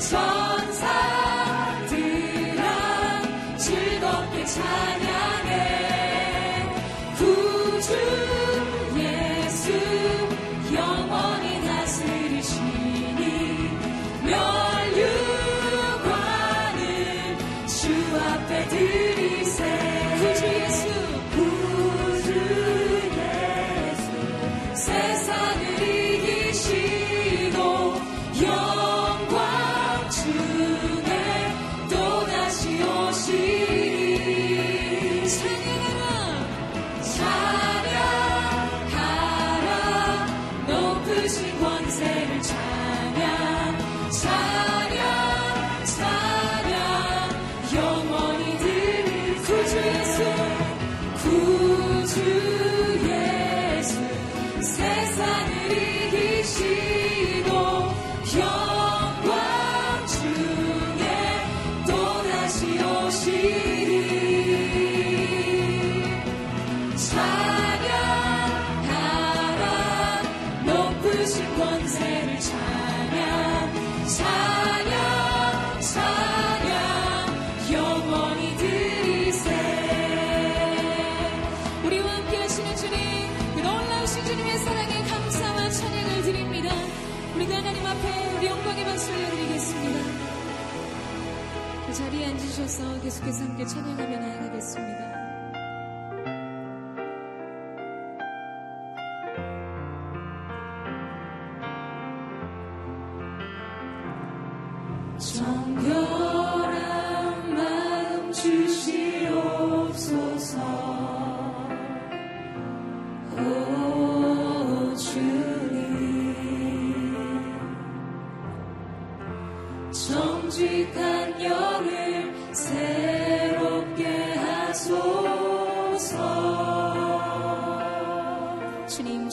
주셔서 0.00 0.49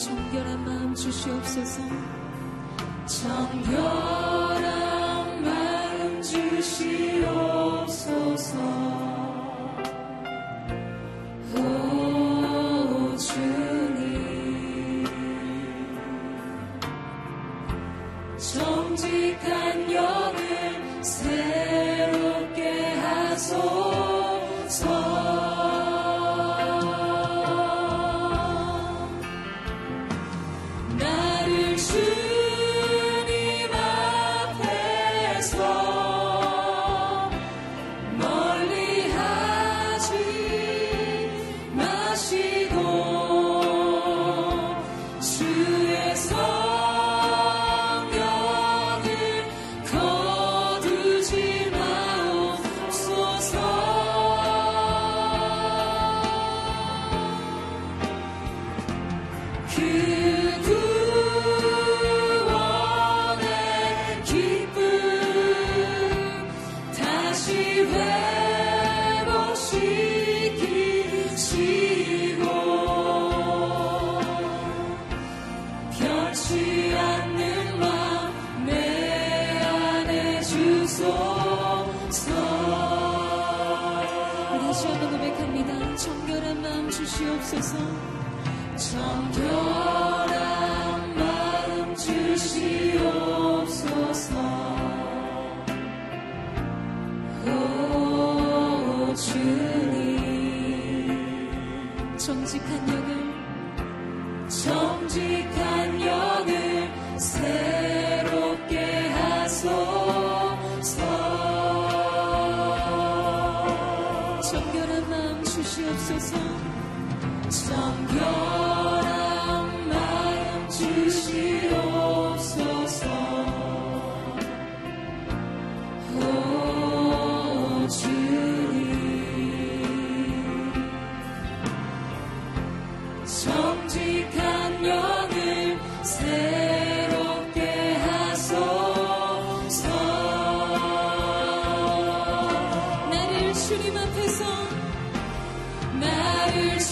정결한 0.08 0.64
마음 0.64 0.94
주시옵소서. 0.94 1.82
정결한 3.06 4.64
마음 5.44 6.22
주시옵소서 6.22 7.68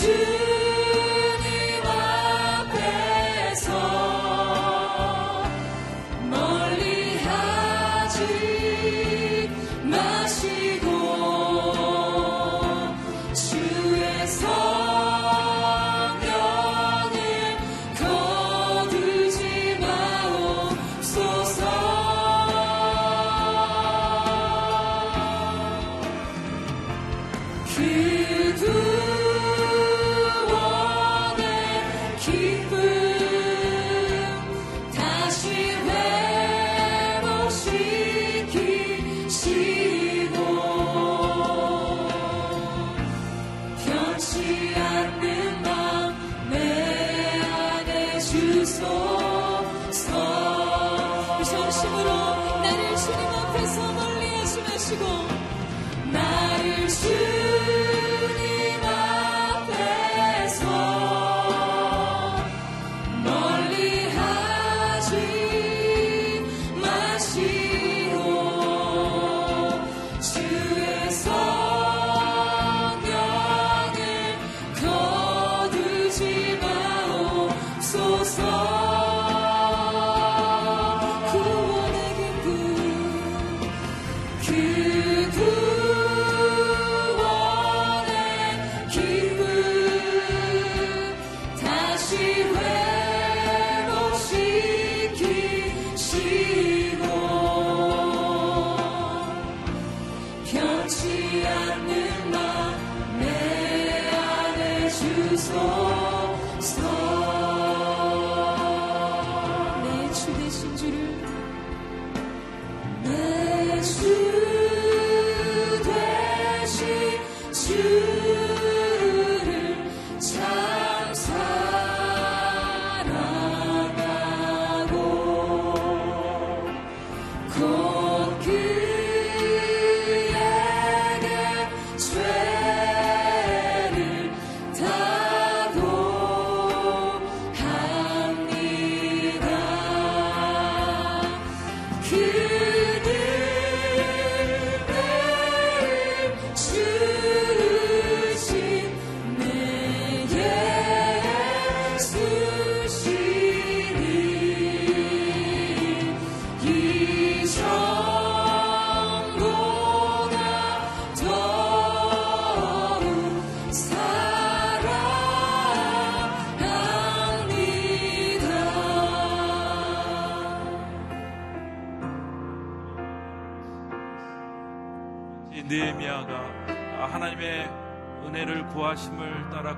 나 0.07 0.46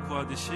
구하듯이 0.08 0.52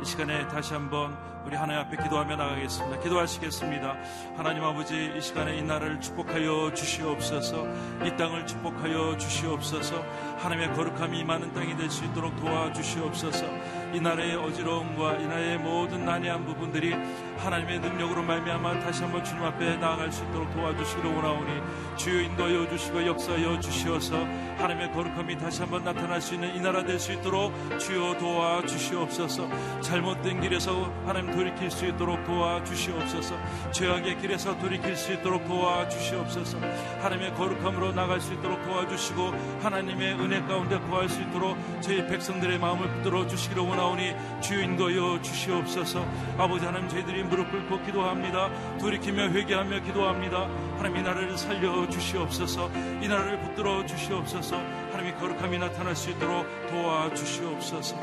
이 0.00 0.04
시간에 0.04 0.46
다시 0.48 0.74
한번 0.74 1.16
우리 1.44 1.56
하나님 1.56 1.80
앞에 1.80 1.96
기도하며 1.96 2.36
나가겠습니다. 2.36 3.00
기도하시겠습니다. 3.00 3.96
하나님 4.36 4.62
아버지 4.62 5.12
이 5.16 5.20
시간에 5.20 5.56
이 5.56 5.62
나라를 5.62 5.98
축복하여 6.00 6.72
주시옵소서 6.74 7.66
이 8.04 8.14
땅을 8.16 8.46
축복하여 8.46 9.16
주시옵소서 9.16 10.04
하나님의 10.38 10.74
거룩함이 10.74 11.18
임하는 11.18 11.52
땅이 11.54 11.76
될 11.76 11.90
수 11.90 12.04
있도록 12.04 12.36
도와주시옵소서 12.36 13.44
이 13.92 14.00
나라의 14.00 14.36
어지러움과 14.36 15.16
이 15.16 15.26
나라의 15.26 15.58
모든 15.58 16.04
난해한 16.04 16.44
부분들이 16.46 16.94
하나님의 17.38 17.80
능력으로 17.80 18.22
말미암아 18.22 18.80
다시 18.80 19.02
한번 19.02 19.24
주님 19.24 19.42
앞에 19.42 19.76
나아갈 19.78 20.12
수 20.12 20.22
있도록 20.24 20.52
도와주시기를 20.54 21.12
원하오니 21.12 21.96
주여 21.96 22.20
인도하여 22.22 22.68
주시고 22.68 23.06
역사하여 23.06 23.58
주시어서 23.58 24.16
하나님의 24.60 24.92
거룩함이 24.92 25.38
다시 25.38 25.62
한번 25.62 25.82
나타날 25.82 26.20
수 26.20 26.34
있는 26.34 26.54
이 26.54 26.60
나라 26.60 26.84
될 26.84 27.00
수 27.00 27.12
있도록 27.12 27.52
주여 27.78 28.18
도와 28.18 28.60
주시옵소서. 28.66 29.48
잘못된 29.80 30.42
길에서 30.42 30.92
하나님 31.06 31.32
돌이킬 31.32 31.70
수 31.70 31.86
있도록 31.86 32.22
도와 32.26 32.62
주시옵소서. 32.62 33.34
죄악의 33.72 34.18
길에서 34.18 34.58
돌이킬 34.58 34.96
수 34.96 35.14
있도록 35.14 35.46
도와 35.48 35.88
주시옵소서. 35.88 36.58
하나님의 37.00 37.34
거룩함으로 37.34 37.92
나갈 37.92 38.20
수 38.20 38.34
있도록 38.34 38.62
도와주시고 38.66 39.32
하나님의 39.62 40.14
은혜 40.20 40.40
가운데 40.42 40.78
구할 40.80 41.08
수 41.08 41.22
있도록 41.22 41.56
저희 41.80 42.06
백성들의 42.06 42.58
마음을 42.58 42.86
붙들어 42.88 43.26
주시기를 43.26 43.62
원하오니 43.62 44.14
주여 44.42 44.60
인도하여 44.60 45.22
주시옵소서. 45.22 46.06
아버지 46.36 46.66
하나님 46.66 46.86
저희들이 46.88 47.22
무릎 47.22 47.50
꿇고 47.50 47.82
기도합니다. 47.86 48.50
돌이키며 48.78 49.28
회개하며 49.30 49.80
기도합니다 49.80 50.48
하나님 50.80 50.96
이 50.96 51.02
나라를 51.02 51.36
살려 51.36 51.86
주시옵소서. 51.90 52.70
이 53.02 53.06
나라를 53.06 53.38
붙들어 53.40 53.84
주시옵소서. 53.84 54.56
하나님의 54.56 55.14
거룩함이 55.18 55.58
나타날 55.58 55.94
수 55.94 56.08
있도록 56.08 56.46
도와 56.70 57.12
주시옵소서. 57.12 58.00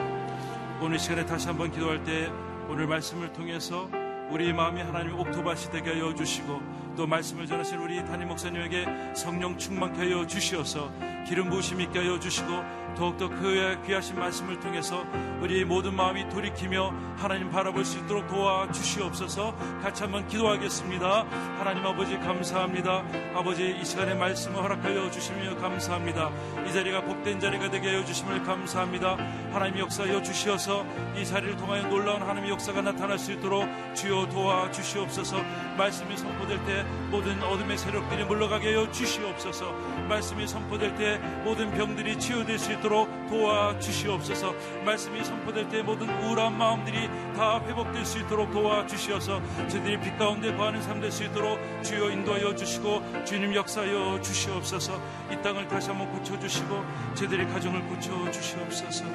오늘 0.79 0.99
시간에 0.99 1.25
다시 1.25 1.47
한번 1.47 1.71
기도할 1.71 2.03
때 2.03 2.31
오늘 2.69 2.85
말씀을 2.85 3.33
통해서 3.33 3.89
우리 4.29 4.53
마음이 4.53 4.79
하나님 4.79 5.17
옥토밭이 5.17 5.71
되게 5.71 5.93
하여 5.93 6.13
주시고 6.13 6.61
또 6.95 7.07
말씀을 7.07 7.47
전하신 7.47 7.79
우리 7.79 8.05
담임 8.05 8.27
목사님에게 8.27 9.15
성령 9.15 9.57
충만케 9.57 9.97
하여 9.97 10.27
주시어서 10.27 10.91
기름 11.27 11.49
부으심 11.49 11.81
있게 11.81 11.97
하여 11.97 12.19
주시고 12.19 12.47
더욱더 12.97 13.29
그의 13.29 13.77
귀하신 13.85 14.17
말씀을 14.17 14.59
통해서 14.59 15.05
우리 15.39 15.63
모든 15.63 15.93
마음이 15.93 16.29
돌이키며 16.29 16.91
하나님 17.15 17.51
바라볼 17.51 17.85
수 17.85 17.99
있도록 17.99 18.27
도와주시옵소서 18.27 19.55
같이 19.83 20.01
한번 20.01 20.27
기도하겠습니다. 20.27 21.25
하나님 21.59 21.85
아버지 21.85 22.17
감사합니다. 22.17 23.03
아버지 23.35 23.77
이 23.79 23.85
시간에 23.85 24.15
말씀을 24.15 24.63
허락하여 24.63 25.11
주시며 25.11 25.57
감사합니다. 25.57 26.31
이 26.67 26.73
자리가 26.73 27.01
복된 27.01 27.39
자리가 27.39 27.69
되게 27.69 27.89
하여 27.89 28.03
주심을 28.03 28.43
감사합니다. 28.43 29.15
하나님 29.51 29.79
역사하여 29.79 30.23
주시어서 30.23 30.83
이 31.15 31.23
자리를 31.23 31.55
통하여 31.57 31.83
놀라운 31.83 32.21
하나님의 32.21 32.49
역사가 32.49 32.81
나타날 32.81 33.19
수 33.19 33.31
있도록 33.31 33.67
주여 33.95 34.29
도와주시옵소서 34.29 35.37
말씀이 35.77 36.17
선포될 36.17 36.65
때 36.65 36.83
모든 37.11 37.41
어둠의 37.43 37.77
세력들이 37.77 38.25
물러가게 38.25 38.73
하여 38.73 38.91
주시옵소서 38.91 39.71
말씀이 40.09 40.47
선포될 40.47 40.95
때 40.95 41.17
모든 41.43 41.71
병들이 41.71 42.19
치유될 42.19 42.57
수 42.57 42.73
있도록 42.73 42.86
도와주시옵소서. 42.87 44.53
말씀이 44.85 45.23
선포될 45.23 45.67
때 45.69 45.81
모든 45.83 46.07
우울한 46.09 46.57
마음들이 46.57 47.07
다 47.35 47.59
회복될 47.65 48.05
수 48.05 48.19
있도록 48.19 48.51
도와주시어서 48.51 49.41
저들이 49.67 49.99
빛 49.99 50.17
가운데 50.17 50.55
거하는 50.55 50.81
삶 50.81 51.01
될 51.01 51.11
수 51.11 51.23
있도록 51.25 51.59
주여 51.83 52.11
인도하여 52.11 52.55
주시고 52.55 53.23
주님 53.25 53.53
역사하여 53.55 54.21
주시옵소서. 54.21 54.99
이 55.31 55.41
땅을 55.41 55.67
다시 55.67 55.89
한번 55.89 56.11
고쳐주시고 56.13 56.85
저들의 57.15 57.47
가정을 57.47 57.81
고쳐주시옵소서. 57.83 59.05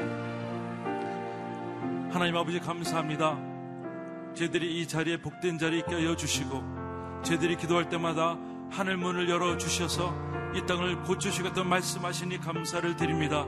하나님 2.11 2.37
아버지 2.37 2.61
감사합니다. 2.61 3.39
저들이 4.35 4.81
이 4.81 4.87
자리에 4.87 5.17
복된 5.19 5.59
자리에 5.59 5.79
있게 5.81 5.95
하여 5.95 6.15
주시고 6.17 6.63
저들이 7.23 7.57
기도할 7.57 7.89
때마다 7.89 8.37
하늘 8.71 8.97
문을 8.97 9.29
열어 9.29 9.57
주셔서 9.57 10.15
이 10.55 10.67
땅을 10.67 11.03
고쳐주시겠다고 11.03 11.69
말씀하시니 11.69 12.41
감사를 12.41 12.97
드립니다. 12.97 13.47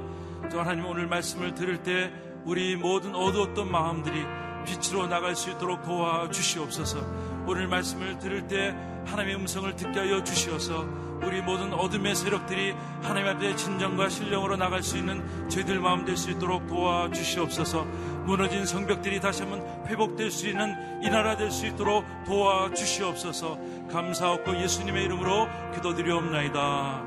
또 0.50 0.60
하나님 0.60 0.86
오늘 0.86 1.06
말씀을 1.06 1.54
들을 1.54 1.82
때 1.82 2.12
우리 2.44 2.76
모든 2.76 3.14
어두웠던 3.14 3.70
마음들이 3.70 4.24
빛으로 4.64 5.06
나갈 5.06 5.36
수 5.36 5.50
있도록 5.50 5.82
도와주시옵소서. 5.82 6.98
오늘 7.46 7.68
말씀을 7.68 8.18
들을 8.18 8.46
때 8.46 8.74
하나님의 9.06 9.36
음성을 9.36 9.76
듣게 9.76 10.00
하여 10.00 10.24
주시어서 10.24 11.03
우리 11.22 11.40
모든 11.40 11.72
어둠의 11.72 12.14
세력들이 12.14 12.74
하나님 13.02 13.28
앞에 13.28 13.56
진정과 13.56 14.08
신령으로 14.08 14.56
나갈 14.56 14.82
수 14.82 14.96
있는 14.98 15.48
저희들 15.48 15.80
마음 15.80 16.04
될 16.04 16.16
수 16.16 16.30
있도록 16.30 16.66
도와주시옵소서. 16.66 17.84
무너진 18.24 18.64
성벽들이 18.64 19.20
다시 19.20 19.42
한번 19.42 19.60
회복될 19.86 20.30
수 20.30 20.48
있는 20.48 20.74
이 21.02 21.10
나라 21.10 21.36
될 21.36 21.50
수 21.50 21.66
있도록 21.66 22.04
도와주시옵소서. 22.24 23.58
감사하고 23.90 24.56
예수님의 24.60 25.04
이름으로 25.04 25.48
기도드리옵나이다. 25.74 27.02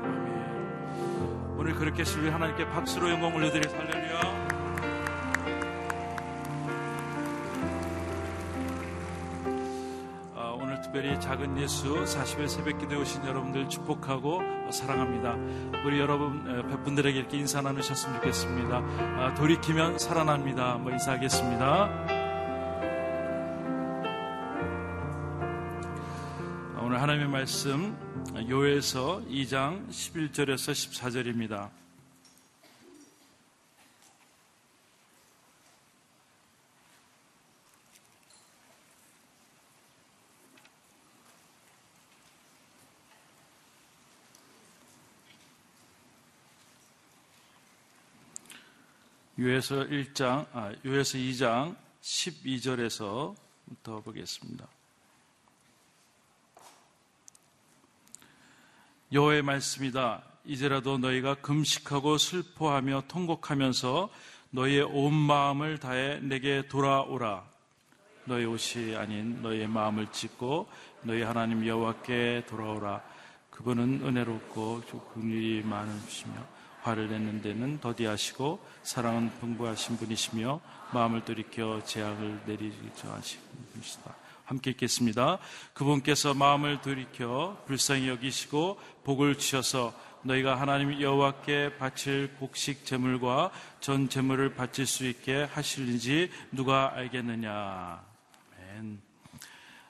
오늘 1.56 1.74
그렇게 1.74 2.04
신뢰 2.04 2.30
하나님께 2.30 2.68
박수로 2.70 3.10
영광 3.10 3.34
올려드려 3.34 3.68
특별히 10.98 11.20
작은 11.20 11.56
예수 11.58 11.94
40일 11.94 12.48
새벽 12.48 12.76
기도에 12.80 12.98
오신 12.98 13.24
여러분들 13.24 13.68
축복하고 13.68 14.42
사랑합니다. 14.72 15.36
우리 15.86 16.00
여러분 16.00 16.42
백분들에게 16.68 17.16
이렇게 17.16 17.38
인사 17.38 17.62
나누셨으면 17.62 18.16
좋겠습니다. 18.16 18.78
아, 18.78 19.32
돌이키면 19.34 20.00
살아납니다. 20.00 20.76
뭐 20.78 20.90
인사하겠습니다. 20.90 21.66
아, 26.74 26.80
오늘 26.82 27.00
하나님의 27.00 27.28
말씀 27.28 27.96
요에서 28.48 29.22
2장 29.28 29.88
11절에서 29.88 30.72
14절입니다. 30.72 31.87
요에서 49.40 49.86
1장, 49.86 50.48
아, 50.52 50.72
요에서 50.84 51.16
2장 51.16 51.76
12절에서부터 52.02 54.02
보겠습니다. 54.02 54.66
여호의 59.12 59.42
말씀이다. 59.42 60.24
이제라도 60.44 60.98
너희가 60.98 61.36
금식하고 61.36 62.18
슬퍼하며 62.18 63.04
통곡하면서 63.06 64.10
너희의 64.50 64.82
온 64.82 65.14
마음을 65.14 65.78
다해 65.78 66.18
내게 66.20 66.66
돌아오라. 66.66 67.48
너희 68.24 68.44
옷이 68.44 68.96
아닌 68.96 69.40
너희의 69.40 69.68
마음을 69.68 70.10
찢고 70.10 70.68
너희 71.02 71.22
하나님 71.22 71.64
여호와께 71.64 72.46
돌아오라. 72.48 73.04
그분은 73.50 74.04
은혜롭고 74.04 74.82
긍휼이 75.14 75.62
많으시며 75.62 76.57
화를 76.88 77.10
내는 77.10 77.42
데는 77.42 77.80
더디하시고 77.80 78.58
사랑은 78.82 79.30
풍부하신 79.40 79.98
분이시며 79.98 80.60
마음을 80.94 81.24
돌이켜 81.24 81.84
재앙을 81.84 82.40
내리죠 82.46 83.10
하시는 83.12 83.44
분이시다. 83.72 84.14
함께 84.44 84.70
읽겠습니다. 84.70 85.38
그분께서 85.74 86.32
마음을 86.32 86.80
돌이켜 86.80 87.62
불쌍히 87.66 88.08
여기시고 88.08 88.80
복을 89.04 89.36
주셔서 89.36 89.92
너희가 90.22 90.58
하나님 90.58 90.98
여호와께 91.00 91.76
바칠 91.76 92.34
곡식 92.40 92.86
제물과 92.86 93.50
전 93.80 94.08
제물을 94.08 94.54
바칠 94.54 94.86
수 94.86 95.06
있게 95.06 95.42
하실는지 95.44 96.30
누가 96.50 96.94
알겠느냐. 96.94 98.08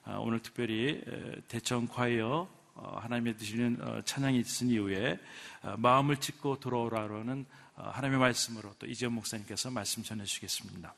아, 0.04 0.16
오늘 0.20 0.40
특별히 0.40 1.02
대청 1.48 1.86
과이어 1.86 2.48
어, 2.48 2.57
하나님의 3.00 3.36
드시는 3.36 3.78
어, 3.80 4.02
찬양이 4.02 4.38
있은 4.38 4.68
이후에 4.68 5.18
어, 5.62 5.74
마음을 5.78 6.16
찢고 6.16 6.60
돌아오라는 6.60 7.46
하나님의 7.74 8.18
말씀으로 8.18 8.74
또 8.78 8.86
이지연 8.86 9.12
목사님께서 9.12 9.70
말씀 9.70 10.02
전해 10.02 10.24
주시겠습니다. 10.24 10.94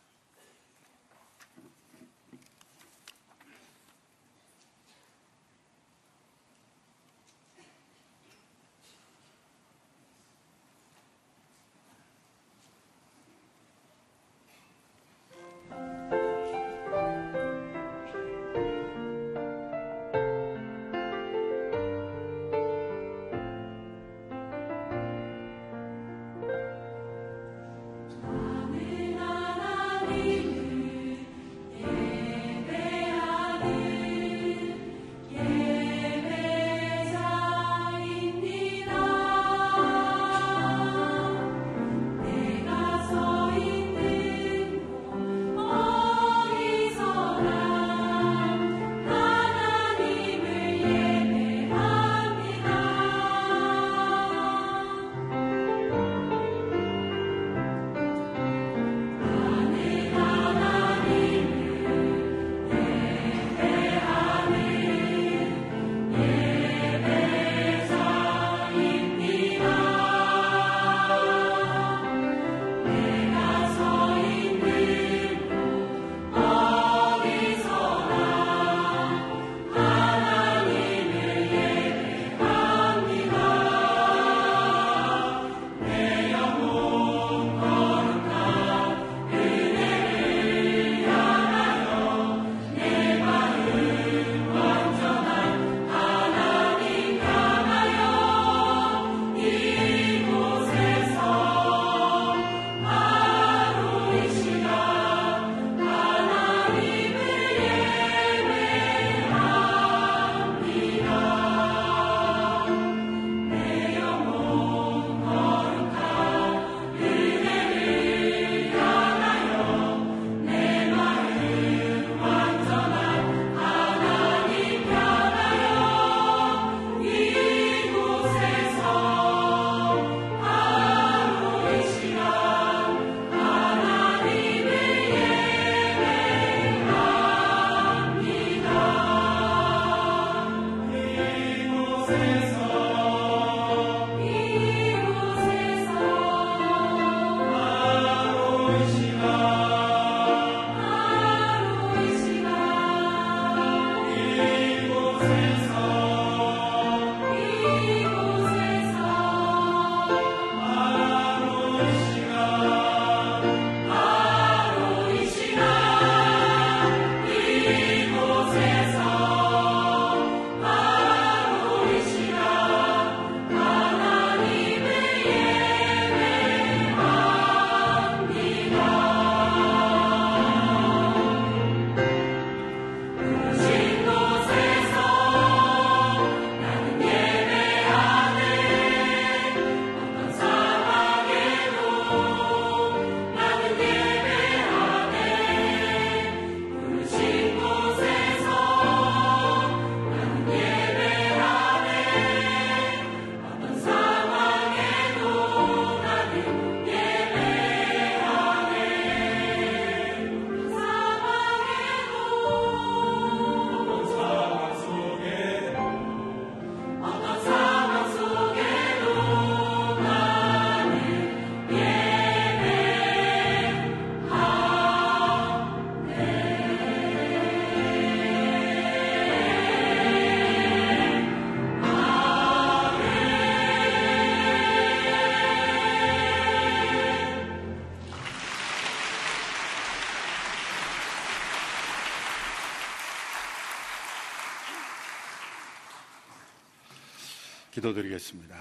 기도드리겠습니다. 247.70 248.56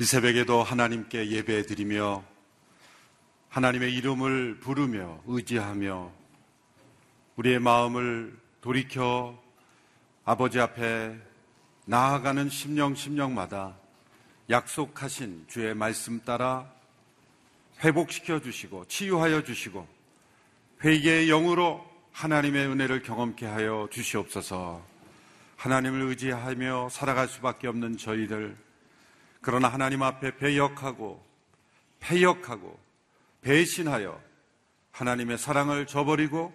이 0.00 0.04
새벽에도 0.04 0.62
하나님께 0.62 1.30
예배드리며 1.30 2.24
하나님의 3.48 3.94
이름을 3.94 4.58
부르며 4.58 5.22
의지하며 5.26 6.12
우리의 7.36 7.60
마음을 7.60 8.36
돌이켜 8.60 9.40
아버지 10.24 10.58
앞에 10.58 11.16
나아가는 11.86 12.48
심령 12.48 12.94
심령마다 12.94 13.76
약속하신 14.50 15.44
주의 15.48 15.74
말씀 15.74 16.20
따라 16.22 16.68
회복시켜 17.84 18.40
주시고 18.40 18.86
치유하여 18.86 19.44
주시고 19.44 19.86
회개의 20.82 21.28
영으로 21.28 21.84
하나님의 22.12 22.66
은혜를 22.66 23.02
경험케 23.02 23.46
하여 23.46 23.88
주시옵소서. 23.90 24.93
하나님을 25.56 26.02
의지하며 26.02 26.88
살아갈 26.90 27.28
수밖에 27.28 27.68
없는 27.68 27.96
저희들 27.96 28.56
그러나 29.40 29.68
하나님 29.68 30.02
앞에 30.02 30.36
배역하고 30.36 31.24
패역하고 32.00 32.78
배신하여 33.42 34.20
하나님의 34.90 35.38
사랑을 35.38 35.86
저버리고 35.86 36.52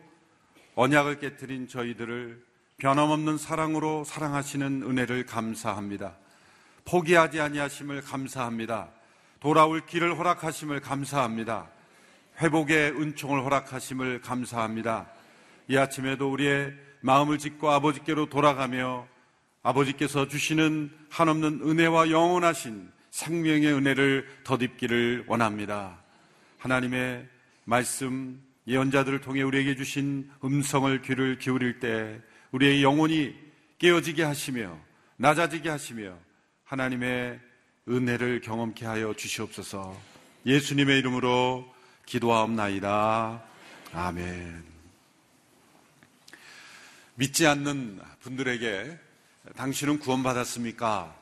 언약을 0.75 1.19
깨뜨린 1.19 1.67
저희들을 1.67 2.43
변함없는 2.77 3.37
사랑으로 3.37 4.05
사랑하시는 4.05 4.83
은혜를 4.83 5.25
감사합니다. 5.25 6.15
포기하지 6.85 7.41
아니하심을 7.41 8.01
감사합니다. 8.01 8.89
돌아올 9.39 9.85
길을 9.85 10.17
허락하심을 10.17 10.79
감사합니다. 10.79 11.69
회복의 12.41 12.91
은총을 12.91 13.43
허락하심을 13.43 14.21
감사합니다. 14.21 15.07
이 15.67 15.77
아침에도 15.77 16.31
우리의 16.31 16.73
마음을 17.01 17.37
짓고 17.37 17.69
아버지께로 17.69 18.27
돌아가며 18.29 19.07
아버지께서 19.61 20.27
주시는 20.27 20.91
한없는 21.09 21.61
은혜와 21.63 22.11
영원하신 22.11 22.91
생명의 23.11 23.73
은혜를 23.73 24.27
덧입기를 24.43 25.25
원합니다. 25.27 25.99
하나님의 26.57 27.27
말씀 27.65 28.41
예언자들을 28.67 29.21
통해 29.21 29.41
우리에게 29.41 29.75
주신 29.75 30.29
음성을 30.43 31.01
귀를 31.01 31.37
기울일 31.39 31.79
때 31.79 32.19
우리의 32.51 32.83
영혼이 32.83 33.35
깨어지게 33.79 34.23
하시며 34.23 34.77
낮아지게 35.17 35.69
하시며 35.69 36.13
하나님의 36.65 37.39
은혜를 37.87 38.41
경험케 38.41 38.85
하여 38.85 39.13
주시옵소서. 39.13 39.97
예수님의 40.45 40.99
이름으로 40.99 41.65
기도하옵나이다. 42.05 43.43
아멘. 43.93 44.78
믿지 47.19 47.45
않는 47.47 47.99
분들에게 48.21 48.97
당신은 49.57 49.99
구원받았습니까? 49.99 51.13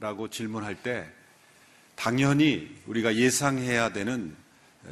라고 0.00 0.28
질문할 0.28 0.82
때 0.82 1.10
당연히 1.94 2.76
우리가 2.84 3.16
예상해야 3.16 3.90
되는 3.90 4.36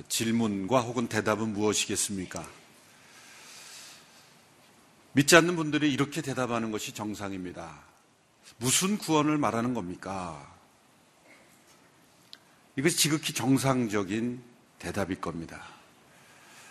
질문과 0.09 0.81
혹은 0.81 1.07
대답은 1.07 1.53
무엇이겠습니까? 1.53 2.49
믿지 5.13 5.37
않는 5.37 5.55
분들이 5.55 5.93
이렇게 5.93 6.23
대답하는 6.23 6.71
것이 6.71 6.95
정상입니다. 6.95 7.83
무슨 8.57 8.97
구원을 8.97 9.37
말하는 9.37 9.75
겁니까? 9.75 10.51
이것이 12.77 12.97
지극히 12.97 13.35
정상적인 13.35 14.43
대답일 14.79 15.21
겁니다. 15.21 15.63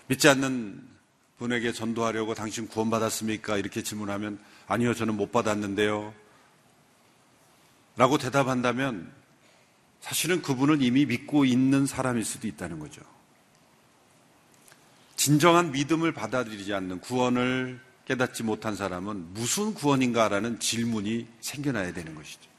믿지 0.08 0.28
않는 0.30 0.93
분에게 1.38 1.72
전도하려고 1.72 2.34
당신 2.34 2.68
구원받았습니까? 2.68 3.58
이렇게 3.58 3.84
질문하면 3.84 4.40
아니요, 4.68 4.94
저는 4.94 5.16
못 5.16 5.32
받았는데요. 5.32 6.14
라고 7.96 8.18
대답한다면 8.18 9.12
사실은 10.02 10.42
그분은 10.42 10.82
이미 10.82 11.06
믿고 11.06 11.46
있는 11.46 11.86
사람일 11.86 12.26
수도 12.26 12.48
있다는 12.48 12.80
거죠. 12.80 13.02
진정한 15.16 15.72
믿음을 15.72 16.12
받아들이지 16.12 16.74
않는 16.74 17.00
구원을 17.00 17.80
깨닫지 18.06 18.44
못한 18.44 18.76
사람은 18.76 19.34
무슨 19.34 19.74
구원인가라는 19.74 20.60
질문이 20.60 21.28
생겨나야 21.40 21.94
되는 21.94 22.16
것이죠. 22.16 22.52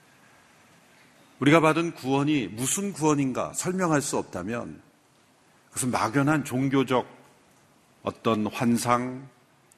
우리가 1.40 1.60
받은 1.60 1.94
구원이 1.94 2.48
무슨 2.48 2.92
구원인가 2.92 3.52
설명할 3.52 4.00
수 4.00 4.16
없다면 4.16 4.80
그것은 5.68 5.90
막연한 5.90 6.44
종교적 6.44 7.06
어떤 8.04 8.46
환상, 8.46 9.28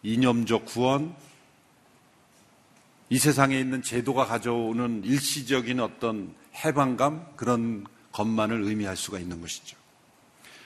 이념적 0.03 0.67
구원, 0.67 1.17
이 3.09 3.19
세상에 3.19 3.59
있는 3.59 3.83
제도가 3.83 4.27
가져오는 4.27 5.05
일시적인 5.05 5.81
어떤 5.81 6.35
해방감, 6.57 7.37
그런 7.37 7.87
것만을 8.13 8.63
의미할 8.63 8.97
수가 8.97 9.21
있는 9.21 9.41
것이죠. 9.41 9.77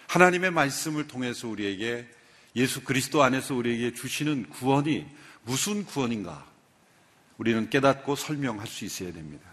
하나님의 0.09 0.51
말씀을 0.51 1.07
통해서 1.07 1.49
우리에게 1.49 2.09
예수 2.57 2.83
그리스도 2.83 3.23
안에서 3.23 3.55
우리에게 3.55 3.95
주시는 3.95 4.49
구원이 4.49 5.07
무슨 5.45 5.85
구원인가? 5.85 6.47
우리는 7.37 7.69
깨닫고 7.69 8.17
설명할 8.17 8.67
수 8.67 8.85
있어야 8.85 9.13
됩니다. 9.13 9.49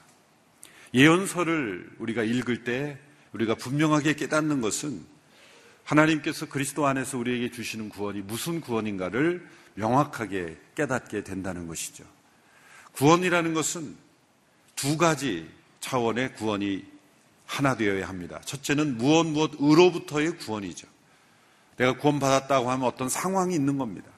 예언서를 0.94 1.92
우리가 2.00 2.24
읽을 2.24 2.64
때 2.64 2.98
우리가 3.34 3.56
분명하게 3.56 4.16
깨닫는 4.16 4.62
것은 4.62 5.06
하나님께서 5.88 6.48
그리스도 6.48 6.86
안에서 6.86 7.18
우리에게 7.18 7.50
주시는 7.50 7.88
구원이 7.88 8.22
무슨 8.22 8.60
구원인가를 8.60 9.48
명확하게 9.76 10.58
깨닫게 10.76 11.24
된다는 11.24 11.68
것이죠. 11.68 12.04
구원이라는 12.92 13.54
것은 13.54 13.96
두 14.76 14.98
가지 14.98 15.50
차원의 15.80 16.36
구원이 16.36 16.86
하나 17.46 17.78
되어야 17.78 18.10
합니다. 18.10 18.42
첫째는 18.44 18.98
무엇 18.98 19.28
무엇 19.28 19.52
의로부터의 19.58 20.38
구원이죠. 20.38 20.88
내가 21.78 21.96
구원받았다고 21.98 22.70
하면 22.70 22.86
어떤 22.86 23.08
상황이 23.08 23.56
있는 23.56 23.78
겁니다. 23.78 24.10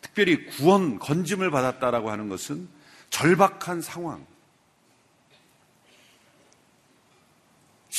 특별히 0.00 0.46
구원, 0.46 0.98
건짐을 0.98 1.50
받았다라고 1.52 2.10
하는 2.10 2.28
것은 2.28 2.68
절박한 3.10 3.82
상황, 3.82 4.26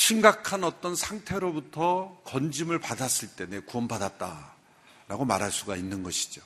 심각한 0.00 0.64
어떤 0.64 0.96
상태로부터 0.96 2.22
건짐을 2.24 2.78
받았을 2.78 3.28
때 3.36 3.46
내 3.46 3.60
구원받았다라고 3.60 5.26
말할 5.26 5.52
수가 5.52 5.76
있는 5.76 6.02
것이죠. 6.02 6.40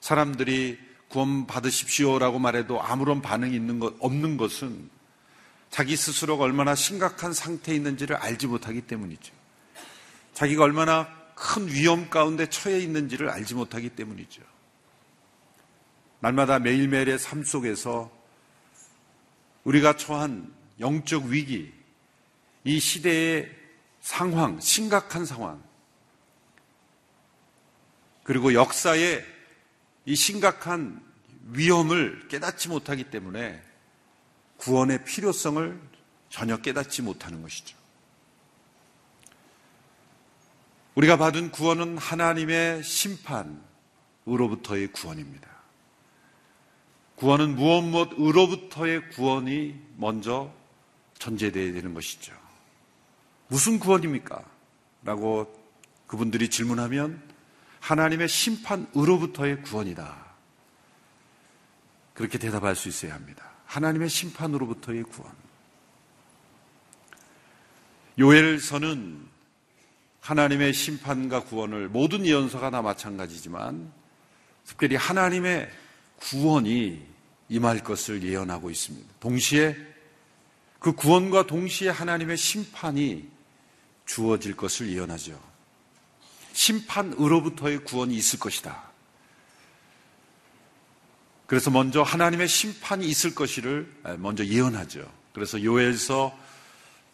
사람들이 0.00 0.78
구원받으십시오라고 1.08 2.38
말해도 2.38 2.80
아무런 2.80 3.20
반응이 3.20 3.56
있는 3.56 3.80
것, 3.80 3.96
없는 3.98 4.36
것은 4.36 4.88
자기 5.68 5.96
스스로가 5.96 6.44
얼마나 6.44 6.76
심각한 6.76 7.32
상태에 7.32 7.74
있는지를 7.74 8.14
알지 8.14 8.46
못하기 8.46 8.82
때문이죠. 8.82 9.34
자기가 10.34 10.62
얼마나 10.62 11.08
큰 11.34 11.66
위험 11.66 12.08
가운데 12.08 12.48
처해 12.48 12.78
있는지를 12.78 13.30
알지 13.30 13.54
못하기 13.54 13.90
때문이죠. 13.90 14.42
날마다 16.20 16.60
매일매일의 16.60 17.18
삶 17.18 17.42
속에서 17.42 18.12
우리가 19.64 19.96
처한 19.96 20.54
영적 20.78 21.24
위기, 21.24 21.81
이 22.64 22.78
시대의 22.78 23.50
상황, 24.00 24.60
심각한 24.60 25.24
상황, 25.24 25.62
그리고 28.24 28.54
역사의 28.54 29.24
이 30.04 30.14
심각한 30.14 31.02
위험을 31.50 32.28
깨닫지 32.28 32.68
못하기 32.68 33.10
때문에 33.10 33.60
구원의 34.58 35.04
필요성을 35.04 35.80
전혀 36.30 36.58
깨닫지 36.58 37.02
못하는 37.02 37.42
것이죠. 37.42 37.76
우리가 40.94 41.16
받은 41.16 41.50
구원은 41.50 41.98
하나님의 41.98 42.84
심판으로부터의 42.84 44.92
구원입니다. 44.92 45.50
구원은 47.16 47.56
무엇 47.56 47.82
무엇으로부터의 47.82 49.10
구원이 49.10 49.80
먼저 49.96 50.54
전제되어야 51.18 51.72
되는 51.72 51.92
것이죠. 51.94 52.41
무슨 53.52 53.78
구원입니까? 53.78 54.42
라고 55.04 55.62
그분들이 56.06 56.48
질문하면 56.48 57.20
하나님의 57.80 58.26
심판으로부터의 58.26 59.60
구원이다. 59.60 60.24
그렇게 62.14 62.38
대답할 62.38 62.74
수 62.74 62.88
있어야 62.88 63.12
합니다. 63.12 63.50
하나님의 63.66 64.08
심판으로부터의 64.08 65.02
구원. 65.02 65.30
요엘서는 68.18 69.20
하나님의 70.20 70.72
심판과 70.72 71.44
구원을 71.44 71.90
모든 71.90 72.24
예언서가 72.24 72.70
다 72.70 72.80
마찬가지지만 72.80 73.92
특별히 74.64 74.96
하나님의 74.96 75.70
구원이 76.16 77.06
임할 77.50 77.84
것을 77.84 78.22
예언하고 78.22 78.70
있습니다. 78.70 79.12
동시에 79.20 79.76
그 80.78 80.94
구원과 80.94 81.46
동시에 81.46 81.90
하나님의 81.90 82.38
심판이 82.38 83.30
주어질 84.06 84.56
것을 84.56 84.90
예언하죠. 84.92 85.40
심판으로부터의 86.52 87.84
구원이 87.84 88.14
있을 88.14 88.38
것이다. 88.38 88.90
그래서 91.46 91.70
먼저 91.70 92.02
하나님의 92.02 92.48
심판이 92.48 93.06
있을 93.06 93.34
것이를 93.34 93.92
먼저 94.18 94.44
예언하죠. 94.44 95.10
그래서 95.34 95.62
요엘서 95.62 96.38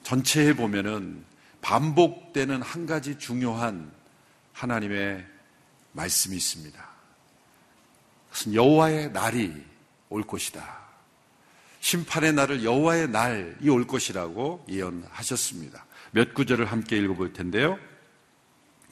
전체에 0.02 0.54
보면은 0.54 1.24
반복되는 1.60 2.62
한 2.62 2.86
가지 2.86 3.18
중요한 3.18 3.90
하나님의 4.52 5.26
말씀이 5.92 6.36
있습니다. 6.36 6.88
그것은 8.30 8.54
여호와의 8.54 9.12
날이 9.12 9.52
올 10.08 10.22
것이다. 10.22 10.78
심판의 11.80 12.32
날을 12.32 12.64
여호와의 12.64 13.08
날이 13.08 13.68
올 13.68 13.86
것이라고 13.86 14.64
예언하셨습니다. 14.68 15.84
몇 16.12 16.34
구절을 16.34 16.66
함께 16.66 16.96
읽어볼 16.98 17.32
텐데요. 17.32 17.78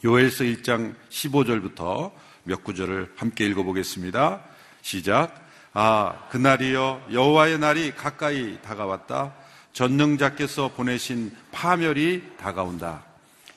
요엘서 0.04 0.44
1장 0.44 0.94
15절부터 1.10 2.12
몇 2.44 2.62
구절을 2.62 3.12
함께 3.16 3.46
읽어보겠습니다. 3.46 4.42
시작. 4.82 5.46
아, 5.72 6.28
그날이여 6.30 7.08
여호와의 7.12 7.58
날이 7.58 7.92
가까이 7.94 8.60
다가왔다. 8.62 9.34
전능자께서 9.72 10.72
보내신 10.74 11.34
파멸이 11.52 12.22
다가온다. 12.38 13.04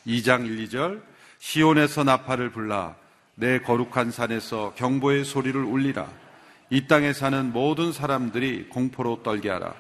2장 0.06 0.46
1, 0.46 0.68
2절 0.68 1.02
시온에서 1.40 2.04
나팔을 2.04 2.52
불라 2.52 2.96
내 3.36 3.60
거룩한 3.60 4.12
산에서 4.12 4.74
경보의 4.76 5.24
소리를 5.24 5.62
울리라. 5.62 6.08
이 6.70 6.88
땅에 6.88 7.14
사는 7.14 7.54
모든 7.54 7.94
사람들이 7.94 8.68
공포로 8.70 9.24
떨게 9.24 9.50
하라. 9.50 9.74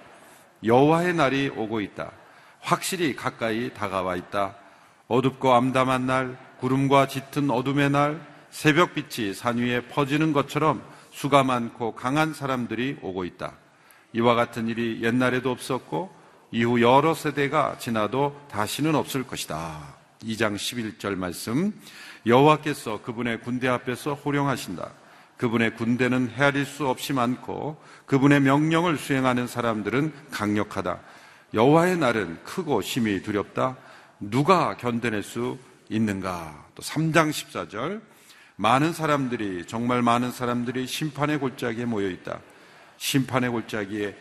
여호와의 0.64 1.14
날이 1.14 1.50
오고 1.50 1.82
있다. 1.82 2.12
확실히 2.62 3.16
가까이 3.16 3.74
다가와 3.74 4.16
있다. 4.16 4.56
어둡고 5.08 5.54
암담한 5.54 6.06
날, 6.06 6.38
구름과 6.60 7.08
짙은 7.08 7.50
어둠의 7.50 7.90
날, 7.90 8.22
새벽빛이 8.52 9.34
산 9.34 9.58
위에 9.58 9.88
퍼지는 9.88 10.34
것처럼 10.34 10.84
수가 11.12 11.44
많고 11.44 11.96
강한 11.96 12.34
사람들이 12.34 12.98
오고 13.02 13.26
있다. 13.26 13.54
이와 14.14 14.36
같은 14.36 14.68
일이 14.68 15.02
옛날에도 15.04 15.52
없었고 15.52 16.12
이후 16.52 16.82
여러 16.82 17.14
세대가 17.14 17.78
지나도 17.78 18.40
다시는 18.50 18.96
없을 18.96 19.24
것이다. 19.26 19.96
2장 20.24 20.56
11절 20.56 21.16
말씀. 21.16 21.74
여호와께서 22.26 23.02
그분의 23.02 23.42
군대 23.42 23.68
앞에서 23.68 24.14
호령하신다. 24.16 24.92
그분의 25.38 25.76
군대는 25.76 26.32
헤아릴 26.32 26.66
수 26.66 26.88
없이 26.88 27.14
많고 27.14 27.82
그분의 28.06 28.42
명령을 28.42 28.98
수행하는 28.98 29.48
사람들은 29.48 30.12
강력하다. 30.32 31.00
여호와의 31.54 31.98
날은 31.98 32.44
크고 32.44 32.82
심히 32.82 33.22
두렵다. 33.22 33.78
누가 34.20 34.78
견뎌낼 34.78 35.24
수 35.24 35.58
있는가? 35.90 36.68
또 36.76 36.84
3장 36.84 37.30
14절. 37.32 38.02
많은 38.56 38.94
사람들이 38.94 39.66
정말 39.66 40.02
많은 40.02 40.32
사람들이 40.32 40.86
심판의 40.86 41.40
골짜기에 41.40 41.86
모여 41.86 42.10
있다. 42.10 42.42
심판의 42.98 43.50
골짜기에 43.50 44.16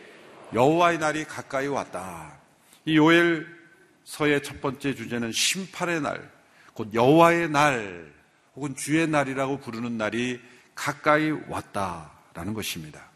여호와의 0.53 0.97
날이 0.97 1.25
가까이 1.25 1.67
왔다. 1.67 2.39
이 2.85 2.97
요엘서의 2.97 4.41
첫 4.43 4.61
번째 4.61 4.95
주제는 4.95 5.31
심판의 5.31 6.01
날, 6.01 6.31
곧 6.73 6.93
여호와의 6.93 7.49
날 7.49 8.11
혹은 8.55 8.75
주의 8.75 9.05
날이라고 9.05 9.59
부르는 9.59 9.97
날이 9.97 10.41
가까이 10.73 11.31
왔다라는 11.49 12.53
것입니다. 12.53 13.08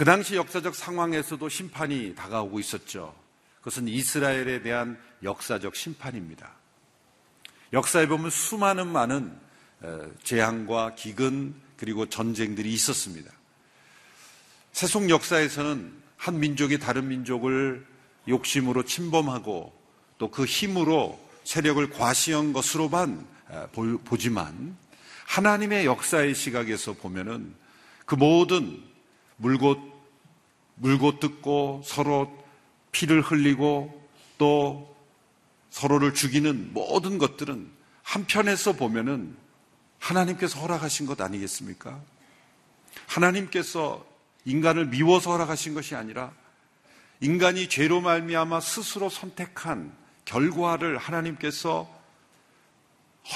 그 0.00 0.06
당시 0.06 0.34
역사적 0.34 0.74
상황에서도 0.74 1.46
심판이 1.50 2.14
다가오고 2.14 2.58
있었죠. 2.58 3.14
그것은 3.58 3.86
이스라엘에 3.86 4.62
대한 4.62 4.98
역사적 5.22 5.76
심판입니다. 5.76 6.50
역사에 7.74 8.08
보면 8.08 8.30
수많은 8.30 8.86
많은 8.88 9.30
재앙과 10.24 10.94
기근 10.94 11.54
그리고 11.76 12.08
전쟁들이 12.08 12.72
있었습니다. 12.72 13.30
세속 14.72 15.10
역사에서는 15.10 15.92
한 16.16 16.40
민족이 16.40 16.78
다른 16.78 17.08
민족을 17.08 17.86
욕심으로 18.26 18.84
침범하고 18.84 19.78
또 20.16 20.30
그 20.30 20.46
힘으로 20.46 21.20
세력을 21.44 21.90
과시한 21.90 22.54
것으로만 22.54 23.26
보지만 24.06 24.78
하나님의 25.26 25.84
역사의 25.84 26.34
시각에서 26.34 26.94
보면은 26.94 27.54
그 28.06 28.14
모든 28.14 28.82
물고 29.36 29.89
물고 30.80 31.18
뜯고 31.20 31.82
서로 31.84 32.36
피를 32.90 33.20
흘리고 33.20 34.08
또 34.38 34.96
서로를 35.68 36.14
죽이는 36.14 36.72
모든 36.72 37.18
것들은 37.18 37.70
한편에서 38.02 38.72
보면은 38.72 39.36
하나님께서 39.98 40.58
허락하신 40.58 41.06
것 41.06 41.20
아니겠습니까? 41.20 42.00
하나님께서 43.06 44.04
인간을 44.46 44.86
미워서 44.86 45.32
허락하신 45.32 45.74
것이 45.74 45.94
아니라 45.94 46.32
인간이 47.20 47.68
죄로 47.68 48.00
말미암아 48.00 48.60
스스로 48.60 49.10
선택한 49.10 49.92
결과를 50.24 50.96
하나님께서 50.96 51.88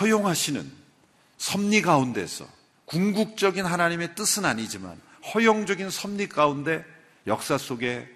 허용하시는 0.01 0.73
섭리 1.37 1.83
가운데서 1.83 2.49
궁극적인 2.87 3.67
하나님의 3.67 4.15
뜻은 4.15 4.47
아니지만 4.47 4.99
허용적인 5.35 5.91
섭리 5.91 6.27
가운데 6.27 6.94
역사 7.27 7.59
속에 7.59 8.09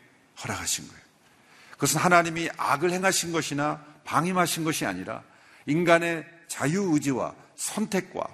허락하신 0.43 0.89
거예요. 0.89 1.03
그것은 1.73 2.01
하나님이 2.01 2.51
악을 2.57 2.91
행하신 2.91 3.33
것이나 3.33 3.85
방임하신 4.05 4.65
것이 4.65 4.85
아니라 4.87 5.23
인간의 5.67 6.27
자유의지와 6.49 7.35
선택과 7.57 8.27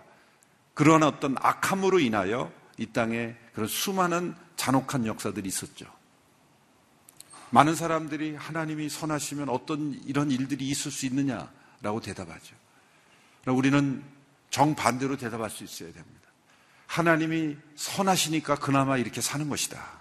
그런 0.73 1.03
어떤 1.03 1.37
악함으로 1.39 2.01
인하여 2.01 2.53
이 2.79 2.87
땅에 2.87 3.35
그런 3.53 3.69
수많은 3.69 4.35
잔혹한 4.57 5.07
역사들이 5.07 5.49
있었죠. 5.49 5.87
많은 7.51 7.75
사람들이 7.75 8.35
하나님이 8.35 8.89
선하시면 8.89 9.49
어떤 9.49 10.01
이런 10.07 10.31
일들이 10.31 10.69
있을 10.69 10.91
수 10.91 11.07
있느냐라고 11.07 12.01
대답하죠. 12.03 12.57
우리는 13.47 14.03
정반대로 14.51 15.17
대답할 15.17 15.51
수 15.51 15.63
있어야 15.63 15.93
됩니다. 15.93 16.29
하나님이 16.87 17.57
선하시니까 17.77 18.57
그나마 18.57 18.97
이렇게 18.97 19.21
사는 19.21 19.49
것이다. 19.49 19.94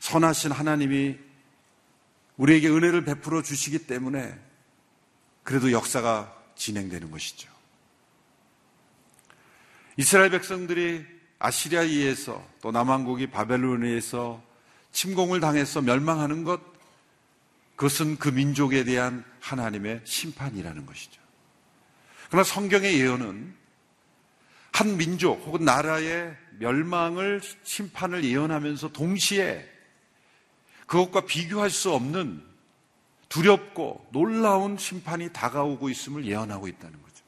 선하신 0.00 0.50
하나님이 0.50 1.18
우리에게 2.36 2.68
은혜를 2.68 3.04
베풀어 3.04 3.42
주시기 3.42 3.86
때문에 3.86 4.36
그래도 5.44 5.72
역사가 5.72 6.34
진행되는 6.56 7.10
것이죠. 7.10 7.50
이스라엘 9.96 10.30
백성들이 10.30 11.04
아시리아에 11.38 11.86
의해서 11.86 12.46
또 12.60 12.70
남왕국이 12.70 13.28
바벨론에 13.28 13.88
의해서 13.88 14.42
침공을 14.92 15.40
당해서 15.40 15.80
멸망하는 15.80 16.44
것, 16.44 16.60
그것은 17.76 18.18
그 18.18 18.28
민족에 18.28 18.84
대한 18.84 19.24
하나님의 19.40 20.02
심판이라는 20.04 20.84
것이죠. 20.86 21.20
그러나 22.28 22.44
성경의 22.44 22.98
예언은 23.00 23.54
한 24.72 24.96
민족 24.96 25.44
혹은 25.46 25.64
나라의 25.64 26.36
멸망을, 26.58 27.40
심판을 27.64 28.24
예언하면서 28.24 28.92
동시에 28.92 29.79
그것과 30.90 31.20
비교할 31.20 31.70
수 31.70 31.92
없는 31.92 32.42
두렵고 33.28 34.08
놀라운 34.10 34.76
심판이 34.76 35.32
다가오고 35.32 35.88
있음을 35.88 36.26
예언하고 36.26 36.66
있다는 36.66 37.00
거죠. 37.00 37.24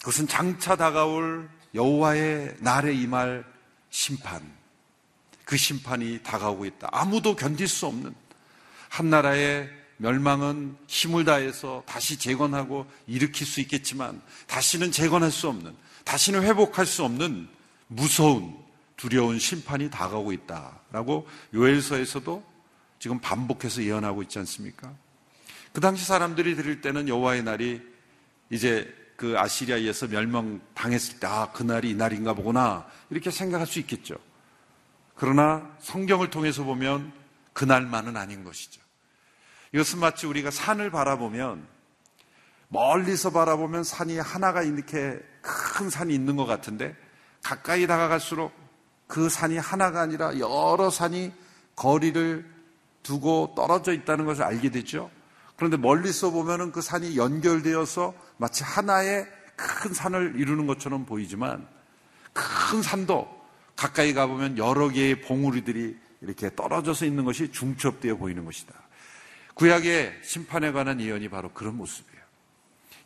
그것은 0.00 0.28
장차 0.28 0.76
다가올 0.76 1.48
여호와의 1.74 2.56
날에 2.58 2.92
임할 2.92 3.42
심판. 3.88 4.42
그 5.46 5.56
심판이 5.56 6.22
다가오고 6.22 6.66
있다. 6.66 6.90
아무도 6.92 7.36
견딜 7.36 7.66
수 7.66 7.86
없는 7.86 8.14
한 8.90 9.08
나라의 9.08 9.70
멸망은 9.96 10.76
힘을 10.88 11.24
다해서 11.24 11.84
다시 11.86 12.18
재건하고 12.18 12.86
일으킬 13.06 13.46
수 13.46 13.62
있겠지만 13.62 14.20
다시는 14.46 14.92
재건할 14.92 15.30
수 15.30 15.48
없는, 15.48 15.74
다시는 16.04 16.42
회복할 16.42 16.84
수 16.84 17.02
없는 17.02 17.48
무서운 17.86 18.62
두려운 19.02 19.40
심판이 19.40 19.90
다가오고 19.90 20.30
있다라고 20.30 21.26
요엘서에서도 21.54 22.44
지금 23.00 23.18
반복해서 23.18 23.82
예언하고 23.82 24.22
있지 24.22 24.38
않습니까? 24.38 24.94
그 25.72 25.80
당시 25.80 26.04
사람들이 26.04 26.54
들을 26.54 26.80
때는 26.80 27.08
여호와의 27.08 27.42
날이 27.42 27.82
이제 28.48 28.94
그 29.16 29.36
아시리아에서 29.36 30.06
멸망당했을 30.06 31.18
때, 31.18 31.26
아, 31.26 31.50
그날이 31.50 31.90
이날인가 31.90 32.34
보구나. 32.34 32.86
이렇게 33.10 33.32
생각할 33.32 33.66
수 33.66 33.80
있겠죠. 33.80 34.14
그러나 35.16 35.68
성경을 35.80 36.30
통해서 36.30 36.62
보면 36.62 37.12
그날만은 37.54 38.16
아닌 38.16 38.44
것이죠. 38.44 38.80
이것은 39.72 39.98
마치 39.98 40.28
우리가 40.28 40.52
산을 40.52 40.92
바라보면 40.92 41.66
멀리서 42.68 43.32
바라보면 43.32 43.82
산이 43.82 44.18
하나가 44.18 44.62
이렇게 44.62 45.18
큰 45.40 45.90
산이 45.90 46.14
있는 46.14 46.36
것 46.36 46.46
같은데 46.46 46.94
가까이 47.42 47.88
다가갈수록 47.88 48.61
그 49.12 49.28
산이 49.28 49.58
하나가 49.58 50.00
아니라 50.00 50.38
여러 50.38 50.88
산이 50.88 51.32
거리를 51.76 52.50
두고 53.02 53.52
떨어져 53.54 53.92
있다는 53.92 54.24
것을 54.24 54.42
알게 54.42 54.70
되죠. 54.70 55.10
그런데 55.56 55.76
멀리서 55.76 56.30
보면은 56.30 56.72
그 56.72 56.80
산이 56.80 57.18
연결되어서 57.18 58.14
마치 58.38 58.64
하나의 58.64 59.28
큰 59.54 59.92
산을 59.92 60.36
이루는 60.36 60.66
것처럼 60.66 61.04
보이지만 61.04 61.68
큰 62.32 62.80
산도 62.80 63.28
가까이 63.76 64.14
가보면 64.14 64.56
여러 64.56 64.88
개의 64.88 65.20
봉우리들이 65.20 65.94
이렇게 66.22 66.54
떨어져서 66.56 67.04
있는 67.04 67.26
것이 67.26 67.52
중첩되어 67.52 68.16
보이는 68.16 68.46
것이다. 68.46 68.72
구약의 69.52 70.20
심판에 70.24 70.72
관한 70.72 71.02
예언이 71.02 71.28
바로 71.28 71.52
그런 71.52 71.76
모습이에요. 71.76 72.22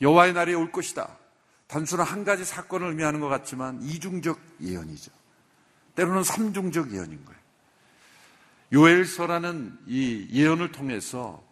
여호와의 0.03 0.35
날이 0.35 0.55
올 0.55 0.71
것이다. 0.71 1.19
단순한 1.67 2.07
한 2.07 2.25
가지 2.25 2.45
사건을 2.45 2.91
의미하는 2.91 3.19
것 3.19 3.27
같지만 3.27 3.83
이중적 3.83 4.39
예언이죠. 4.61 5.16
때로는 5.97 6.23
삼중적 6.23 6.93
예언인 6.93 7.25
거예요. 7.25 7.41
요엘서라는 8.73 9.79
이 9.87 10.29
예언을 10.33 10.73
통해서 10.73 11.43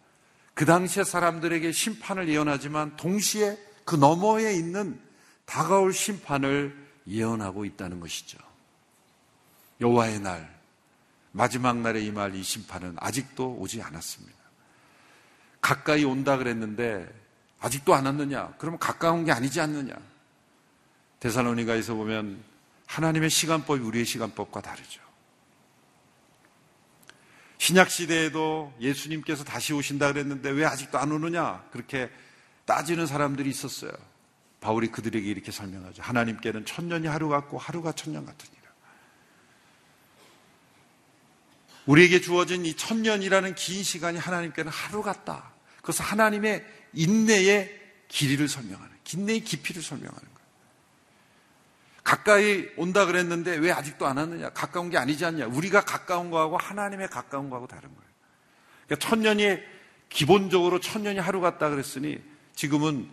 그 0.53 0.65
당시의 0.65 1.05
사람들에게 1.05 1.71
심판을 1.71 2.29
예언하지만 2.29 2.95
동시에 2.95 3.57
그 3.83 3.95
너머에 3.95 4.53
있는 4.55 4.99
다가올 5.45 5.93
심판을 5.93 6.75
예언하고 7.07 7.65
있다는 7.65 7.99
것이죠. 7.99 8.37
여호와의 9.81 10.21
날, 10.21 10.55
마지막 11.31 11.77
날에 11.77 12.01
임할 12.01 12.35
이 12.35 12.43
심판은 12.43 12.95
아직도 12.97 13.57
오지 13.59 13.81
않았습니다. 13.81 14.35
가까이 15.59 16.05
온다 16.05 16.37
그랬는데 16.37 17.07
아직도 17.59 17.93
안 17.93 18.05
왔느냐? 18.05 18.53
그러면 18.57 18.79
가까운 18.79 19.25
게 19.25 19.31
아니지 19.31 19.59
않느냐? 19.59 19.93
대살로니가에서 21.19 21.95
보면 21.95 22.41
하나님의 22.85 23.29
시간법이 23.29 23.81
우리의 23.81 24.05
시간법과 24.05 24.61
다르죠. 24.61 25.01
신약 27.57 27.89
시대에도 27.89 28.73
예수님께서 28.79 29.43
다시 29.43 29.73
오신다 29.73 30.11
그랬는데 30.13 30.49
왜 30.49 30.65
아직도 30.65 30.99
안 30.99 31.11
오느냐? 31.11 31.65
그렇게 31.71 32.11
따지는 32.65 33.07
사람들이 33.07 33.49
있었어요. 33.49 33.91
바울이 34.59 34.87
그들에게 34.89 35.27
이렇게 35.27 35.51
설명하죠. 35.51 36.01
하나님께는 36.01 36.65
천년이 36.65 37.07
하루 37.07 37.29
같고 37.29 37.57
하루가 37.57 37.91
천년 37.91 38.25
같으니라. 38.25 38.65
우리에게 41.85 42.19
주어진 42.19 42.65
이 42.65 42.75
천년이라는 42.75 43.55
긴 43.55 43.83
시간이 43.83 44.17
하나님께는 44.17 44.71
하루 44.71 45.03
같다. 45.03 45.51
그래서 45.81 46.03
하나님의 46.03 46.65
인내의 46.93 47.81
길이를 48.07 48.47
설명하는, 48.47 48.95
인내의 49.13 49.41
깊이를 49.41 49.83
설명하는. 49.83 50.34
가까이 52.05 52.69
온다 52.77 53.07
그랬는데 53.07 53.55
왜 53.57 53.71
아직도 53.71 54.05
안 54.05 54.17
왔느냐? 54.17 54.51
가까운 54.51 54.91
게 54.91 54.97
아니지 54.97 55.25
않냐? 55.25 55.47
우리가 55.47 55.83
가까운 55.83 56.29
거하고 56.29 56.55
하나님의 56.55 57.09
가까운 57.09 57.49
거하고 57.49 57.67
다른 57.67 57.89
거예요. 57.89 58.09
그러니까 58.85 59.09
천년이 59.09 59.57
기본적으로 60.09 60.79
천년이 60.79 61.17
하루 61.17 61.41
같다 61.41 61.71
그랬으니 61.71 62.21
지금은 62.53 63.09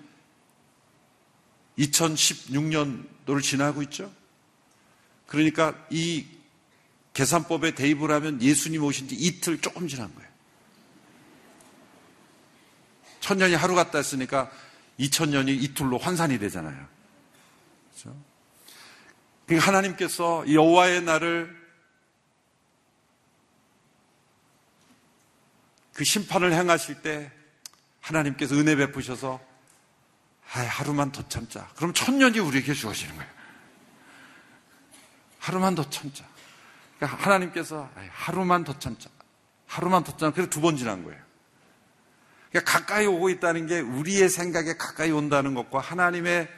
2016년도를 1.79 3.43
지나고 3.43 3.83
있죠. 3.85 4.13
그러니까 5.27 5.75
이 5.89 6.27
계산법에 7.15 7.75
대입을 7.75 8.11
하면 8.11 8.43
예수님 8.43 8.85
오신 8.85 9.09
지 9.09 9.15
이틀 9.15 9.59
조금 9.59 9.89
지난 9.89 10.15
거예요. 10.15 10.31
천년이 13.21 13.55
하루 13.55 13.75
갔다 13.75 13.97
했으니까 13.97 14.51
2000년이 15.01 15.63
이틀로 15.63 15.97
환산이 15.97 16.39
되잖아요. 16.39 16.87
그렇죠? 17.91 18.32
그러니까 19.47 19.67
하나님께서 19.69 20.45
여호와의 20.51 21.03
날을 21.03 21.63
그 25.95 26.05
심판을 26.05 26.53
행하실 26.53 27.03
때 27.03 27.31
하나님께서 28.01 28.55
은혜 28.55 28.77
베푸셔서 28.77 29.41
하루만 30.43 31.13
더 31.13 31.27
참자. 31.29 31.69
그럼 31.77 31.93
천년이 31.93 32.39
우리에게 32.39 32.75
주어지는 32.75 33.17
거예요. 33.17 33.31
하루만 35.39 35.75
더 35.75 35.89
참자. 35.89 36.25
그러니까 36.97 37.23
하나님께서 37.23 37.91
하루만 38.11 38.65
더 38.65 38.79
참자. 38.79 39.09
하루만 39.67 40.05
더 40.05 40.13
참자. 40.13 40.31
그래서 40.33 40.51
두 40.51 40.61
번 40.61 40.77
지난 40.77 41.05
거예요. 41.05 41.21
그러니까 42.51 42.79
가까이 42.79 43.07
오고 43.07 43.31
있다는 43.31 43.67
게 43.67 43.81
우리의 43.81 44.29
생각에 44.29 44.77
가까이 44.77 45.11
온다는 45.11 45.55
것과 45.55 45.81
하나님의 45.81 46.49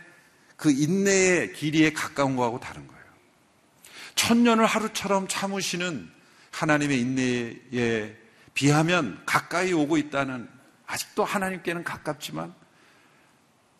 그 0.56 0.70
인내의 0.70 1.52
길이에 1.52 1.92
가까운 1.92 2.36
거하고 2.36 2.60
다른 2.60 2.86
거예요. 2.86 3.04
천년을 4.14 4.66
하루처럼 4.66 5.28
참으시는 5.28 6.10
하나님의 6.50 7.00
인내에 7.00 8.16
비하면 8.54 9.20
가까이 9.26 9.72
오고 9.72 9.96
있다는 9.96 10.48
아직도 10.86 11.24
하나님께는 11.24 11.82
가깝지만 11.82 12.54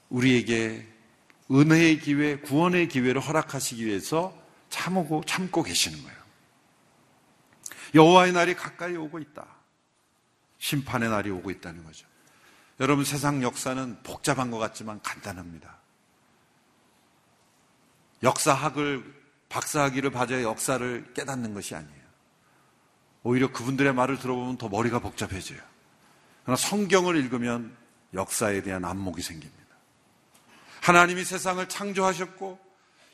우리에게 0.08 0.86
은혜의 1.50 2.00
기회, 2.00 2.36
구원의 2.38 2.88
기회를 2.88 3.20
허락하시기 3.20 3.84
위해서 3.84 4.36
참고 4.70 5.22
참고 5.26 5.62
계시는 5.62 6.02
거예요. 6.02 6.18
여호와의 7.94 8.32
날이 8.32 8.54
가까이 8.54 8.96
오고 8.96 9.20
있다. 9.20 9.46
심판의 10.58 11.10
날이 11.10 11.30
오고 11.30 11.50
있다는 11.50 11.84
거죠. 11.84 12.06
여러분 12.80 13.04
세상 13.04 13.42
역사는 13.42 14.02
복잡한 14.02 14.50
것 14.50 14.58
같지만 14.58 15.00
간단합니다. 15.02 15.73
역사학을 18.22 19.04
박사학위를 19.48 20.10
받아야 20.10 20.42
역사를 20.42 21.12
깨닫는 21.14 21.54
것이 21.54 21.74
아니에요. 21.74 22.04
오히려 23.22 23.50
그분들의 23.52 23.92
말을 23.94 24.18
들어보면 24.18 24.58
더 24.58 24.68
머리가 24.68 24.98
복잡해져요. 24.98 25.58
그러나 26.42 26.56
성경을 26.56 27.16
읽으면 27.16 27.74
역사에 28.12 28.62
대한 28.62 28.84
안목이 28.84 29.22
생깁니다. 29.22 29.64
하나님이 30.82 31.24
세상을 31.24 31.66
창조하셨고 31.68 32.58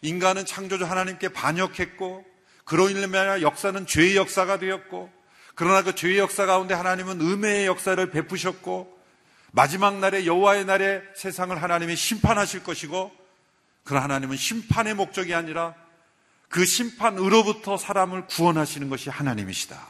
인간은 0.03 0.45
창조주 0.47 0.85
하나님께 0.85 1.29
반역했고 1.29 2.25
그로 2.65 2.89
인하여 2.89 3.43
역사는 3.43 3.87
죄의 3.87 4.17
역사가 4.17 4.59
되었고 4.59 5.11
그러나 5.55 5.83
그 5.83 5.95
죄의 5.95 6.19
역사 6.19 6.47
가운데 6.47 6.75
하나님은 6.75 7.21
음해의 7.21 7.67
역사를 7.67 8.11
베푸셨고 8.11 8.99
마지막 9.53 9.99
날에 9.99 10.27
여호와의 10.27 10.65
날에 10.65 11.03
세상을 11.15 11.61
하나님이 11.61 11.97
심판하실 11.97 12.63
것이고 12.63 13.20
그러나 13.85 14.05
하나님은 14.05 14.37
심판의 14.37 14.95
목적이 14.95 15.35
아니라 15.35 15.75
그 16.49 16.65
심판으로부터 16.65 17.77
사람을 17.77 18.27
구원하시는 18.27 18.89
것이 18.89 19.09
하나님이시다. 19.11 19.81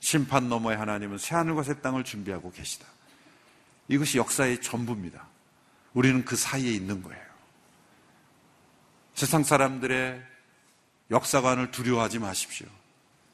심판 0.00 0.48
너머에 0.48 0.76
하나님은 0.76 1.18
새하늘과 1.18 1.62
새 1.62 1.80
땅을 1.80 2.04
준비하고 2.04 2.50
계시다. 2.50 2.86
이것이 3.88 4.18
역사의 4.18 4.62
전부입니다. 4.62 5.26
우리는 5.92 6.24
그 6.24 6.36
사이에 6.36 6.70
있는 6.72 7.02
거예요. 7.02 7.22
세상 9.14 9.44
사람들의 9.44 10.22
역사관을 11.10 11.72
두려워하지 11.72 12.20
마십시오. 12.20 12.66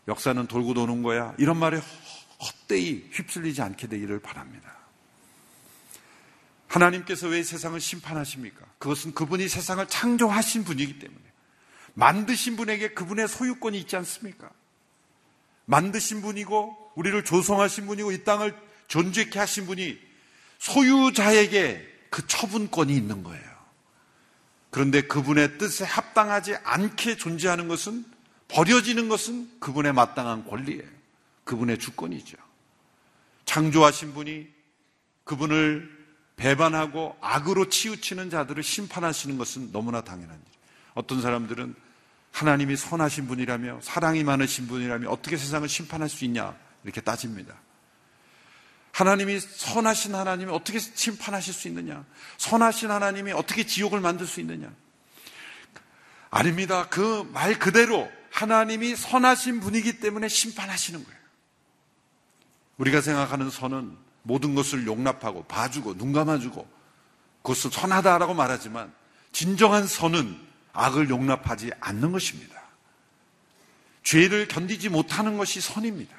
역사는 0.09 0.47
돌고 0.47 0.75
도는 0.75 1.03
거야. 1.03 1.35
이런 1.39 1.59
말에 1.59 1.81
헛되이 2.41 3.11
휩쓸리지 3.13 3.63
않게 3.63 3.87
되기를 3.87 4.21
바랍니다. 4.21 4.76
하나님께서 6.77 7.29
왜 7.29 7.43
세상을 7.43 7.79
심판하십니까? 7.81 8.65
그것은 8.79 9.15
그분이 9.15 9.49
세상을 9.49 9.87
창조하신 9.89 10.65
분이기 10.65 10.99
때문에. 10.99 11.21
만드신 11.95 12.57
분에게 12.57 12.93
그분의 12.93 13.29
소유권이 13.29 13.79
있지 13.81 13.97
않습니까? 13.97 14.51
만드신 15.65 16.23
분이고, 16.23 16.93
우리를 16.95 17.25
조성하신 17.25 17.87
분이고, 17.87 18.13
이 18.13 18.25
땅을 18.25 18.55
존재케 18.89 19.39
하신 19.39 19.67
분이 19.67 19.99
소유자에게 20.59 21.95
그 22.11 22.27
처분권이 22.27 22.95
있는 22.95 23.23
거예요. 23.23 23.45
그런데 24.71 25.03
그분의 25.03 25.59
뜻에 25.59 25.85
합당하지 25.85 26.57
않게 26.57 27.17
존재하는 27.17 27.67
것은 27.69 28.05
버려지는 28.49 29.09
것은 29.09 29.51
그분의 29.59 29.93
마땅한 29.95 30.47
권리예요. 30.47 30.85
그분의 31.45 31.79
주권이죠. 31.79 32.37
창조하신 33.47 34.13
분이 34.15 34.49
그분을 35.25 35.96
배반하고 36.37 37.17
악으로 37.21 37.69
치우치는 37.69 38.31
자들을 38.31 38.63
심판하시는 38.63 39.39
것은 39.39 39.73
너무나 39.73 40.03
당연한 40.03 40.37
일. 40.37 40.43
어떤 40.95 41.21
사람들은 41.21 41.75
하나님이 42.33 42.77
선하신 42.77 43.27
분이라며 43.27 43.81
사랑이 43.83 44.23
많으신 44.23 44.67
분이라며 44.69 45.09
어떻게 45.11 45.37
세상을 45.37 45.67
심판할 45.69 46.09
수 46.09 46.25
있냐 46.27 46.55
이렇게 46.85 47.01
따집니다. 47.01 47.55
하나님이 48.93 49.41
선하신 49.41 50.15
하나님이 50.15 50.53
어떻게 50.53 50.79
심판하실 50.79 51.53
수 51.53 51.69
있느냐? 51.69 52.05
선하신 52.39 52.91
하나님이 52.91 53.33
어떻게 53.33 53.65
지옥을 53.67 54.01
만들 54.01 54.27
수 54.27 54.41
있느냐? 54.41 54.71
아닙니다. 56.31 56.89
그 56.89 57.25
말 57.33 57.59
그대로 57.59 58.11
하나님이 58.31 58.97
선하신 58.97 59.61
분이기 59.61 60.01
때문에 60.01 60.29
심판하시는 60.29 61.03
거예요. 61.03 61.19
우리가 62.77 63.01
생각하는 63.01 63.49
선은 63.51 63.97
모든 64.27 64.57
것을 64.57 64.87
용납하고 64.87 65.45
봐주고 65.45 65.97
눈 65.97 66.13
감아주고 66.13 66.69
그것을 67.43 67.71
선하다라고 67.71 68.35
말하지만 68.35 68.93
진정한 69.31 69.87
선은 69.87 70.37
악을 70.73 71.09
용납하지 71.09 71.71
않는 71.81 72.11
것입니다. 72.11 72.61
죄를 74.03 74.49
견디지 74.49 74.89
못하는 74.89 75.39
것이 75.39 75.61
선입니다. 75.61 76.15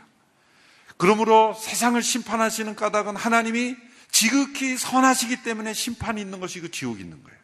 그러므로 0.96 1.54
세상을 1.54 2.02
심판하시는 2.02 2.76
까닭은 2.76 3.16
하나님이 3.16 3.76
지극히 4.10 4.78
선하시기 4.78 5.44
때문에 5.44 5.74
심판이 5.74 6.22
있는 6.22 6.40
것이 6.40 6.62
그 6.62 6.72
지옥이 6.72 7.02
있는 7.02 7.22
거예요. 7.24 7.38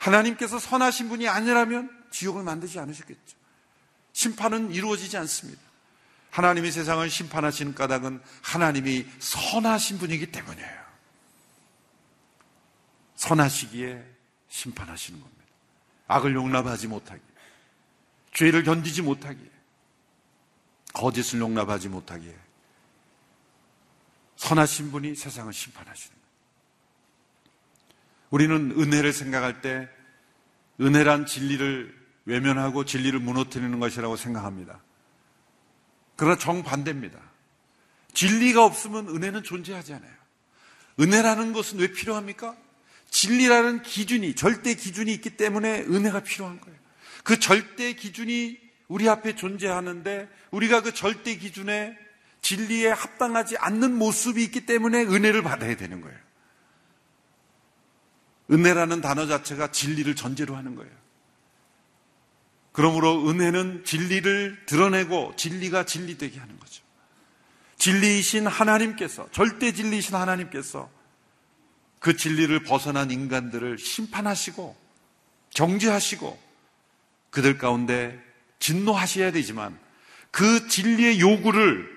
하나님께서 0.00 0.58
선하신 0.58 1.08
분이 1.08 1.28
아니라면 1.28 1.90
지옥을 2.10 2.42
만들지 2.42 2.78
않으셨겠죠. 2.80 3.36
심판은 4.12 4.72
이루어지지 4.72 5.16
않습니다. 5.16 5.62
하나님이 6.36 6.70
세상을 6.70 7.08
심판하시는 7.08 7.74
까닭은 7.74 8.20
하나님이 8.42 9.06
선하신 9.20 9.96
분이기 9.96 10.30
때문이에요. 10.30 10.86
선하시기에 13.14 14.04
심판하시는 14.48 15.18
겁니다. 15.18 15.42
악을 16.08 16.34
용납하지 16.34 16.88
못하기에, 16.88 17.24
죄를 18.34 18.64
견디지 18.64 19.00
못하기에, 19.00 19.50
거짓을 20.92 21.40
용납하지 21.40 21.88
못하기에, 21.88 22.36
선하신 24.36 24.92
분이 24.92 25.14
세상을 25.14 25.50
심판하시는 25.50 26.14
거예요. 26.14 26.28
우리는 28.28 28.72
은혜를 28.78 29.14
생각할 29.14 29.62
때 29.62 29.88
은혜란 30.82 31.24
진리를 31.24 31.96
외면하고 32.26 32.84
진리를 32.84 33.18
무너뜨리는 33.20 33.80
것이라고 33.80 34.16
생각합니다. 34.16 34.82
그러나 36.16 36.36
정반대입니다. 36.36 37.18
진리가 38.14 38.64
없으면 38.64 39.08
은혜는 39.08 39.42
존재하지 39.42 39.92
않아요. 39.94 40.12
은혜라는 40.98 41.52
것은 41.52 41.78
왜 41.78 41.92
필요합니까? 41.92 42.56
진리라는 43.10 43.82
기준이, 43.82 44.34
절대 44.34 44.74
기준이 44.74 45.12
있기 45.14 45.30
때문에 45.36 45.82
은혜가 45.82 46.20
필요한 46.20 46.60
거예요. 46.60 46.78
그 47.22 47.38
절대 47.38 47.92
기준이 47.92 48.58
우리 48.88 49.08
앞에 49.08 49.34
존재하는데 49.34 50.28
우리가 50.50 50.82
그 50.82 50.94
절대 50.94 51.36
기준에 51.36 51.96
진리에 52.40 52.88
합당하지 52.88 53.56
않는 53.58 53.96
모습이 53.96 54.42
있기 54.44 54.66
때문에 54.66 55.02
은혜를 55.02 55.42
받아야 55.42 55.76
되는 55.76 56.00
거예요. 56.00 56.16
은혜라는 58.50 59.00
단어 59.00 59.26
자체가 59.26 59.72
진리를 59.72 60.14
전제로 60.14 60.54
하는 60.54 60.76
거예요. 60.76 60.92
그러므로 62.76 63.26
은혜는 63.30 63.84
진리를 63.86 64.66
드러내고 64.66 65.32
진리가 65.36 65.86
진리되게 65.86 66.38
하는 66.38 66.60
거죠. 66.60 66.82
진리이신 67.78 68.46
하나님께서, 68.46 69.26
절대 69.32 69.72
진리이신 69.72 70.14
하나님께서 70.14 70.90
그 72.00 72.18
진리를 72.18 72.64
벗어난 72.64 73.10
인간들을 73.10 73.78
심판하시고 73.78 74.76
정죄하시고 75.54 76.38
그들 77.30 77.56
가운데 77.56 78.22
진노하셔야 78.58 79.32
되지만 79.32 79.78
그 80.30 80.68
진리의 80.68 81.18
요구를 81.18 81.88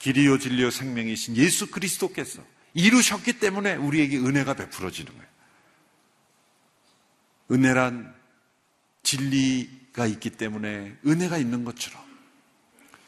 길이요 0.00 0.38
진리요 0.38 0.70
생명이신 0.70 1.38
예수 1.38 1.70
그리스도께서 1.70 2.44
이루셨기 2.74 3.38
때문에 3.38 3.76
우리에게 3.76 4.18
은혜가 4.18 4.52
베풀어지는 4.52 5.10
거예요. 5.10 5.28
은혜란 7.52 8.21
진리가 9.12 10.06
있기 10.06 10.30
때문에 10.30 10.96
은혜가 11.06 11.36
있는 11.36 11.64
것처럼 11.64 12.00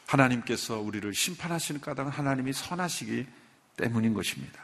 하나님께서 0.05 0.79
우리를 0.79 1.11
심판하시는 1.13 1.81
까닭은 1.81 2.11
하나님이 2.11 2.53
선하시기 2.53 3.25
때문인 3.77 4.13
것입니다. 4.13 4.63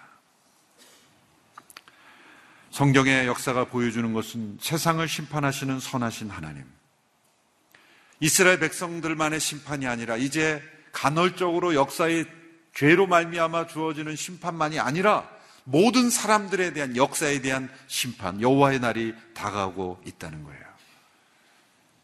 성경의 2.70 3.28
역사가 3.28 3.66
보여주는 3.66 4.14
것은 4.14 4.60
세상을 4.62 5.06
심판하시는 5.08 5.80
선하신 5.80 6.30
하나님. 6.30 6.64
이스라엘 8.20 8.60
백성들만의 8.60 9.40
심판이 9.40 9.88
아니라 9.88 10.16
이제 10.18 10.62
간헐적으로 10.92 11.74
역사의 11.74 12.26
죄로 12.74 13.08
말미암아 13.08 13.68
주어지는 13.68 14.16
심판만이 14.16 14.80
아니라 14.80 15.28
모든 15.64 16.10
사람들에 16.10 16.74
대한 16.74 16.96
역사에 16.96 17.42
대한 17.42 17.70
심판, 17.88 18.42
여호와의 18.42 18.80
날이 18.80 19.14
다가오고 19.34 20.04
있다는 20.06 20.44
거예요. 20.44 20.71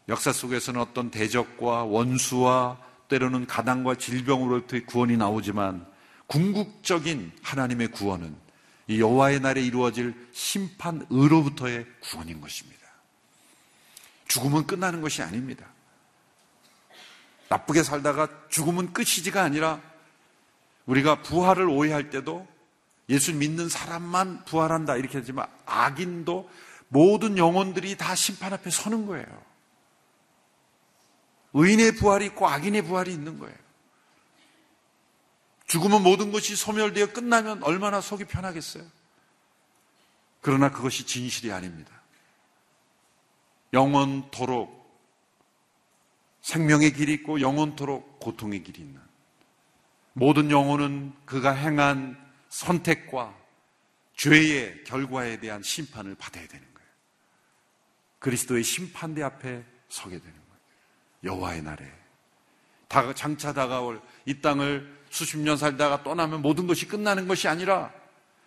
역사 0.08 0.32
속에서는 0.32 0.80
어떤 0.80 1.10
대적과 1.10 1.84
원수와 1.84 2.78
때로는 3.08 3.46
가당과 3.46 3.96
질병으로부터의 3.96 4.86
구원이 4.86 5.16
나오지만 5.16 5.86
궁극적인 6.26 7.32
하나님의 7.42 7.88
구원은 7.88 8.34
이 8.86 9.00
여호와의 9.00 9.40
날에 9.40 9.62
이루어질 9.62 10.14
심판으로부터의 10.32 11.86
구원인 12.00 12.40
것입니다. 12.40 12.78
죽음은 14.28 14.66
끝나는 14.66 15.00
것이 15.00 15.22
아닙니다. 15.22 15.66
나쁘게 17.48 17.82
살다가 17.82 18.28
죽음은 18.50 18.92
끝이지가 18.92 19.42
아니라 19.42 19.80
우리가 20.86 21.22
부활을 21.22 21.68
오해할 21.68 22.10
때도 22.10 22.46
예수 23.10 23.34
믿는 23.34 23.68
사람만 23.68 24.44
부활한다 24.44 24.96
이렇게 24.96 25.18
하지만 25.18 25.46
악인도 25.64 26.48
모든 26.88 27.36
영혼들이 27.36 27.96
다 27.96 28.14
심판 28.14 28.52
앞에 28.52 28.70
서는 28.70 29.06
거예요. 29.06 29.47
의인의 31.60 31.96
부활이 31.96 32.26
있고 32.26 32.46
악인의 32.46 32.82
부활이 32.82 33.12
있는 33.12 33.38
거예요. 33.40 33.56
죽으면 35.66 36.04
모든 36.04 36.30
것이 36.30 36.54
소멸되어 36.54 37.12
끝나면 37.12 37.64
얼마나 37.64 38.00
속이 38.00 38.26
편하겠어요? 38.26 38.84
그러나 40.40 40.70
그것이 40.70 41.04
진실이 41.04 41.52
아닙니다. 41.52 41.90
영원토록 43.72 44.78
생명의 46.42 46.92
길이 46.92 47.12
있고 47.14 47.40
영원토록 47.40 48.20
고통의 48.20 48.62
길이 48.62 48.80
있는 48.82 49.00
모든 50.12 50.52
영혼은 50.52 51.12
그가 51.26 51.52
행한 51.52 52.16
선택과 52.50 53.36
죄의 54.16 54.84
결과에 54.84 55.40
대한 55.40 55.62
심판을 55.62 56.14
받아야 56.14 56.46
되는 56.46 56.66
거예요. 56.72 56.88
그리스도의 58.20 58.62
심판대 58.62 59.22
앞에 59.22 59.64
서게 59.88 60.20
되는. 60.20 60.37
여호와의 61.24 61.62
날에 61.62 61.84
장차 63.14 63.52
다가올 63.52 64.00
이 64.24 64.40
땅을 64.40 64.98
수십 65.10 65.38
년 65.38 65.56
살다가 65.56 66.02
떠나면 66.02 66.42
모든 66.42 66.66
것이 66.66 66.86
끝나는 66.86 67.28
것이 67.28 67.48
아니라 67.48 67.92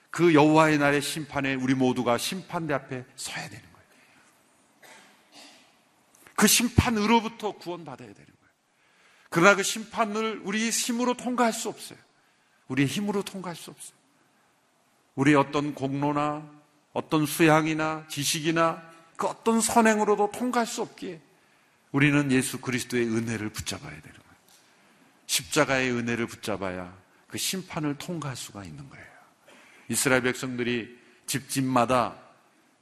그 0.10 0.34
여호와의 0.34 0.78
날의 0.78 1.02
심판에 1.02 1.56
우리 1.56 1.74
모두가 1.74 2.18
심판대 2.18 2.74
앞에 2.74 3.06
서야 3.16 3.50
되는 3.50 3.64
거예요. 3.72 3.88
그 6.36 6.48
심판으로부터 6.48 7.54
구원받아야 7.54 8.08
되는 8.08 8.16
거예요. 8.16 8.54
그러나 9.30 9.56
그 9.56 9.64
심판을 9.64 10.42
우리의 10.44 10.70
힘으로 10.72 11.16
통과할 11.16 11.54
수 11.54 11.70
없어요. 11.70 11.98
우리의 12.68 12.88
힘으로 12.88 13.24
통과할 13.24 13.56
수 13.56 13.72
없어요. 13.72 13.96
우리의 15.16 15.38
어떤 15.38 15.74
공로나 15.74 16.50
어떤 16.94 17.26
수양이나 17.26 18.06
지식이나 18.10 18.82
그 19.16 19.28
어떤 19.28 19.62
선행으로도 19.62 20.32
통과할 20.32 20.68
수 20.68 20.82
없기에 20.82 21.22
우리는 21.92 22.32
예수 22.32 22.60
그리스도의 22.62 23.06
은혜를 23.08 23.50
붙잡아야 23.50 23.90
되는 23.90 24.02
거예요. 24.02 24.36
십자가의 25.26 25.92
은혜를 25.92 26.28
붙잡아야 26.28 26.96
그 27.28 27.38
심판을 27.38 27.98
통과할 27.98 28.36
수가 28.36 28.64
있는 28.64 28.88
거예요. 28.90 29.06
이스라엘 29.90 30.22
백성들이 30.22 30.98
집집마다 31.26 32.18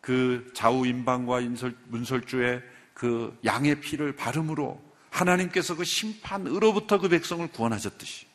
그 0.01 0.51
좌우 0.55 0.85
임방과 0.85 1.41
인설, 1.41 1.75
문설주의 1.87 2.61
그 2.93 3.37
양의 3.45 3.81
피를 3.81 4.15
바름으로 4.15 4.83
하나님께서 5.09 5.75
그 5.75 5.83
심판으로부터 5.83 6.99
그 6.99 7.09
백성을 7.09 7.45
구원하셨듯이 7.47 8.27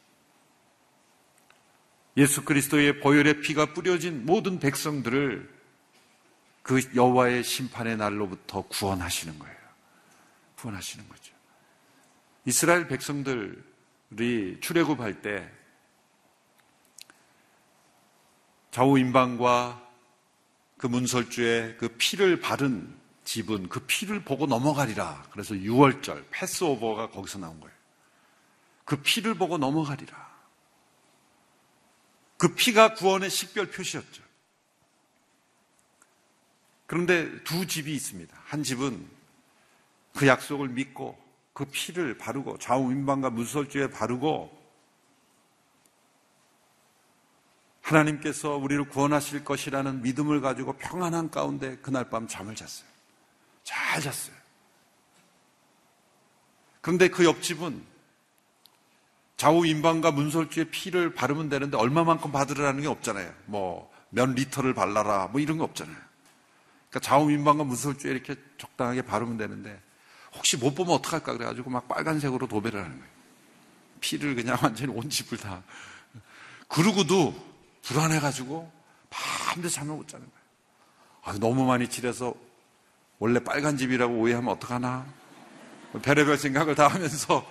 예수 2.17 2.45
그리스도의 2.45 3.01
보혈의 3.01 3.41
피가 3.41 3.73
뿌려진 3.73 4.25
모든 4.25 4.59
백성들을 4.61 5.53
그 6.63 6.81
여호와의 6.95 7.45
심판의 7.45 7.97
날로부터 7.97 8.63
구원하시는 8.63 9.39
거예요. 9.39 9.54
구원하시는 10.65 11.07
거죠. 11.09 11.35
이스라엘 12.47 12.89
백성들이 12.89 14.61
출애굽할 14.61 15.21
때 15.21 15.51
좌우 18.71 18.99
임방과 18.99 19.83
그 20.79 20.87
문설주에 20.87 21.77
그 21.77 21.89
피를 21.97 22.41
바른 22.41 22.99
집은 23.25 23.69
그 23.69 23.81
피를 23.81 24.25
보고 24.25 24.47
넘어가리라. 24.47 25.29
그래서 25.31 25.55
6월절 25.55 26.25
패스오버가 26.31 27.11
거기서 27.11 27.39
나온 27.39 27.61
거예요. 27.61 27.75
그 28.85 28.97
피를 28.97 29.35
보고 29.35 29.57
넘어가리라. 29.57 30.35
그 32.37 32.55
피가 32.55 32.95
구원의 32.95 33.31
식별 33.31 33.71
표시였죠. 33.71 34.23
그런데 36.87 37.43
두 37.45 37.67
집이 37.67 37.95
있습니다. 37.95 38.37
한 38.45 38.63
집은 38.63 39.09
그 40.17 40.27
약속을 40.27 40.69
믿고 40.69 41.19
그 41.53 41.65
피를 41.65 42.17
바르고 42.19 42.59
좌우민방과 42.59 43.31
무설주에 43.31 43.91
바르고 43.91 44.65
하나님께서 47.83 48.57
우리를 48.57 48.89
구원하실 48.89 49.45
것이라는 49.45 50.03
믿음을 50.03 50.41
가지고 50.41 50.73
평안한 50.75 51.31
가운데 51.31 51.77
그날 51.77 52.09
밤 52.09 52.27
잠을 52.27 52.55
잤어요. 52.55 52.89
잘 53.63 54.01
잤어요. 54.01 54.35
그런데 56.81 57.09
그 57.09 57.25
옆집은 57.25 57.85
좌우 59.37 59.67
임방과 59.67 60.13
문설주에 60.13 60.65
피를 60.65 61.13
바르면 61.15 61.49
되는데 61.49 61.77
얼마만큼 61.77 62.33
받으라는 62.33 62.83
게 62.83 62.89
없잖아요. 62.89 63.33
뭐 63.47 63.95
몇 64.15 64.31
리터를 64.31 64.75
발라라 64.75 65.29
뭐 65.33 65.41
이런 65.41 65.59
거 65.59 65.65
없잖아요. 65.65 65.97
그러니까 66.89 67.01
좌우 67.01 67.31
임방과 67.31 67.65
문설주에 67.65 68.13
이렇게 68.13 68.37
적당하게 68.59 69.03
바르면 69.03 69.37
되는데 69.37 69.81
혹시 70.37 70.57
못 70.57 70.75
보면 70.75 70.95
어떡할까 70.97 71.33
그래가지고 71.35 71.71
막 71.71 71.89
빨간색으로 71.89 72.47
도배를 72.47 72.81
하는 72.81 72.97
거예요. 72.99 73.15
피를 74.01 74.35
그냥 74.35 74.59
완전히 74.63 74.93
온 74.93 75.09
집을 75.09 75.39
다. 75.39 75.63
그러고도 76.69 77.35
불안해가지고 77.83 78.71
밤새 79.11 79.69
잠을 79.69 79.97
못 79.97 80.09
자는 80.09 80.27
거예요. 80.27 80.45
아, 81.23 81.33
너무 81.39 81.65
많이 81.65 81.89
칠해서 81.89 82.35
원래 83.19 83.39
빨간 83.43 83.77
집이라고 83.77 84.15
오해하면 84.15 84.53
어떡하나. 84.55 85.07
별의별 86.03 86.37
생각을 86.37 86.75
다 86.75 86.89
하면서 86.89 87.47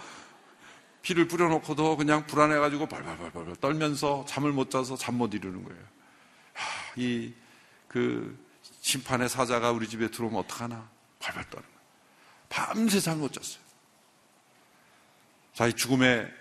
피를 1.02 1.28
뿌려놓고도 1.28 1.98
그냥 1.98 2.28
불안해가지고 2.28 2.88
발발발발 2.88 3.56
떨면서 3.62 4.26
잠을 4.28 4.52
못 4.52 4.70
자서 4.70 4.96
잠 4.96 5.16
못 5.16 5.34
이루는 5.34 5.64
거예요. 5.64 5.82
이, 6.98 7.34
그, 7.88 8.38
심판의 8.82 9.30
사자가 9.30 9.72
우리 9.72 9.88
집에 9.88 10.10
들어오면 10.10 10.40
어떡하나. 10.42 10.90
발발 11.20 11.50
거예요. 11.50 11.73
밤새 12.54 12.99
잠 12.99 13.18
못 13.20 13.34
잤어요. 13.34 13.64
자, 15.54 15.66
이 15.68 15.74
죽음의 15.74 16.32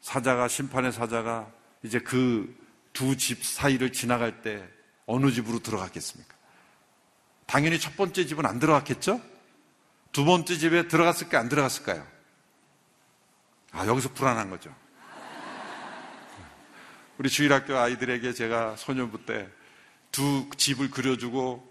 사자가, 0.00 0.48
심판의 0.48 0.92
사자가 0.92 1.50
이제 1.84 1.98
그 2.00 2.58
두 2.92 3.16
집 3.16 3.44
사이를 3.44 3.92
지나갈 3.92 4.42
때 4.42 4.68
어느 5.06 5.30
집으로 5.30 5.60
들어갔겠습니까? 5.60 6.34
당연히 7.46 7.78
첫 7.78 7.96
번째 7.96 8.26
집은 8.26 8.44
안 8.46 8.58
들어갔겠죠? 8.58 9.20
두 10.10 10.24
번째 10.24 10.58
집에 10.58 10.88
들어갔을까요? 10.88 11.40
안 11.40 11.48
들어갔을까요? 11.48 12.04
아, 13.70 13.86
여기서 13.86 14.08
불안한 14.12 14.50
거죠. 14.50 14.74
우리 17.18 17.28
주일학교 17.30 17.76
아이들에게 17.78 18.32
제가 18.32 18.74
소년부 18.76 19.24
때 19.24 19.48
두 20.10 20.50
집을 20.56 20.90
그려주고 20.90 21.69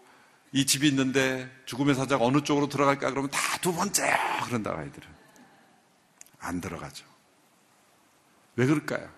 이 0.51 0.65
집이 0.65 0.87
있는데 0.87 1.49
죽음의 1.65 1.95
사자가 1.95 2.25
어느 2.25 2.41
쪽으로 2.43 2.67
들어갈까 2.69 3.09
그러면 3.09 3.29
다 3.29 3.49
두 3.61 3.73
번째야 3.73 4.45
그런다 4.45 4.71
아이들은 4.71 5.07
안 6.39 6.61
들어가죠. 6.61 7.05
왜 8.55 8.65
그럴까요? 8.65 9.11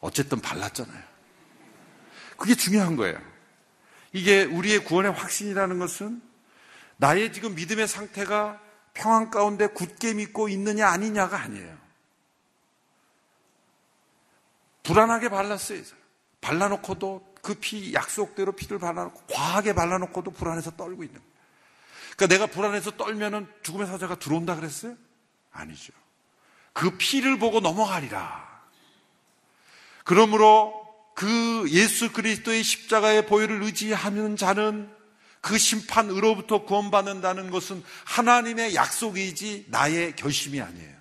어쨌든 0.00 0.40
발랐잖아요. 0.40 1.02
그게 2.38 2.54
중요한 2.54 2.96
거예요. 2.96 3.20
이게 4.12 4.44
우리의 4.44 4.84
구원의 4.84 5.12
확신이라는 5.12 5.78
것은 5.78 6.22
나의 6.96 7.34
지금 7.34 7.54
믿음의 7.54 7.86
상태가 7.86 8.60
평안 8.94 9.30
가운데 9.30 9.66
굳게 9.66 10.14
믿고 10.14 10.48
있느냐 10.48 10.88
아니냐가 10.88 11.38
아니에요. 11.38 11.78
불안하게 14.82 15.28
발랐어요. 15.28 15.82
발라놓고도 16.40 17.29
그 17.42 17.54
피 17.54 17.94
약속대로 17.94 18.52
피를 18.52 18.78
발라놓고 18.78 19.22
과하게 19.32 19.74
발라놓고도 19.74 20.30
불안해서 20.32 20.72
떨고 20.72 21.04
있는 21.04 21.18
거예요. 21.18 21.30
그러니까 22.16 22.26
내가 22.26 22.46
불안해서 22.46 22.92
떨면은 22.92 23.46
죽음의 23.62 23.86
사자가 23.86 24.18
들어온다 24.18 24.56
그랬어요? 24.56 24.96
아니죠. 25.50 25.92
그 26.72 26.96
피를 26.98 27.38
보고 27.38 27.60
넘어가리라. 27.60 28.48
그러므로 30.04 30.86
그 31.14 31.66
예수 31.70 32.12
그리스도의 32.12 32.62
십자가의 32.62 33.26
보혈을 33.26 33.62
의지하는 33.62 34.36
자는 34.36 34.90
그 35.40 35.56
심판으로부터 35.56 36.64
구원받는다는 36.64 37.50
것은 37.50 37.82
하나님의 38.04 38.74
약속이지 38.74 39.66
나의 39.68 40.14
결심이 40.16 40.60
아니에요. 40.60 40.99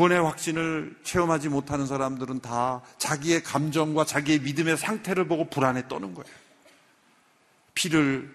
구원의 0.00 0.22
확신을 0.22 0.96
체험하지 1.02 1.50
못하는 1.50 1.86
사람들은 1.86 2.40
다 2.40 2.80
자기의 2.96 3.42
감정과 3.42 4.06
자기의 4.06 4.38
믿음의 4.38 4.78
상태를 4.78 5.28
보고 5.28 5.50
불안에 5.50 5.88
떠는 5.88 6.14
거예요. 6.14 6.34
피를 7.74 8.34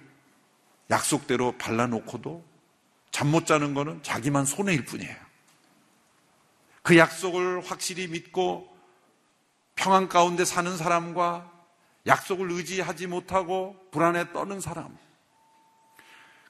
약속대로 0.91 1.57
발라놓고도 1.57 2.45
잠 3.09 3.29
못 3.29 3.47
자는 3.47 3.73
거는 3.73 4.03
자기만 4.03 4.45
손해일 4.45 4.85
뿐이에요. 4.85 5.15
그 6.83 6.99
약속을 6.99 7.61
확실히 7.61 8.09
믿고 8.09 8.69
평안 9.73 10.07
가운데 10.07 10.45
사는 10.45 10.77
사람과 10.77 11.51
약속을 12.05 12.51
의지하지 12.51 13.07
못하고 13.07 13.75
불안에 13.89 14.33
떠는 14.33 14.61
사람. 14.61 14.95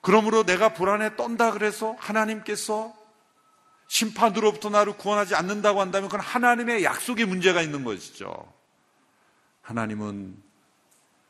그러므로 0.01 0.43
내가 0.43 0.73
불안에 0.73 1.15
떤다 1.15 1.51
그래서 1.51 1.95
하나님께서 1.99 3.04
심판으로부터 3.87 4.69
나를 4.69 4.97
구원하지 4.97 5.35
않는다고 5.35 5.81
한다면 5.81 6.09
그건 6.09 6.25
하나님의 6.25 6.83
약속에 6.83 7.25
문제가 7.25 7.61
있는 7.61 7.83
것이죠. 7.83 8.51
하나님은 9.61 10.43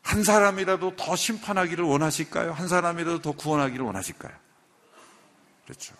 한 0.02 0.22
사람이라도 0.22 0.96
더 0.96 1.16
심판하기를 1.16 1.84
원하실까요? 1.84 2.52
한 2.52 2.68
사람이라도 2.68 3.22
더 3.22 3.32
구원하기를 3.32 3.84
원하실까요? 3.84 4.32
그렇죠. 5.64 5.94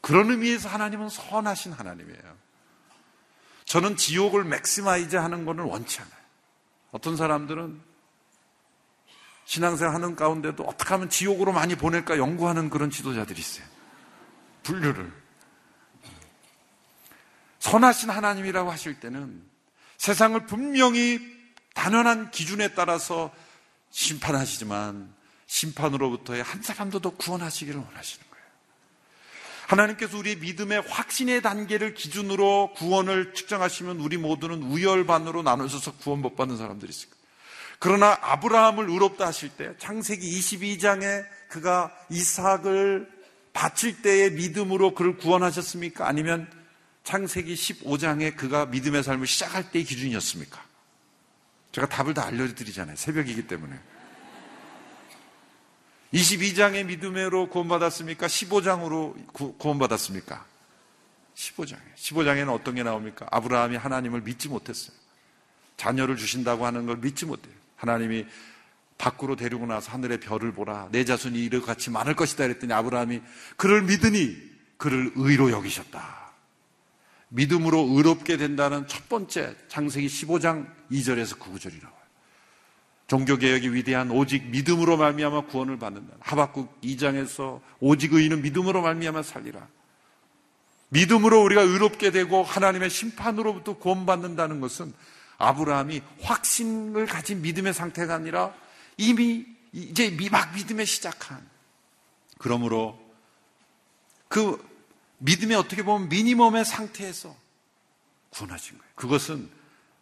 그런 0.00 0.30
의미에서 0.30 0.68
하나님은 0.68 1.10
선하신 1.10 1.72
하나님이에요. 1.72 2.36
저는 3.66 3.96
지옥을 3.96 4.44
maximize 4.44 5.16
하는 5.16 5.44
것은 5.44 5.60
원치 5.60 6.00
않아요. 6.00 6.20
어떤 6.90 7.16
사람들은 7.16 7.80
신앙생활 9.44 9.94
하는 9.94 10.16
가운데도 10.16 10.64
어떻게 10.64 10.90
하면 10.94 11.08
지옥으로 11.08 11.52
많이 11.52 11.74
보낼까 11.74 12.18
연구하는 12.18 12.70
그런 12.70 12.90
지도자들이 12.90 13.38
있어요. 13.38 13.66
분류를. 14.62 15.12
선하신 17.60 18.10
하나님이라고 18.10 18.70
하실 18.70 18.98
때는 18.98 19.42
세상을 19.98 20.46
분명히 20.46 21.20
단연한 21.74 22.30
기준에 22.30 22.74
따라서 22.74 23.30
심판하시지만 23.90 25.14
심판으로부터의 25.46 26.42
한 26.42 26.62
사람도 26.62 27.00
더 27.00 27.10
구원하시기를 27.10 27.78
원하시는 27.78 28.26
거예요. 28.30 28.44
하나님께서 29.66 30.16
우리의 30.18 30.36
믿음의 30.36 30.82
확신의 30.88 31.42
단계를 31.42 31.94
기준으로 31.94 32.72
구원을 32.76 33.34
측정하시면 33.34 34.00
우리 34.00 34.16
모두는 34.16 34.62
우열반으로 34.62 35.42
나눠져서 35.42 35.96
구원 35.96 36.22
못 36.22 36.34
받는 36.36 36.56
사람들이 36.56 36.90
있을 36.90 37.10
거예요. 37.10 37.20
그러나 37.78 38.18
아브라함을 38.20 38.88
의롭다 38.88 39.26
하실 39.26 39.50
때 39.50 39.74
창세기 39.78 40.28
22장에 40.40 41.24
그가 41.48 41.90
이삭을 42.10 43.10
바칠 43.52 44.02
때의 44.02 44.32
믿음으로 44.32 44.94
그를 44.94 45.16
구원하셨습니까? 45.16 46.06
아니면 46.06 46.48
창세기 47.10 47.54
15장에 47.54 48.36
그가 48.36 48.66
믿음의 48.66 49.02
삶을 49.02 49.26
시작할 49.26 49.72
때의 49.72 49.84
기준이었습니까? 49.84 50.62
제가 51.72 51.88
답을 51.88 52.14
다 52.14 52.24
알려드리잖아요. 52.24 52.94
새벽이기 52.94 53.48
때문에. 53.48 53.76
22장의 56.14 56.86
믿음으로 56.86 57.48
구원받았습니까? 57.48 58.28
15장으로 58.28 59.26
구, 59.32 59.54
구원받았습니까? 59.54 60.46
15장에. 61.34 61.80
15장에는 61.96 62.48
어떤 62.54 62.76
게 62.76 62.84
나옵니까? 62.84 63.26
아브라함이 63.32 63.76
하나님을 63.76 64.20
믿지 64.20 64.48
못했어요. 64.48 64.96
자녀를 65.78 66.16
주신다고 66.16 66.64
하는 66.64 66.86
걸 66.86 66.98
믿지 66.98 67.26
못해요. 67.26 67.54
하나님이 67.74 68.24
밖으로 68.98 69.34
데리고 69.34 69.66
나서 69.66 69.90
하늘의 69.90 70.20
별을 70.20 70.52
보라. 70.52 70.90
내 70.92 71.04
자손이 71.04 71.42
이를 71.42 71.60
같이 71.60 71.90
많을 71.90 72.14
것이다. 72.14 72.44
그랬더니 72.44 72.72
아브라함이 72.72 73.20
그를 73.56 73.82
믿으니 73.82 74.36
그를 74.76 75.10
의로 75.16 75.50
여기셨다. 75.50 76.19
믿음으로 77.30 77.86
의롭게 77.90 78.36
된다는 78.36 78.86
첫 78.86 79.08
번째 79.08 79.56
창세기 79.68 80.06
15장 80.06 80.68
2절에서 80.90 81.38
9절이 81.38 81.80
나와요. 81.82 82.00
종교개혁이 83.06 83.72
위대한 83.74 84.10
오직 84.10 84.46
믿음으로 84.50 84.96
말미암아 84.96 85.46
구원을 85.46 85.78
받는다. 85.78 86.14
하박국 86.20 86.80
2장에서 86.80 87.60
오직 87.80 88.12
의인은 88.12 88.42
믿음으로 88.42 88.82
말미암아 88.82 89.22
살리라. 89.22 89.66
믿음으로 90.90 91.42
우리가 91.42 91.62
의롭게 91.62 92.10
되고 92.10 92.42
하나님의 92.42 92.90
심판으로부터 92.90 93.78
구원받는다는 93.78 94.60
것은 94.60 94.92
아브라함이 95.38 96.02
확신을 96.22 97.06
가진 97.06 97.42
믿음의 97.42 97.74
상태가 97.74 98.14
아니라 98.14 98.54
이미 98.96 99.46
이제 99.72 100.16
막 100.30 100.54
믿음에 100.54 100.84
시작한 100.84 101.40
그러므로 102.38 102.98
그 104.28 104.69
믿음이 105.20 105.54
어떻게 105.54 105.82
보면 105.82 106.08
미니멈의 106.08 106.64
상태에서 106.64 107.36
구원하신 108.30 108.78
거예요. 108.78 108.92
그것은 108.94 109.50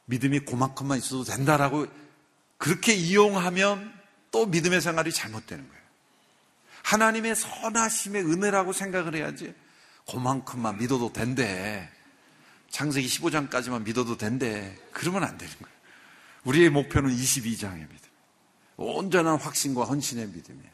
믿음이 0.06 0.40
그만큼만 0.40 0.98
있어도 0.98 1.24
된다라고 1.24 1.86
그렇게 2.56 2.94
이용하면 2.94 3.92
또 4.30 4.46
믿음의 4.46 4.80
생활이 4.80 5.12
잘못되는 5.12 5.68
거예요. 5.68 5.82
하나님의 6.82 7.36
선하심의 7.36 8.24
은혜라고 8.24 8.72
생각을 8.72 9.14
해야지 9.14 9.54
그만큼만 10.10 10.78
믿어도 10.78 11.12
된대. 11.12 11.90
창세기 12.70 13.06
15장까지만 13.08 13.82
믿어도 13.84 14.16
된대. 14.16 14.76
그러면 14.92 15.24
안 15.24 15.36
되는 15.36 15.54
거예요. 15.54 15.76
우리의 16.44 16.70
목표는 16.70 17.10
22장의 17.10 17.80
믿음. 17.80 18.08
온전한 18.76 19.36
확신과 19.38 19.84
헌신의 19.84 20.28
믿음이에요. 20.28 20.70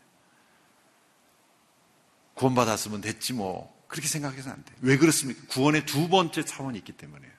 구원받았으면 2.34 3.00
됐지 3.00 3.32
뭐. 3.32 3.73
그렇게 3.94 4.08
생각해서 4.08 4.50
안 4.50 4.56
돼. 4.64 4.72
왜 4.80 4.98
그렇습니까? 4.98 5.40
구원의 5.50 5.86
두 5.86 6.08
번째 6.08 6.44
차원이 6.44 6.76
있기 6.78 6.90
때문에요. 6.94 7.30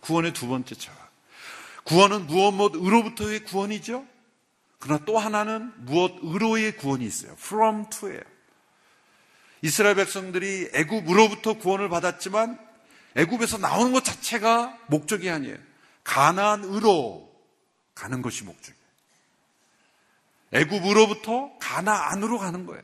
구원의 0.00 0.32
두 0.32 0.48
번째 0.48 0.74
차원. 0.74 0.98
구원은 1.84 2.26
무엇 2.26 2.52
무엇으로부터의 2.52 3.44
구원이죠? 3.44 4.06
그러나 4.78 5.04
또 5.04 5.18
하나는 5.18 5.74
무엇으로의 5.84 6.78
구원이 6.78 7.04
있어요. 7.04 7.32
from 7.32 7.90
to예요. 7.90 8.22
이스라엘 9.60 9.94
백성들이 9.96 10.70
애굽으로부터 10.72 11.58
구원을 11.58 11.90
받았지만 11.90 12.58
애굽에서 13.16 13.58
나오는 13.58 13.92
것 13.92 14.06
자체가 14.06 14.78
목적이 14.86 15.28
아니에요. 15.28 15.58
가나안으로 16.02 17.30
가는 17.94 18.22
것이 18.22 18.44
목적이에요. 18.44 18.84
애굽으로부터 20.52 21.58
가나안으로 21.58 22.38
가는 22.38 22.64
거예요. 22.64 22.82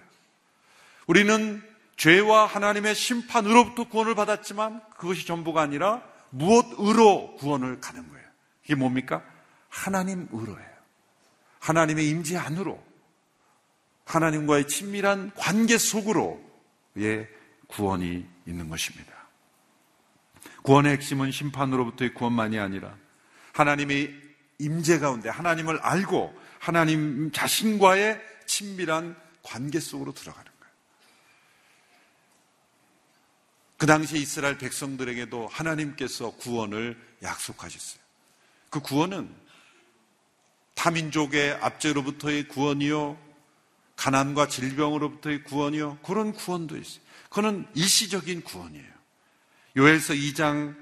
우리는 1.07 1.70
죄와 2.01 2.47
하나님의 2.47 2.95
심판으로부터 2.95 3.85
구원을 3.85 4.15
받았지만 4.15 4.81
그것이 4.97 5.27
전부가 5.27 5.61
아니라 5.61 6.03
무엇으로 6.31 7.35
구원을 7.37 7.79
가는 7.81 8.09
거예요. 8.09 8.27
이게 8.65 8.75
뭡니까? 8.75 9.23
하나님으로예요. 9.69 10.71
하나님의 11.59 12.09
임재 12.09 12.39
안으로 12.39 12.83
하나님과의 14.07 14.67
친밀한 14.67 15.31
관계 15.37 15.77
속으로의 15.77 17.29
구원이 17.67 18.27
있는 18.47 18.69
것입니다. 18.71 19.13
구원의 20.63 20.93
핵심은 20.93 21.33
심판으로부터의 21.33 22.15
구원만이 22.15 22.59
아니라 22.59 22.97
하나님의 23.53 24.11
임재 24.59 25.01
가운데 25.01 25.29
하나님을 25.29 25.81
알고 25.81 26.35
하나님 26.61 27.31
자신과의 27.31 28.19
친밀한 28.47 29.17
관계 29.43 29.81
속으로 29.81 30.13
들어가는 30.13 30.45
거예요. 30.45 30.51
그 33.81 33.87
당시 33.87 34.19
이스라엘 34.19 34.59
백성들에게도 34.59 35.49
하나님께서 35.49 36.33
구원을 36.33 37.01
약속하셨어요. 37.23 38.03
그 38.69 38.81
구원은 38.81 39.35
타민족의 40.75 41.55
압제로부터의 41.63 42.47
구원이요, 42.49 43.17
가난과 43.97 44.49
질병으로부터의 44.49 45.45
구원이요, 45.45 45.97
그런 46.03 46.35
구원도 46.35 46.77
있어요. 46.77 47.01
그거는 47.31 47.67
일시적인 47.75 48.43
구원이에요. 48.43 48.93
요엘서 49.79 50.13
2장 50.13 50.77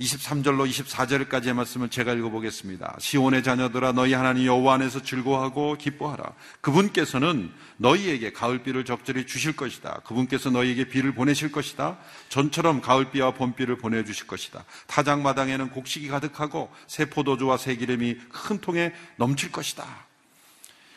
23절로 0.00 0.68
24절까지의 0.68 1.52
말씀을 1.52 1.88
제가 1.88 2.14
읽어보겠습니다. 2.14 2.96
시온의 2.98 3.42
자녀들아 3.42 3.92
너희 3.92 4.14
하나님 4.14 4.46
여호와 4.46 4.74
안에서 4.74 5.02
즐거워하고 5.02 5.76
기뻐하라. 5.76 6.32
그분께서는 6.60 7.52
너희에게 7.76 8.32
가을비를 8.32 8.84
적절히 8.84 9.26
주실 9.26 9.54
것이다. 9.54 10.00
그분께서 10.04 10.50
너희에게 10.50 10.88
비를 10.88 11.14
보내실 11.14 11.52
것이다. 11.52 11.98
전처럼 12.30 12.80
가을비와 12.80 13.34
봄비를 13.34 13.76
보내주실 13.76 14.26
것이다. 14.26 14.64
타작 14.86 15.20
마당에는 15.20 15.70
곡식이 15.70 16.08
가득하고 16.08 16.70
새 16.86 17.04
포도주와 17.04 17.56
새 17.58 17.76
기름이 17.76 18.16
큰 18.30 18.60
통에 18.60 18.92
넘칠 19.16 19.52
것이다. 19.52 19.84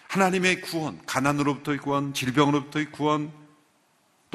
하나님의 0.08 0.62
구원, 0.62 1.00
가난으로부터의 1.06 1.80
구원, 1.80 2.14
질병으로부터의 2.14 2.92
구원, 2.92 3.45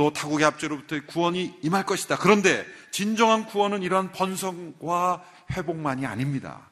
또 0.00 0.10
타국의 0.10 0.46
압제로부터의 0.46 1.02
구원이 1.06 1.58
임할 1.62 1.84
것이다. 1.84 2.16
그런데 2.16 2.64
진정한 2.90 3.44
구원은 3.44 3.82
이러한 3.82 4.12
번성과 4.12 5.22
회복만이 5.52 6.06
아닙니다. 6.06 6.70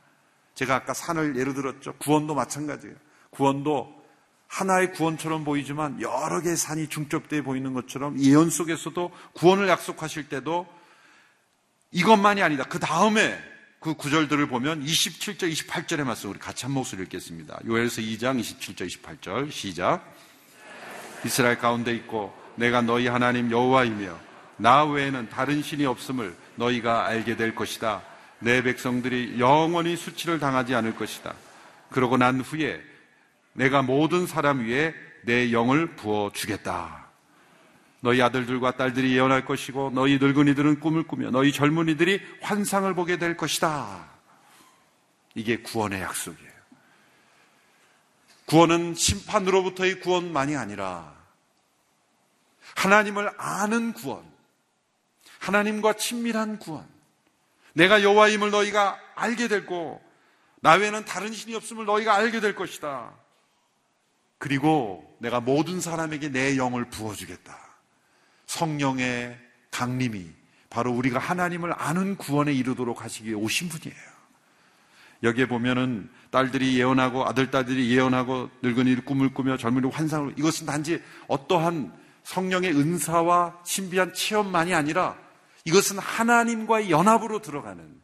제가 0.55 0.76
아까 0.76 0.95
산을 0.95 1.37
예로 1.37 1.53
들었죠. 1.53 1.93
구원도 1.99 2.35
마찬가지예요. 2.35 2.97
구원도 3.29 4.03
하나의 4.47 4.93
구원처럼 4.93 5.45
보이지만 5.45 6.01
여러 6.01 6.41
개의 6.41 6.57
산이 6.57 6.89
중첩되어 6.89 7.43
보이는 7.43 7.74
것처럼 7.74 8.18
예언 8.18 8.49
속에서도 8.49 9.11
구원을 9.35 9.68
약속하실 9.68 10.31
때도 10.31 10.66
이것만이 11.93 12.41
아니다. 12.43 12.64
그 12.64 12.79
다음에 12.79 13.39
그 13.79 13.93
구절들을 13.93 14.49
보면 14.49 14.83
27절, 14.83 15.53
28절의 15.53 16.05
말씀 16.05 16.31
우리 16.31 16.39
같이 16.39 16.64
한 16.64 16.72
목소리 16.72 17.03
읽겠습니다. 17.03 17.61
요엘서 17.66 18.01
2장 18.01 18.41
27절, 18.41 18.87
28절 18.87 19.53
시작. 19.53 20.16
이스라엘 21.26 21.59
가운데 21.59 21.95
있고 21.95 22.47
내가 22.59 22.82
너희 22.82 23.06
하나님 23.06 23.50
여호와이며 23.50 24.18
나 24.56 24.84
외에는 24.84 25.28
다른 25.30 25.62
신이 25.62 25.86
없음을 25.86 26.34
너희가 26.56 27.06
알게 27.06 27.36
될 27.36 27.54
것이다. 27.54 28.02
내 28.40 28.62
백성들이 28.62 29.36
영원히 29.38 29.96
수치를 29.96 30.38
당하지 30.38 30.74
않을 30.74 30.96
것이다. 30.96 31.34
그러고 31.90 32.16
난 32.16 32.40
후에 32.40 32.80
내가 33.52 33.82
모든 33.82 34.26
사람 34.26 34.61
위에 34.61 34.94
내 35.22 35.52
영을 35.52 35.86
부어 35.94 36.32
주겠다. 36.32 37.06
너희 38.00 38.22
아들들과 38.22 38.76
딸들이 38.76 39.12
예언할 39.12 39.44
것이고 39.44 39.90
너희 39.94 40.18
늙은이들은 40.18 40.80
꿈을 40.80 41.04
꾸며 41.04 41.30
너희 41.30 41.52
젊은이들이 41.52 42.20
환상을 42.42 42.92
보게 42.94 43.18
될 43.18 43.36
것이다. 43.36 44.06
이게 45.34 45.59
구원의 45.59 46.02
약속이에요. 46.02 46.48
구원은 48.46 48.94
심판으로부터의 48.94 50.00
구원만이 50.00 50.56
아니라 50.56 51.18
하나님을 52.79 53.33
아는 53.39 53.93
구원, 53.93 54.22
하나님과 55.41 55.95
친밀한 55.95 56.61
구원, 56.61 56.87
내가 57.72 58.05
여호와임을 58.05 58.53
너희가 58.53 58.97
알게 59.16 59.49
되고 59.49 60.01
나 60.61 60.74
외에는 60.74 61.05
다른 61.05 61.33
신이 61.33 61.57
없음을 61.57 61.87
너희가 61.87 62.14
알게 62.14 62.39
될 62.39 62.55
것이다. 62.55 63.12
그리고 64.39 65.16
내가 65.18 65.41
모든 65.41 65.81
사람에게 65.81 66.29
내 66.29 66.57
영을 66.57 66.85
부어주겠다. 66.85 67.59
성령의 68.47 69.37
강림이 69.72 70.31
바로 70.70 70.93
우리가 70.93 71.18
하나님을 71.18 71.72
아는 71.76 72.16
구원에 72.16 72.53
이르도록 72.53 73.03
하시기에 73.03 73.35
오신 73.35 73.68
분이에요. 73.70 74.01
여기에 75.24 75.49
보면은 75.49 76.09
딸들이 76.31 76.79
예언하고 76.79 77.26
아들 77.26 77.51
딸들이 77.51 77.91
예언하고 77.91 78.51
늙은이를 78.62 79.05
꿈을 79.05 79.35
꾸며 79.35 79.57
젊은이 79.57 79.91
환상을 79.91 80.35
이것은 80.37 80.66
단지 80.66 81.03
어떠한 81.26 82.07
성령의 82.29 82.72
은사와 82.76 83.61
신비한 83.64 84.12
체험만이 84.12 84.74
아니라 84.74 85.16
이것은 85.64 85.99
하나님과의 85.99 86.91
연합으로 86.91 87.41
들어가는 87.41 88.03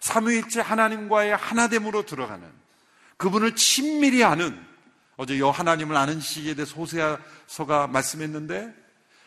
삼위일체 0.00 0.62
하나님과의 0.62 1.36
하나됨으로 1.36 2.06
들어가는 2.06 2.50
그분을 3.18 3.54
친밀히 3.54 4.24
아는 4.24 4.58
어제 5.18 5.38
여 5.38 5.50
하나님을 5.50 5.94
아는 5.94 6.20
시기에 6.20 6.54
대해서 6.54 6.74
호세아서가 6.76 7.86
말씀했는데 7.88 8.74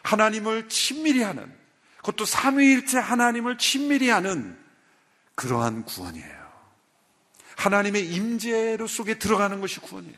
하나님을 0.02 0.68
친밀히 0.68 1.22
하는 1.22 1.56
그것도 1.98 2.26
삼위일체 2.26 2.98
하나님을 2.98 3.60
친밀히 3.60 4.10
하는 4.10 4.58
그러한 5.36 5.84
구원이에요. 5.86 6.40
하나님의 7.56 8.08
임재로 8.08 8.88
속에 8.88 9.20
들어가는 9.20 9.62
것이 9.62 9.80
구원이에요. 9.80 10.18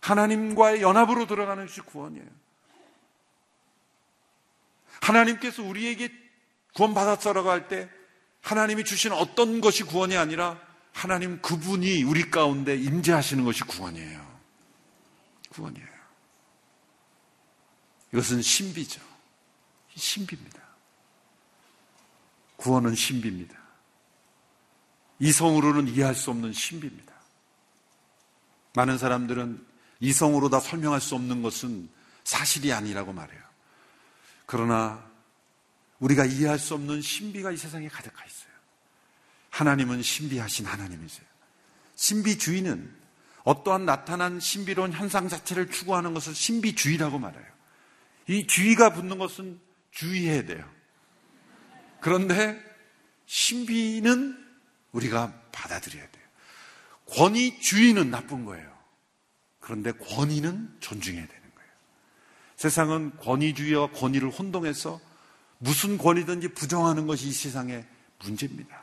하나님과의 0.00 0.82
연합으로 0.82 1.26
들어가는 1.26 1.66
것이 1.66 1.80
구원이에요. 1.80 2.39
하나님께서 5.00 5.62
우리에게 5.62 6.12
구원받았어라고 6.74 7.50
할 7.50 7.68
때 7.68 7.88
하나님이 8.42 8.84
주신 8.84 9.12
어떤 9.12 9.60
것이 9.60 9.82
구원이 9.82 10.16
아니라 10.16 10.60
하나님 10.92 11.40
그분이 11.42 12.02
우리 12.04 12.30
가운데 12.30 12.76
임재하시는 12.76 13.44
것이 13.44 13.62
구원이에요. 13.64 14.40
구원이에요. 15.50 15.88
이것은 18.12 18.42
신비죠. 18.42 19.00
신비입니다. 19.94 20.60
구원은 22.56 22.94
신비입니다. 22.94 23.58
이성으로는 25.18 25.88
이해할 25.88 26.14
수 26.14 26.30
없는 26.30 26.52
신비입니다. 26.52 27.14
많은 28.74 28.98
사람들은 28.98 29.66
이성으로 30.00 30.48
다 30.48 30.60
설명할 30.60 31.00
수 31.00 31.14
없는 31.14 31.42
것은 31.42 31.90
사실이 32.24 32.72
아니라고 32.72 33.12
말해요. 33.12 33.49
그러나 34.50 35.08
우리가 36.00 36.24
이해할 36.24 36.58
수 36.58 36.74
없는 36.74 37.02
신비가 37.02 37.52
이 37.52 37.56
세상에 37.56 37.86
가득하 37.86 38.24
있어요. 38.24 38.50
하나님은 39.50 40.02
신비하신 40.02 40.66
하나님이세요. 40.66 41.24
신비주의는 41.94 42.92
어떠한 43.44 43.86
나타난 43.86 44.40
신비로운 44.40 44.92
현상 44.92 45.28
자체를 45.28 45.70
추구하는 45.70 46.14
것을 46.14 46.34
신비주의라고 46.34 47.20
말해요. 47.20 47.46
이 48.26 48.48
주의가 48.48 48.92
붙는 48.92 49.18
것은 49.18 49.60
주의해야 49.92 50.44
돼요. 50.46 50.68
그런데 52.00 52.60
신비는 53.26 54.36
우리가 54.90 55.32
받아들여야 55.52 56.10
돼요. 56.10 56.24
권위주의는 57.06 58.10
나쁜 58.10 58.44
거예요. 58.44 58.76
그런데 59.60 59.92
권위는 59.92 60.78
존중해야 60.80 61.24
돼요. 61.24 61.39
세상은 62.60 63.10
권위주의와 63.16 63.90
권위를 63.92 64.28
혼동해서 64.28 65.00
무슨 65.56 65.96
권위든지 65.96 66.48
부정하는 66.48 67.06
것이 67.06 67.28
이 67.28 67.32
세상의 67.32 67.86
문제입니다. 68.22 68.78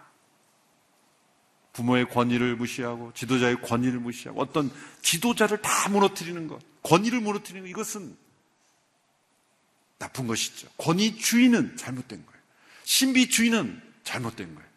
부모의 1.73 2.09
권위를 2.09 2.55
무시하고 2.55 3.11
지도자의 3.13 3.61
권위를 3.61 3.99
무시하고 3.99 4.41
어떤 4.41 4.71
지도자를 5.03 5.61
다 5.61 5.89
무너뜨리는 5.89 6.47
것, 6.47 6.59
권위를 6.81 7.21
무너뜨리는 7.21 7.61
것, 7.61 7.69
이것은 7.69 8.17
나쁜 9.99 10.25
것이죠. 10.25 10.67
권위주의는 10.79 11.77
잘못된 11.77 12.25
거예요. 12.25 12.41
신비주의는 12.83 13.79
잘못된 14.03 14.55
거예요. 14.55 14.69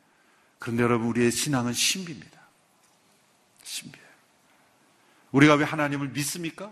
그런데 0.59 0.83
여러분, 0.83 1.09
우리의 1.09 1.33
신앙은 1.33 1.73
신비입니다. 1.73 2.39
신비예요. 3.63 4.09
우리가 5.33 5.55
왜 5.55 5.65
하나님을 5.65 6.09
믿습니까? 6.09 6.71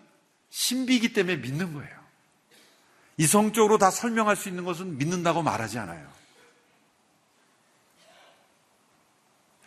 신비이기 0.51 1.15
때문에 1.15 1.37
믿는 1.37 1.73
거예요. 1.73 1.98
이성적으로 3.19 3.79
다 3.79 3.91
설명할 3.91 4.37
수 4.37 4.49
있는 4.49 4.65
것은 4.65 4.97
믿는다고 4.97 5.43
말하지 5.43 5.79
않아요. 5.79 6.09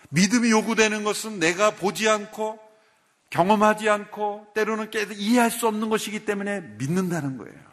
믿음이 0.10 0.49
요구되는 0.52 1.04
것은 1.04 1.39
내가 1.39 1.72
보지 1.72 2.10
않고 2.10 2.60
경험하지 3.30 3.89
않고 3.89 4.52
때로는 4.54 4.89
깨 4.89 5.08
이해할 5.14 5.52
수 5.52 5.68
없는 5.68 5.89
것이기 5.89 6.26
때문에 6.26 6.62
믿는다는 6.62 7.38
거예요. 7.38 7.72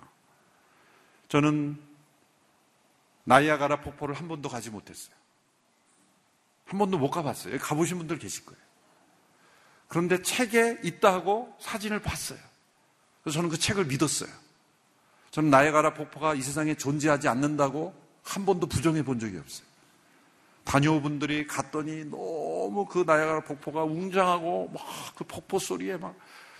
저는 1.28 1.80
나이아가라 3.24 3.80
폭포를 3.80 4.14
한 4.14 4.28
번도 4.28 4.48
가지 4.48 4.70
못했어요. 4.70 5.14
한 6.64 6.78
번도 6.78 6.98
못 6.98 7.10
가봤어요. 7.10 7.58
가보신 7.58 7.98
분들 7.98 8.18
계실 8.18 8.44
거예요. 8.44 8.60
그런데 9.88 10.22
책에 10.22 10.78
있다 10.82 11.12
하고 11.12 11.56
사진을 11.60 12.02
봤어요. 12.02 12.38
그래서 13.22 13.36
저는 13.36 13.48
그 13.48 13.58
책을 13.58 13.86
믿었어요. 13.86 14.47
저는 15.30 15.50
나이아가라 15.50 15.94
폭포가 15.94 16.34
이 16.34 16.42
세상에 16.42 16.74
존재하지 16.74 17.28
않는다고 17.28 17.94
한 18.22 18.44
번도 18.46 18.66
부정해 18.66 19.02
본 19.02 19.18
적이 19.18 19.38
없어요. 19.38 19.66
다녀분들이 20.64 21.46
갔더니 21.46 22.04
너무 22.04 22.86
그 22.86 23.04
나야가라 23.06 23.40
폭포가 23.40 23.84
웅장하고 23.84 24.70
막 24.72 24.84
그 25.16 25.24
폭포 25.24 25.58
소리에 25.58 25.96
막 25.96 26.16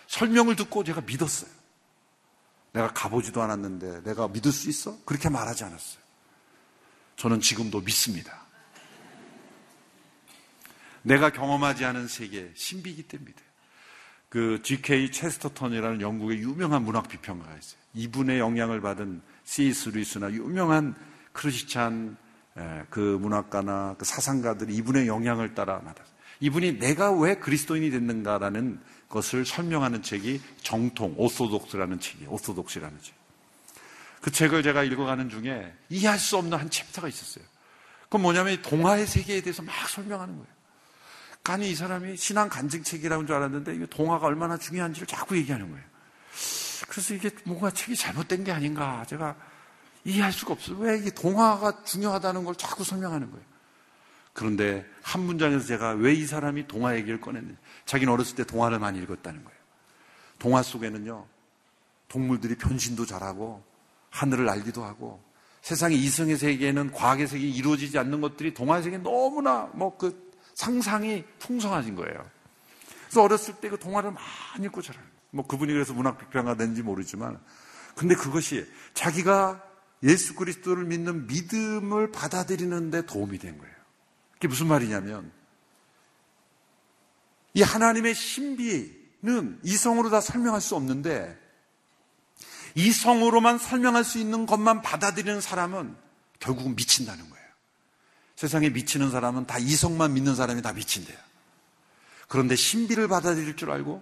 설명을 0.08 0.56
듣고 0.56 0.82
제가 0.82 1.02
믿었어요. 1.02 1.50
내가 2.72 2.92
가보지도 2.92 3.40
않았는데 3.42 4.02
내가 4.02 4.26
믿을 4.28 4.50
수 4.50 4.68
있어? 4.68 4.98
그렇게 5.04 5.28
말하지 5.28 5.64
않았어요. 5.64 6.02
저는 7.16 7.40
지금도 7.40 7.80
믿습니다. 7.80 8.46
내가 11.02 11.30
경험하지 11.30 11.84
않은 11.84 12.08
세계 12.08 12.50
신비기 12.54 13.04
때문에 13.04 13.32
그 14.28 14.60
G.K. 14.62 15.10
체스터턴이라는 15.10 16.00
영국의 16.00 16.38
유명한 16.38 16.84
문학 16.84 17.08
비평가가 17.08 17.56
있어요. 17.56 17.80
이분의 17.94 18.38
영향을 18.38 18.80
받은 18.80 19.22
C.S. 19.44 19.90
루이스나 19.90 20.30
유명한 20.32 20.94
예, 22.58 22.84
그 22.90 22.98
문학가나 23.20 23.94
그 23.98 24.04
사상가들이 24.04 24.74
이분의 24.76 25.06
영향을 25.06 25.54
따라 25.54 25.80
나다. 25.84 26.04
이분이 26.40 26.78
내가 26.78 27.12
왜 27.12 27.36
그리스도인이 27.36 27.90
됐는가라는 27.90 28.80
것을 29.08 29.44
설명하는 29.44 30.02
책이 30.02 30.40
정통, 30.62 31.14
오소독스라는 31.16 32.00
책이에요. 32.00 32.30
오소독스라는 32.30 32.98
책. 33.00 33.14
그 34.20 34.30
책을 34.30 34.62
제가 34.62 34.82
읽어가는 34.84 35.30
중에 35.30 35.72
이해할 35.88 36.18
수 36.18 36.36
없는 36.36 36.58
한 36.58 36.68
챕터가 36.68 37.08
있었어요. 37.08 37.44
그건 38.04 38.22
뭐냐면 38.22 38.60
동화의 38.62 39.06
세계에 39.06 39.40
대해서 39.40 39.62
막 39.62 39.74
설명하는 39.88 40.34
거예요. 40.34 40.57
아니 41.50 41.70
이 41.70 41.74
사람이 41.74 42.16
신앙 42.16 42.48
간증책이라는 42.48 43.26
줄 43.26 43.36
알았는데 43.36 43.74
이 43.74 43.86
동화가 43.86 44.26
얼마나 44.26 44.56
중요한지를 44.56 45.06
자꾸 45.06 45.36
얘기하는 45.36 45.70
거예요. 45.70 45.84
그래서 46.88 47.14
이게 47.14 47.30
뭔가 47.44 47.70
책이 47.70 47.96
잘못된 47.96 48.44
게 48.44 48.52
아닌가 48.52 49.04
제가 49.08 49.36
이해할 50.04 50.32
수가 50.32 50.52
없어요. 50.54 50.78
왜 50.78 50.98
이게 50.98 51.10
동화가 51.10 51.84
중요하다는 51.84 52.44
걸 52.44 52.54
자꾸 52.54 52.84
설명하는 52.84 53.30
거예요. 53.30 53.44
그런데 54.32 54.86
한 55.02 55.22
문장에서 55.22 55.66
제가 55.66 55.90
왜 55.92 56.14
이 56.14 56.26
사람이 56.26 56.68
동화 56.68 56.96
얘기를 56.96 57.20
꺼냈는지 57.20 57.58
자기는 57.86 58.12
어렸을 58.12 58.36
때 58.36 58.44
동화를 58.44 58.78
많이 58.78 58.98
읽었다는 59.00 59.42
거예요. 59.42 59.58
동화 60.38 60.62
속에는요, 60.62 61.26
동물들이 62.08 62.54
변신도 62.56 63.06
잘하고 63.06 63.64
하늘을 64.10 64.44
날기도 64.44 64.84
하고 64.84 65.20
세상의 65.62 65.98
이성의 65.98 66.36
세계에는 66.36 66.92
과학의 66.92 67.26
세계에 67.26 67.48
이루어지지 67.48 67.98
않는 67.98 68.20
것들이 68.20 68.54
동화 68.54 68.80
세계에 68.80 68.98
너무나 68.98 69.68
뭐 69.74 69.98
그 69.98 70.27
상상이 70.58 71.24
풍성하신 71.38 71.94
거예요. 71.94 72.28
그래서 73.04 73.22
어렸을 73.22 73.54
때 73.60 73.70
그 73.70 73.78
동화를 73.78 74.10
많이 74.12 74.66
읽고 74.66 74.82
자라요. 74.82 75.04
뭐 75.30 75.46
그분이 75.46 75.72
그래서 75.72 75.92
문학 75.94 76.18
비평가 76.18 76.56
된지 76.56 76.82
모르지만 76.82 77.40
근데 77.94 78.16
그것이 78.16 78.66
자기가 78.92 79.62
예수 80.02 80.34
그리스도를 80.34 80.84
믿는 80.84 81.28
믿음을 81.28 82.10
받아들이는데 82.10 83.06
도움이 83.06 83.38
된 83.38 83.56
거예요. 83.56 83.74
그게 84.32 84.48
무슨 84.48 84.66
말이냐면 84.66 85.30
이 87.54 87.62
하나님의 87.62 88.16
신비는 88.16 89.60
이성으로 89.62 90.10
다 90.10 90.20
설명할 90.20 90.60
수 90.60 90.74
없는데 90.74 91.38
이성으로만 92.74 93.58
설명할 93.58 94.02
수 94.02 94.18
있는 94.18 94.44
것만 94.44 94.82
받아들이는 94.82 95.40
사람은 95.40 95.96
결국은 96.40 96.74
미친다는 96.74 97.30
거예요. 97.30 97.37
세상에 98.38 98.70
미치는 98.70 99.10
사람은 99.10 99.48
다 99.48 99.58
이성만 99.58 100.12
믿는 100.12 100.36
사람이 100.36 100.62
다 100.62 100.72
미친대요. 100.72 101.18
그런데 102.28 102.54
신비를 102.54 103.08
받아들일 103.08 103.56
줄 103.56 103.68
알고 103.68 104.00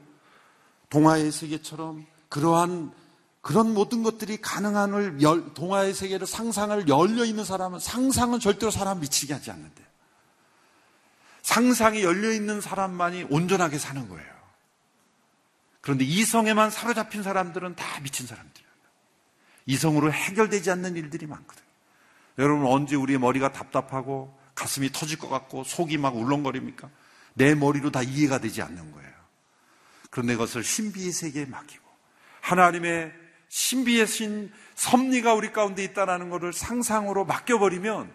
동화의 0.91 1.32
세계처럼 1.32 2.05
그러한 2.28 2.93
그런 3.41 3.72
모든 3.72 4.03
것들이 4.03 4.37
가능한을 4.43 5.20
동화의 5.55 5.95
세계를 5.95 6.26
상상을 6.26 6.87
열려 6.87 7.24
있는 7.24 7.47
사람은 7.47 7.78
상상은 7.78 8.39
절대로 8.39 8.70
사람 8.70 9.01
미치게 9.01 9.32
하지 9.32 9.51
않는데 9.51 9.82
상상이 11.41 12.03
열려 12.05 12.30
있는 12.30 12.61
사람만이 12.61 13.28
온전하게 13.30 13.78
사는 13.78 14.07
거예요. 14.07 14.37
그런데 15.80 16.05
이성에만 16.05 16.70
사로잡힌 16.70 17.22
사람들은 17.22 17.74
다 17.74 18.01
미친 18.01 18.26
사람들이에요. 18.26 18.70
이성으로 19.64 20.12
해결되지 20.12 20.70
않는 20.72 20.97
일들이 20.97 21.24
많거든요. 21.24 21.66
여러분 22.39 22.66
언제 22.66 22.97
우리의 22.97 23.18
머리가 23.18 23.53
답답하고 23.53 24.37
가슴이 24.55 24.91
터질 24.93 25.18
것 25.18 25.28
같고 25.28 25.64
속이 25.64 25.99
막 25.99 26.16
울렁거립니까? 26.16 26.91
내 27.34 27.55
머리로 27.55 27.91
다 27.91 28.03
이해가 28.03 28.39
되지 28.39 28.62
않는 28.62 28.93
거예요. 28.93 29.11
그런데 30.11 30.34
그것을 30.34 30.64
신비의 30.64 31.12
세계에 31.12 31.45
맡기고 31.47 31.84
하나님의 32.41 33.12
신비의 33.49 34.07
신 34.07 34.53
섭리가 34.74 35.34
우리 35.34 35.53
가운데 35.53 35.84
있다는 35.84 36.30
것을 36.30 36.53
상상으로 36.53 37.24
맡겨버리면 37.24 38.12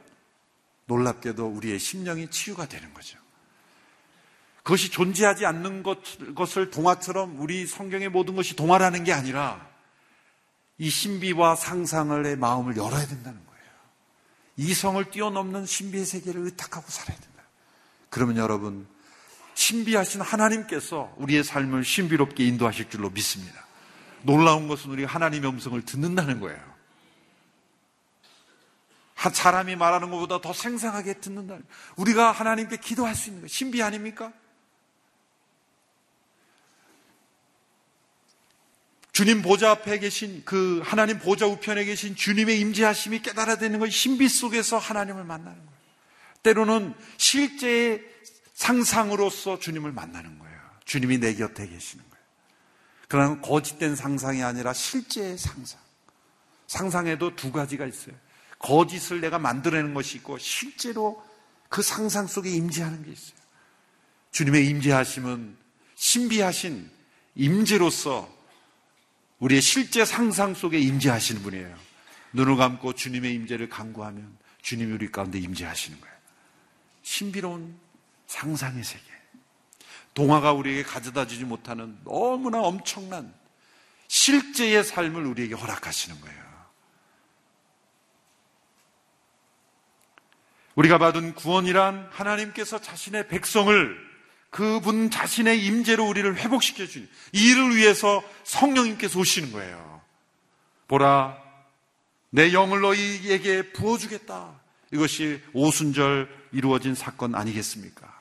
놀랍게도 0.86 1.48
우리의 1.48 1.80
심령이 1.80 2.30
치유가 2.30 2.68
되는 2.68 2.94
거죠. 2.94 3.20
그것이 4.64 4.92
존재하지 4.92 5.46
않는 5.46 5.84
것, 5.84 6.00
것을 6.36 6.70
동화처럼 6.70 7.40
우리 7.40 7.66
성경의 7.66 8.10
모든 8.10 8.36
것이 8.36 8.56
동화라는 8.56 9.04
게 9.04 9.14
아니라 9.14 9.68
이 10.78 10.90
신비와 10.90 11.56
상상의 11.56 12.36
마음을 12.36 12.78
열어야 12.78 13.06
된다는 13.08 13.40
거예요. 13.46 13.51
이성을 14.62 15.04
뛰어넘는 15.10 15.66
신비의 15.66 16.06
세계를 16.06 16.42
의탁하고 16.42 16.86
살아야 16.88 17.18
된다. 17.18 17.44
그러면 18.10 18.38
여러분, 18.38 18.88
신비하신 19.56 20.22
하나님께서 20.22 21.14
우리의 21.18 21.44
삶을 21.44 21.84
신비롭게 21.84 22.46
인도하실 22.46 22.90
줄로 22.90 23.10
믿습니다. 23.10 23.66
놀라운 24.22 24.68
것은 24.68 24.92
우리가 24.92 25.12
하나님의 25.12 25.50
음성을 25.50 25.82
듣는다는 25.84 26.40
거예요. 26.40 26.72
사람이 29.34 29.76
말하는 29.76 30.12
것보다 30.12 30.42
더 30.42 30.54
생생하게 30.54 31.16
듣는다. 31.16 31.58
우리가 31.96 32.32
하나님께 32.32 32.78
기도할 32.78 33.16
수 33.16 33.30
있는 33.30 33.42
거 33.42 33.48
신비 33.48 33.82
아닙니까? 33.82 34.32
주님 39.12 39.42
보좌 39.42 39.72
앞에 39.72 40.00
계신 40.00 40.42
그 40.46 40.82
하나님 40.86 41.20
보좌 41.20 41.46
우편에 41.46 41.84
계신 41.86 42.16
주님의 42.16 42.60
임재하심이 42.62 43.22
깨달아 43.22 43.58
되는 43.58 43.80
것이 43.80 43.92
신비 43.92 44.30
속에서 44.30 44.78
하나님을 44.78 45.24
만나는 45.26 45.58
거예요. 45.58 45.72
때로는 46.44 46.94
실제의 47.18 48.04
상상으로서 48.54 49.60
주님을 49.60 49.92
만나는 49.92 50.40
거예요. 50.40 50.60
주님이 50.86 51.20
내 51.20 51.36
곁에 51.36 51.68
계시는 51.68 52.04
거예요. 52.10 52.26
그러나 53.08 53.42
거짓된 53.42 53.96
상상이 53.96 54.44
아니라 54.44 54.72
실제의 54.72 55.38
상상. 55.38 55.80
상상에도 56.68 57.36
두 57.36 57.52
가지가 57.52 57.86
있어요. 57.86 58.16
거짓을 58.60 59.20
내가 59.20 59.40
만들어내는 59.40 59.94
것이 59.94 60.18
있고 60.18 60.38
실제로 60.38 61.22
그 61.68 61.82
상상 61.82 62.28
속에 62.28 62.50
임재하는 62.50 63.04
게 63.04 63.12
있어요. 63.12 63.36
주님의 64.32 64.68
임재하심은 64.68 65.58
신비하신 65.96 66.90
임재로서 67.36 68.41
우리의 69.42 69.62
실제 69.62 70.06
상상 70.06 70.54
속에 70.54 70.80
임재하시는 70.80 71.42
분이에요. 71.42 71.76
눈을 72.34 72.56
감고 72.56 72.94
주님의 72.94 73.34
임재를 73.34 73.70
간구하면 73.70 74.38
주님이 74.62 74.94
우리 74.94 75.12
가운데 75.12 75.40
임재하시는 75.40 76.00
거예요. 76.00 76.16
신비로운 77.02 77.76
상상의 78.28 78.84
세계. 78.84 79.04
동화가 80.14 80.54
우리에게 80.54 80.84
가져다 80.84 81.26
주지 81.26 81.44
못하는 81.44 81.98
너무나 82.04 82.62
엄청난 82.62 83.34
실제의 84.08 84.84
삶을 84.84 85.26
우리에게 85.26 85.56
허락하시는 85.56 86.22
거예요. 86.22 86.42
우리가 90.76 91.00
받은 91.00 91.34
구원이란 91.34 92.10
하나님께서 92.12 92.80
자신의 92.80 93.28
백성을 93.28 94.11
그분 94.52 95.10
자신의 95.10 95.66
임재로 95.66 96.06
우리를 96.06 96.36
회복시켜 96.36 96.86
주니 96.86 97.08
이 97.32 97.52
일을 97.52 97.76
위해서 97.76 98.22
성령님께서 98.44 99.18
오시는 99.18 99.52
거예요. 99.54 100.02
보라, 100.88 101.42
내 102.30 102.54
영을 102.54 102.82
너희에게 102.82 103.72
부어 103.72 103.98
주겠다. 103.98 104.60
이것이 104.92 105.42
오순절 105.54 106.50
이루어진 106.52 106.96
사건 106.96 107.34
아니겠습니까? 107.34 108.14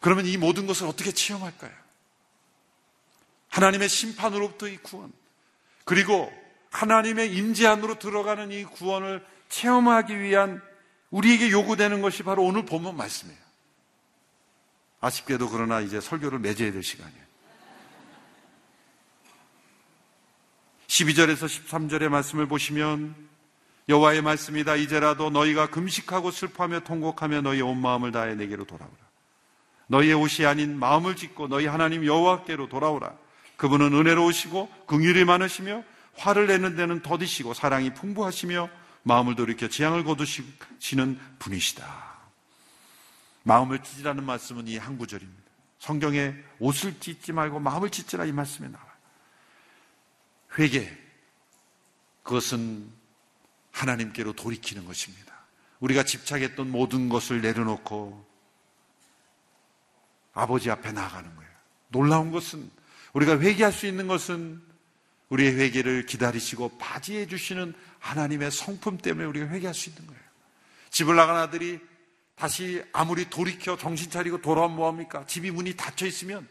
그러면 0.00 0.24
이 0.24 0.38
모든 0.38 0.66
것을 0.66 0.86
어떻게 0.86 1.12
체험할까요? 1.12 1.72
하나님의 3.48 3.90
심판으로부터의 3.90 4.78
구원, 4.82 5.12
그리고 5.84 6.32
하나님의 6.70 7.34
임재 7.34 7.66
안으로 7.66 7.98
들어가는 7.98 8.50
이 8.52 8.64
구원을 8.64 9.24
체험하기 9.50 10.18
위한 10.18 10.62
우리에게 11.10 11.50
요구되는 11.50 12.00
것이 12.00 12.22
바로 12.22 12.42
오늘 12.42 12.64
본문 12.64 12.96
말씀이에요. 12.96 13.45
아쉽게도 15.06 15.50
그러나 15.50 15.80
이제 15.80 16.00
설교를 16.00 16.38
맺어야 16.38 16.72
될 16.72 16.82
시간이에요. 16.82 17.26
12절에서 20.86 21.46
13절의 21.46 22.08
말씀을 22.08 22.46
보시면 22.46 23.14
여호와의 23.88 24.22
말씀이다. 24.22 24.76
이제라도 24.76 25.30
너희가 25.30 25.68
금식하고 25.70 26.30
슬퍼하며 26.30 26.80
통곡하며 26.80 27.42
너희 27.42 27.60
온 27.60 27.80
마음을 27.80 28.12
다해 28.12 28.34
내게로 28.34 28.64
돌아오라. 28.64 28.96
너희의 29.88 30.14
옷이 30.14 30.46
아닌 30.46 30.78
마음을 30.78 31.14
짓고 31.14 31.48
너희 31.48 31.66
하나님 31.66 32.04
여호와께로 32.04 32.68
돌아오라. 32.68 33.12
그분은 33.56 33.94
은혜로우시고 33.94 34.68
긍휼이 34.86 35.24
많으시며 35.24 35.84
화를 36.16 36.46
내는 36.46 36.76
데는 36.76 37.02
더디시고 37.02 37.54
사랑이 37.54 37.94
풍부하시며 37.94 38.68
마음을 39.04 39.36
돌이켜 39.36 39.68
지향을 39.68 40.02
거두시는 40.02 41.20
분이시다. 41.38 42.05
마음을 43.46 43.80
찢으라는 43.82 44.24
말씀은 44.24 44.66
이 44.66 44.76
한 44.76 44.98
구절입니다. 44.98 45.42
성경에 45.78 46.34
옷을 46.58 46.98
찢지 46.98 47.32
말고 47.32 47.60
마음을 47.60 47.90
찢으라 47.90 48.24
이 48.24 48.32
말씀에 48.32 48.68
나와요. 48.68 48.90
회개. 50.58 50.96
그것은 52.24 52.90
하나님께로 53.70 54.32
돌이키는 54.32 54.84
것입니다. 54.84 55.32
우리가 55.78 56.02
집착했던 56.02 56.70
모든 56.72 57.08
것을 57.08 57.40
내려놓고 57.40 58.26
아버지 60.34 60.70
앞에 60.70 60.90
나아가는 60.90 61.34
거예요. 61.36 61.50
놀라운 61.88 62.32
것은 62.32 62.68
우리가 63.12 63.38
회개할 63.38 63.72
수 63.72 63.86
있는 63.86 64.08
것은 64.08 64.60
우리의 65.28 65.54
회개를 65.56 66.06
기다리시고 66.06 66.78
바지해 66.78 67.26
주시는 67.26 67.74
하나님의 68.00 68.50
성품 68.50 68.98
때문에 68.98 69.26
우리가 69.26 69.46
회개할 69.46 69.74
수 69.74 69.90
있는 69.90 70.06
거예요. 70.06 70.22
집을 70.90 71.14
나간 71.14 71.36
아들이 71.36 71.80
다시 72.36 72.84
아무리 72.92 73.28
돌이켜 73.28 73.76
정신 73.76 74.10
차리고 74.10 74.40
돌아오면 74.42 74.76
뭐합니까? 74.76 75.26
집이 75.26 75.50
문이 75.50 75.74
닫혀 75.74 76.06
있으면 76.06 76.46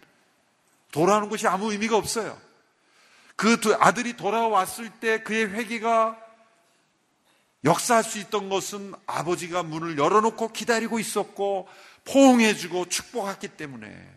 돌아오는 0.91 1.29
것이 1.29 1.47
아무 1.47 1.71
의미가 1.71 1.95
없어요. 1.95 2.39
그 3.35 3.57
아들이 3.79 4.17
돌아왔을 4.17 4.89
때 4.89 5.21
그의 5.21 5.49
회개가 5.51 6.17
역사할 7.65 8.03
수 8.03 8.19
있던 8.19 8.49
것은 8.49 8.93
아버지가 9.05 9.63
문을 9.63 9.97
열어놓고 9.97 10.49
기다리고 10.53 10.99
있었고 10.99 11.67
포옹해주고 12.05 12.89
축복했기 12.89 13.49
때문에 13.49 14.15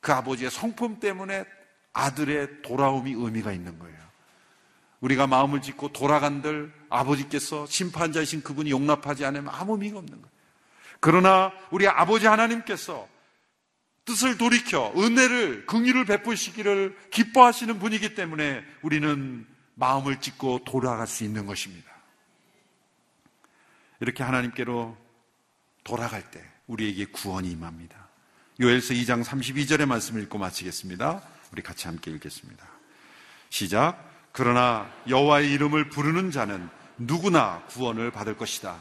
그 0.00 0.12
아버지의 0.12 0.50
성품 0.50 1.00
때문에 1.00 1.44
아들의 1.92 2.62
돌아옴이 2.62 3.12
의미가 3.12 3.52
있는 3.52 3.78
거예요. 3.78 3.98
우리가 5.00 5.26
마음을 5.26 5.62
짓고 5.62 5.92
돌아간들 5.92 6.72
아버지께서 6.88 7.66
심판자이신 7.66 8.42
그분이 8.42 8.70
용납하지 8.70 9.24
않으면 9.24 9.52
아무 9.52 9.72
의미가 9.72 9.98
없는 9.98 10.12
거예요. 10.12 10.37
그러나 11.00 11.52
우리 11.70 11.86
아버지 11.86 12.26
하나님께서 12.26 13.08
뜻을 14.04 14.38
돌이켜 14.38 14.92
은혜를 14.96 15.66
긍휼을 15.66 16.06
베푸시기를 16.06 16.96
기뻐하시는 17.10 17.78
분이기 17.78 18.14
때문에 18.14 18.64
우리는 18.82 19.46
마음을 19.74 20.20
짓고 20.20 20.64
돌아갈 20.64 21.06
수 21.06 21.24
있는 21.24 21.46
것입니다. 21.46 21.88
이렇게 24.00 24.22
하나님께로 24.22 24.96
돌아갈 25.84 26.30
때 26.30 26.42
우리에게 26.66 27.06
구원이 27.06 27.50
임합니다. 27.50 28.08
요엘서 28.60 28.94
2장 28.94 29.22
32절의 29.22 29.86
말씀을 29.86 30.22
읽고 30.22 30.38
마치겠습니다. 30.38 31.22
우리 31.52 31.62
같이 31.62 31.86
함께 31.86 32.10
읽겠습니다. 32.10 32.66
시작. 33.50 34.04
그러나 34.32 34.90
여호와의 35.08 35.52
이름을 35.52 35.90
부르는 35.90 36.30
자는 36.30 36.68
누구나 36.96 37.62
구원을 37.68 38.10
받을 38.10 38.36
것이다. 38.36 38.76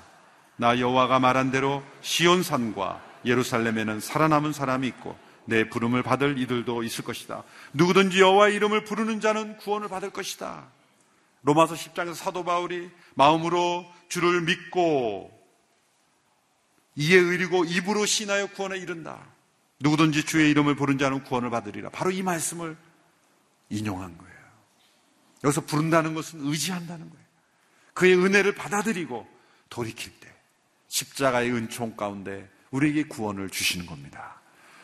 나 0.58 0.80
여호와가 0.80 1.20
말한 1.20 1.52
대로 1.52 1.84
시온 2.02 2.44
산과 2.44 3.02
예루살렘에는 3.26 4.00
살아남은 4.00 4.54
사람이 4.54 4.88
있고 4.88 5.18
내 5.46 5.70
부름을 5.70 6.04
받을 6.04 6.38
이들도 6.38 6.84
있을 6.84 7.04
것이다. 7.04 7.44
누구든지 7.74 8.20
여호와의 8.20 8.56
이름을 8.56 8.84
부르는 8.84 9.22
자는 9.22 9.58
구원을 9.58 9.88
받을 9.88 10.10
것이다. 10.10 10.68
로마서 11.44 11.76
10장에서 11.76 12.16
사도 12.16 12.44
바울이 12.44 12.90
마음으로 13.16 13.86
주를 14.10 14.42
믿고 14.42 15.32
이에 16.96 17.16
의리고 17.16 17.64
입으로 17.64 18.06
신하여 18.06 18.48
구원에 18.48 18.78
이른다. 18.78 19.20
누구든지 19.80 20.26
주의 20.26 20.50
이름을 20.50 20.76
부른 20.76 20.98
자는 20.98 21.24
구원을 21.24 21.50
받으리라. 21.52 21.90
바로 21.92 22.12
이 22.12 22.24
말씀을 22.24 22.76
인용한 23.70 24.18
거예요. 24.18 24.38
여기서 25.44 25.62
부른다는 25.62 26.16
것은 26.16 26.40
의지한다는 26.42 27.10
거예요. 27.10 27.26
그의 27.94 28.16
은혜를 28.16 28.56
받아들이고 28.56 29.28
돌이킬 29.70 30.20
때 30.20 30.27
십자가의 30.88 31.52
은총 31.52 31.96
가운데 31.96 32.50
우리에게 32.72 33.04
구원을 33.04 33.50
주시는 33.50 33.86
겁니다. 33.86 34.42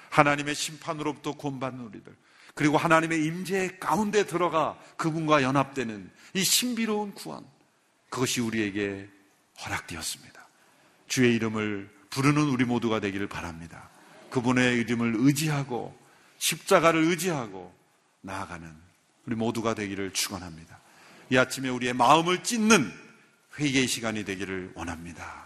하나님의 0.10 0.56
심판으로부터 0.56 1.34
구원받는 1.34 1.86
우리들 1.86 2.16
그리고 2.56 2.78
하나님의 2.78 3.26
임재 3.26 3.78
가운데 3.80 4.26
들어가 4.26 4.78
그분과 4.98 5.42
연합되는 5.42 6.12
이 6.34 6.44
신비로운 6.44 7.14
구원 7.14 7.46
그것이 8.10 8.42
우리에게 8.42 9.10
허락되었습니다. 9.60 10.48
주의 11.08 11.36
이름을 11.36 11.90
부르는 12.10 12.44
우리 12.44 12.64
모두가 12.64 13.00
되기를 13.00 13.28
바랍니다. 13.28 13.90
그분의 14.30 14.78
이름을 14.82 15.16
의지하고 15.18 15.98
십자가를 16.38 17.04
의지하고 17.04 17.74
나아가는 18.22 18.72
우리 19.26 19.36
모두가 19.36 19.74
되기를 19.74 20.12
축원합니다. 20.12 20.80
이 21.32 21.38
아침에 21.38 21.70
우리의 21.70 21.94
마음을 21.94 22.44
찢는 22.44 22.92
회개의 23.60 23.88
시간이 23.88 24.26
되기를 24.26 24.74
원합니다. 24.76 25.43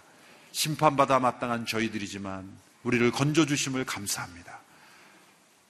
심판받아 0.58 1.20
마땅한 1.20 1.68
저희들이지만 1.68 2.52
우리를 2.82 3.12
건져 3.12 3.46
주심을 3.46 3.86
감사합니다. 3.86 4.60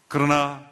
그러나 0.07 0.65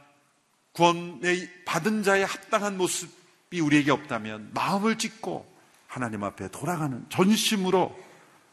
구원의 0.71 1.65
받은 1.65 2.03
자의 2.03 2.25
합당한 2.25 2.77
모습이 2.77 3.59
우리에게 3.59 3.91
없다면 3.91 4.51
마음을 4.53 4.97
찢고 4.97 5.53
하나님 5.87 6.23
앞에 6.23 6.49
돌아가는 6.49 7.05
전심으로 7.09 7.93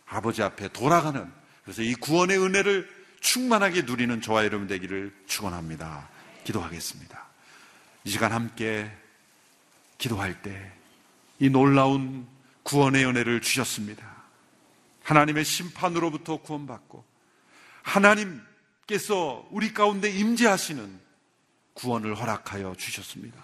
아버지 0.07 0.43
앞에 0.43 0.69
돌아가는 0.69 1.31
그래서 1.63 1.83
이 1.83 1.95
구원의 1.95 2.39
은혜를 2.39 2.91
충만하게 3.21 3.83
누리는 3.83 4.21
저와 4.21 4.45
여러분 4.45 4.67
되기를 4.67 5.15
축원합니다. 5.27 6.09
기도하겠습니다. 6.43 7.25
이 8.05 8.11
시간 8.11 8.33
함께 8.33 8.91
기도할 9.99 10.43
때 10.43 10.73
이 11.39 11.51
놀라운 11.51 12.27
구원의 12.63 13.05
은혜를 13.05 13.41
주셨습니다. 13.41 14.12
하나님의 15.03 15.45
심판으로부터 15.45 16.39
구원받고 16.39 17.05
하나님께서 17.83 19.47
우리 19.51 19.73
가운데 19.73 20.11
임재하시는 20.11 21.01
구원을 21.75 22.15
허락하여 22.15 22.75
주셨습니다. 22.77 23.43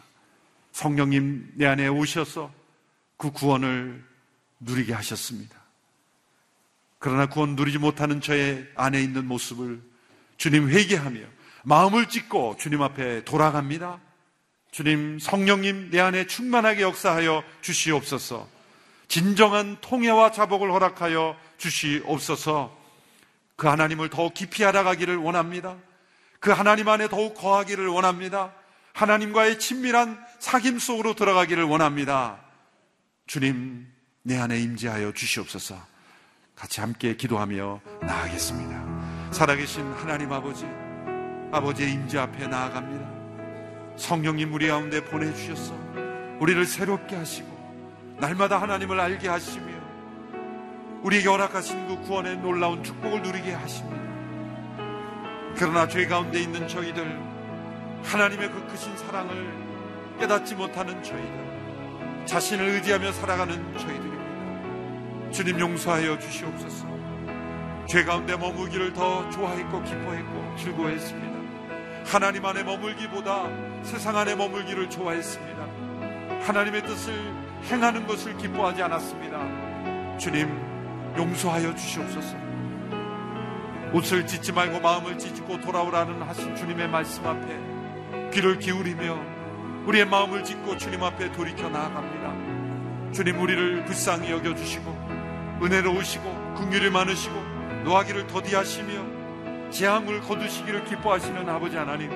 성령님 0.73 1.53
내 1.55 1.67
안에 1.67 1.89
오셔서 1.89 2.53
그 3.17 3.33
구원을 3.33 4.05
누리게 4.61 4.93
하셨습니다. 4.93 5.57
그러나 6.99 7.27
구원 7.27 7.57
누리지 7.57 7.79
못하는 7.79 8.21
저의 8.21 8.69
안에 8.75 9.01
있는 9.03 9.27
모습을 9.27 9.81
주님 10.37 10.69
회개하며 10.69 11.21
마음을 11.65 12.09
찢고 12.09 12.57
주님 12.59 12.83
앞에 12.83 13.25
돌아갑니다. 13.25 14.01
주님 14.71 15.19
성령님 15.19 15.91
내 15.91 16.01
안에 16.01 16.27
충만하게 16.27 16.83
역사하여 16.83 17.43
주시옵소서. 17.61 18.58
진정한 19.09 19.79
통해와 19.81 20.31
자복을 20.33 20.71
허락하여 20.71 21.37
주시옵소서. 21.57 22.77
그 23.57 23.67
하나님을 23.67 24.11
더욱 24.11 24.35
깊이 24.35 24.65
알아가기를 24.65 25.17
원합니다. 25.17 25.77
그 26.41 26.51
하나님 26.53 26.89
안에 26.89 27.09
더욱 27.09 27.35
거하기를 27.35 27.89
원합니다. 27.89 28.53
하나님과의 28.93 29.59
친밀한 29.59 30.23
사귐 30.39 30.79
속으로 30.79 31.15
들어가기를 31.15 31.65
원합니다. 31.65 32.39
주님, 33.27 33.87
내 34.23 34.39
안에 34.39 34.61
임재하여 34.61 35.13
주시옵소서. 35.13 35.77
같이 36.55 36.81
함께 36.81 37.17
기도하며 37.17 37.81
나아가겠습니다. 38.03 39.33
살아계신 39.33 39.93
하나님 39.93 40.33
아버지, 40.33 40.67
아버지의 41.53 41.93
임재 41.93 42.19
앞에 42.19 42.47
나아갑니다. 42.47 43.97
성령님 43.97 44.53
우리 44.53 44.69
가운데 44.69 45.05
보내주셔서 45.05 45.75
우리를 46.41 46.65
새롭게 46.67 47.17
하시고 47.17 47.58
날마다 48.19 48.61
하나님을 48.61 48.99
알게 48.99 49.29
하시며 49.29 49.79
우리에게 51.03 51.29
허락하신 51.29 51.87
그 51.87 52.01
구원의 52.03 52.39
놀라운 52.39 52.83
축복을 52.83 53.23
누리게 53.23 53.53
하십니다. 53.53 53.97
그러나 55.57 55.87
죄 55.87 56.07
가운데 56.07 56.41
있는 56.41 56.67
저희들, 56.67 57.21
하나님의 58.03 58.51
그 58.51 58.67
크신 58.67 58.97
사랑을 58.97 59.53
깨닫지 60.19 60.57
못하는 60.57 61.01
저희들, 61.03 62.25
자신을 62.27 62.67
의지하며 62.67 63.13
살아가는 63.13 63.79
저희들입니다. 63.79 65.31
주님 65.31 65.61
용서하여 65.61 66.19
주시옵소서. 66.19 66.87
죄 67.87 68.05
가운데 68.05 68.37
머물기를 68.37 68.93
더 68.93 69.29
좋아했고 69.31 69.83
기뻐했고 69.83 70.57
즐거워했습니다. 70.59 71.39
하나님 72.05 72.45
안에 72.45 72.65
머물기보다 72.65 73.49
세상 73.85 74.17
안에 74.17 74.35
머물기를 74.35 74.91
좋아했습니다. 74.91 75.63
하나님의 76.47 76.83
뜻을 76.83 77.48
행하는 77.71 78.07
것을 78.07 78.37
기뻐하지 78.39 78.83
않았습니다. 78.83 80.17
주님, 80.17 80.49
용서하여 81.17 81.75
주시옵소서. 81.75 82.37
옷을 83.93 84.27
찢지 84.27 84.53
말고 84.53 84.81
마음을 84.81 85.19
찢고 85.19 85.61
돌아오라는 85.61 86.23
하신 86.23 86.57
주님의 86.57 86.89
말씀 86.89 87.27
앞에 87.27 88.31
귀를 88.33 88.59
기울이며 88.59 89.19
우리의 89.87 90.07
마음을 90.07 90.45
찢고 90.45 90.77
주님 90.77 91.03
앞에 91.03 91.33
돌이켜 91.33 91.69
나아갑니다. 91.69 93.13
주님 93.13 93.41
우리를 93.41 93.85
불쌍히 93.85 94.31
여겨 94.31 94.55
주시고 94.55 94.91
은혜로우시고 95.63 96.55
긍휼이 96.57 96.91
많으시고 96.91 97.35
노하기를 97.85 98.27
더디하시며 98.27 99.71
재앙을 99.71 100.21
거두시기를 100.21 100.85
기뻐하시는 100.85 101.49
아버지 101.49 101.77
하나님 101.77 102.11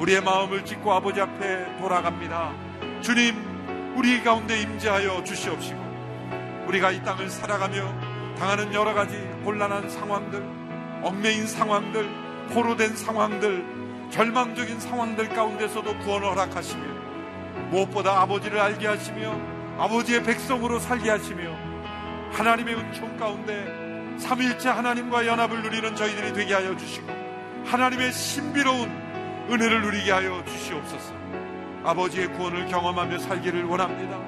우리의 0.00 0.22
마음을 0.22 0.64
찢고 0.64 0.92
아버지 0.92 1.20
앞에 1.20 1.78
돌아갑니다. 1.78 2.52
주님 3.00 3.53
우리 3.94 4.22
가운데 4.22 4.60
임재하여 4.60 5.22
주시옵시고 5.24 5.78
우리가 6.66 6.90
이 6.90 7.02
땅을 7.02 7.30
살아가며 7.30 8.34
당하는 8.36 8.74
여러 8.74 8.92
가지 8.92 9.16
곤란한 9.44 9.88
상황들, 9.88 10.42
얽매인 11.02 11.46
상황들, 11.46 12.08
포로된 12.52 12.96
상황들, 12.96 14.08
절망적인 14.10 14.80
상황들 14.80 15.28
가운데서도 15.28 15.98
구원을 15.98 16.28
허락하시며 16.28 16.82
무엇보다 17.70 18.20
아버지를 18.22 18.58
알게 18.58 18.86
하시며 18.86 19.38
아버지의 19.78 20.22
백성으로 20.24 20.78
살게 20.80 21.10
하시며 21.10 21.56
하나님의 22.32 22.74
은총 22.74 23.16
가운데 23.16 24.18
삼일째 24.18 24.70
하나님과 24.70 25.26
연합을 25.26 25.62
누리는 25.62 25.94
저희들이 25.94 26.32
되게 26.32 26.54
하여 26.54 26.76
주시고 26.76 27.06
하나님의 27.64 28.12
신비로운 28.12 28.88
은혜를 29.50 29.82
누리게 29.82 30.10
하여 30.10 30.44
주시옵소서. 30.44 31.13
아버지의 31.84 32.32
구원을 32.32 32.66
경험하며 32.66 33.18
살기를 33.18 33.64
원합니다. 33.64 34.18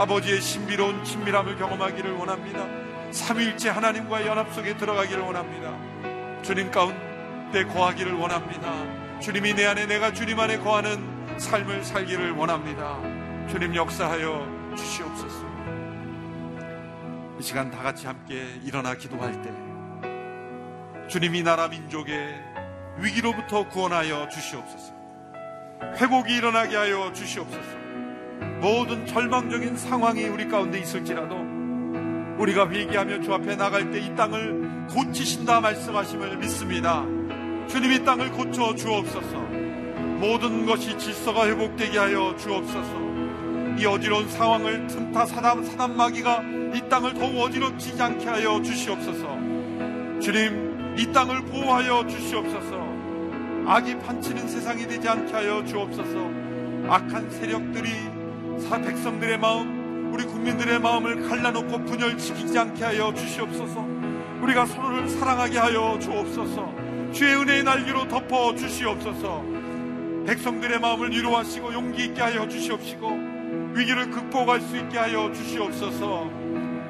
아버지의 0.00 0.40
신비로운 0.40 1.04
친밀함을 1.04 1.56
경험하기를 1.56 2.12
원합니다. 2.14 2.66
삼일째 3.12 3.68
하나님과 3.68 4.26
연합 4.26 4.52
속에 4.52 4.76
들어가기를 4.76 5.22
원합니다. 5.22 6.42
주님 6.42 6.70
가운데 6.70 7.64
거하기를 7.64 8.14
원합니다. 8.14 9.20
주님이 9.20 9.54
내 9.54 9.66
안에 9.66 9.86
내가 9.86 10.12
주님 10.12 10.40
안에 10.40 10.58
거하는 10.58 11.38
삶을 11.38 11.84
살기를 11.84 12.32
원합니다. 12.32 12.98
주님 13.48 13.74
역사하여 13.74 14.74
주시옵소서. 14.76 15.44
이 17.38 17.42
시간 17.42 17.70
다 17.70 17.82
같이 17.82 18.06
함께 18.06 18.46
일어나 18.64 18.94
기도할 18.94 19.42
때 19.42 19.50
주님이 21.08 21.42
나라 21.42 21.68
민족의 21.68 22.42
위기로부터 22.96 23.68
구원하여 23.68 24.28
주시옵소서. 24.30 24.93
회복이 25.96 26.34
일어나게 26.34 26.76
하여 26.76 27.12
주시옵소서. 27.12 27.84
모든 28.60 29.06
절망적인 29.06 29.76
상황이 29.76 30.24
우리 30.24 30.48
가운데 30.48 30.78
있을지라도 30.78 31.36
우리가 32.38 32.68
회개하며 32.68 33.20
주 33.20 33.32
앞에 33.32 33.56
나갈 33.56 33.90
때 33.90 34.00
이 34.00 34.14
땅을 34.16 34.86
고치신다 34.90 35.60
말씀하심을 35.60 36.36
믿습니다. 36.38 37.04
주님 37.68 37.92
이 37.92 38.04
땅을 38.04 38.30
고쳐 38.32 38.74
주옵소서. 38.74 39.38
모든 40.18 40.66
것이 40.66 40.96
질서가 40.98 41.46
회복되게 41.46 41.98
하여 41.98 42.34
주옵소서. 42.36 43.04
이 43.78 43.86
어지러운 43.86 44.28
상황을 44.28 44.86
틈타 44.86 45.26
사단, 45.26 45.64
사단마귀가 45.64 46.42
이 46.74 46.88
땅을 46.88 47.14
더욱 47.14 47.36
어지럽지 47.40 48.00
않게 48.00 48.26
하여 48.26 48.62
주시옵소서. 48.62 49.26
주님, 50.20 50.94
이 50.96 51.12
땅을 51.12 51.42
보호하여 51.46 52.06
주시옵소서. 52.06 52.83
악이 53.66 53.98
판치는 53.98 54.46
세상이 54.46 54.86
되지 54.86 55.08
않게 55.08 55.32
하여 55.32 55.64
주옵소서. 55.64 56.30
악한 56.88 57.30
세력들이 57.30 57.88
사 58.68 58.78
백성들의 58.80 59.38
마음, 59.38 60.12
우리 60.12 60.24
국민들의 60.24 60.80
마음을 60.80 61.26
갈라놓고 61.26 61.84
분열시키지 61.84 62.58
않게 62.58 62.84
하여 62.84 63.12
주시옵소서. 63.14 63.86
우리가 64.42 64.66
서로를 64.66 65.08
사랑하게 65.08 65.58
하여 65.58 65.98
주옵소서. 65.98 66.74
주의 67.12 67.34
은혜의 67.36 67.64
날개로 67.64 68.06
덮어 68.06 68.54
주시옵소서. 68.54 69.42
백성들의 70.26 70.80
마음을 70.80 71.10
위로하시고 71.10 71.72
용기 71.72 72.04
있게 72.06 72.20
하여 72.20 72.46
주시옵시고 72.46 73.08
위기를 73.74 74.10
극복할 74.10 74.60
수 74.60 74.76
있게 74.76 74.98
하여 74.98 75.32
주시옵소서. 75.32 76.30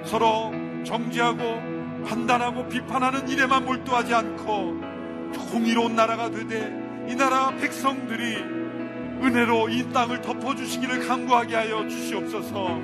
서로 0.04 0.52
정지하고 0.84 1.62
판단하고 2.06 2.68
비판하는 2.68 3.28
일에만 3.28 3.64
몰두하지 3.64 4.12
않고 4.12 4.83
공의로운 5.38 5.94
나라가 5.94 6.30
되되 6.30 6.72
이 7.08 7.14
나라 7.14 7.50
백성들이 7.50 8.36
은혜로 9.22 9.68
이 9.68 9.92
땅을 9.92 10.20
덮어주시기를 10.22 11.06
간구하게 11.06 11.54
하여 11.54 11.86
주시옵소서. 11.88 12.80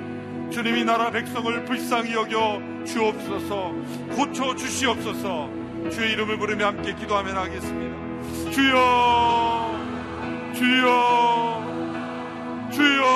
주님이 0.51 0.83
나라 0.83 1.11
백성을 1.11 1.65
불쌍히 1.65 2.13
여겨 2.13 2.61
주옵소서. 2.85 3.73
고쳐 4.15 4.55
주시옵소서. 4.55 5.49
주의 5.91 6.11
이름을 6.13 6.37
부르며 6.37 6.67
함께 6.67 6.93
기도하면 6.93 7.37
하겠습니다. 7.37 8.51
주여, 8.51 9.79
주여, 10.53 11.61
주여. 12.71 13.11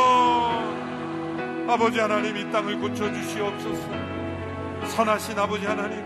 아버지 1.67 1.99
하나님 1.99 2.37
이 2.37 2.51
땅을 2.51 2.79
고쳐 2.79 3.11
주시옵소서. 3.11 3.89
선하신 4.87 5.37
아버지 5.37 5.65
하나님 5.65 5.99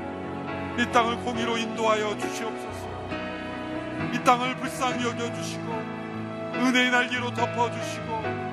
이 0.79 0.91
땅을 0.91 1.17
공의로 1.17 1.57
인도하여 1.57 2.17
주시옵소서. 2.17 2.68
이 4.13 4.23
땅을 4.23 4.55
불쌍히 4.57 5.05
여겨주시고 5.05 5.71
은혜의 6.55 6.91
날개로 6.91 7.33
덮어주시고 7.33 8.49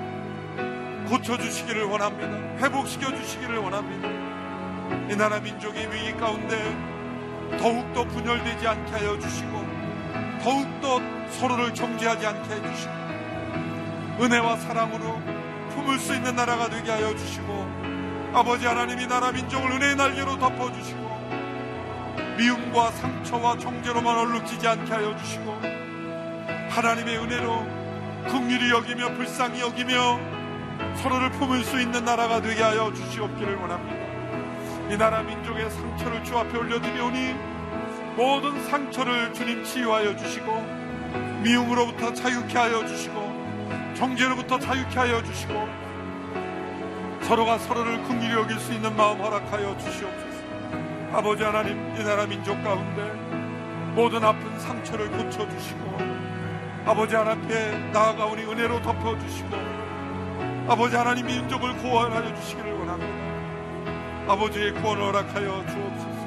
고쳐주시기를 1.09 1.85
원합니다. 1.85 2.65
회복시켜 2.65 3.15
주시기를 3.15 3.59
원합니다. 3.59 4.09
이 5.11 5.17
나라 5.17 5.41
민족의 5.41 5.93
위기 5.93 6.17
가운데 6.17 6.57
더욱더 7.59 8.05
분열되지 8.05 8.67
않게 8.67 8.93
하여 8.93 9.19
주시고 9.19 9.67
더욱더 10.43 11.01
서로를 11.31 11.75
정죄하지 11.75 12.27
않게 12.27 12.55
해주시고 12.55 12.93
은혜와 14.21 14.57
사랑으로 14.57 15.21
품을 15.71 15.99
수 15.99 16.15
있는 16.15 16.35
나라가 16.35 16.69
되게 16.69 16.91
하여 16.91 17.15
주시고 17.15 18.31
아버지 18.33 18.67
하나님이 18.67 19.07
나라 19.07 19.31
민족을 19.33 19.73
은혜의 19.73 19.97
날개로 19.97 20.39
덮어주시고 20.39 21.06
미움과 22.37 22.91
상처와 22.93 23.59
정죄로만 23.59 24.17
얼룩지지 24.19 24.69
않게 24.69 24.93
하여 24.93 25.17
주시고 25.17 25.59
하나님의 26.71 27.19
은혜로 27.19 27.67
긍휼히 28.29 28.71
여기며 28.71 29.15
불쌍히 29.15 29.61
여기며 29.61 30.19
서로를 30.97 31.31
품을 31.31 31.65
수 31.65 31.81
있는 31.81 32.05
나라가 32.05 32.43
되게 32.43 32.63
하여 32.63 32.93
주시옵기를 32.93 33.57
원합니다. 33.57 34.93
이 34.93 34.97
나라 34.99 35.23
민족의 35.23 35.71
상처를 35.71 36.23
주 36.25 36.37
앞에 36.37 36.57
올려드리오니 36.57 37.35
모든 38.17 38.63
상처를 38.69 39.33
주님 39.33 39.65
치유하여 39.65 40.17
주시고 40.17 40.53
미움으로부터 41.43 42.13
자유케 42.13 42.59
하여 42.59 42.87
주시고 42.87 43.95
정죄로부터 43.97 44.59
자유케 44.59 44.99
하여 44.99 45.23
주시고 45.23 45.69
서로가 47.23 47.59
서로를 47.59 48.03
긍휼히 48.05 48.31
여길 48.33 48.59
수 48.59 48.73
있는 48.73 48.95
마음 48.95 49.21
허락하여 49.21 49.77
주시옵소서. 49.79 50.26
아버지 51.17 51.43
하나님 51.43 51.97
이 51.97 52.05
나라 52.05 52.27
민족 52.27 52.63
가운데 52.63 53.03
모든 53.95 54.23
아픈 54.23 54.61
상처를 54.61 55.11
고쳐주시고 55.11 55.97
아버지 56.85 57.17
하나님께 57.17 57.91
나아가오니 57.91 58.43
은혜로 58.43 58.83
덮어주시고 58.83 59.49
아버지 60.69 60.95
하나님 60.95 61.25
민족을 61.25 61.75
구원하여 61.79 62.35
주시기를 62.35 62.71
원합니다. 62.71 64.31
아버지의 64.31 64.75
구원을 64.75 65.05
허락하여 65.05 65.65
주옵소서. 65.67 66.27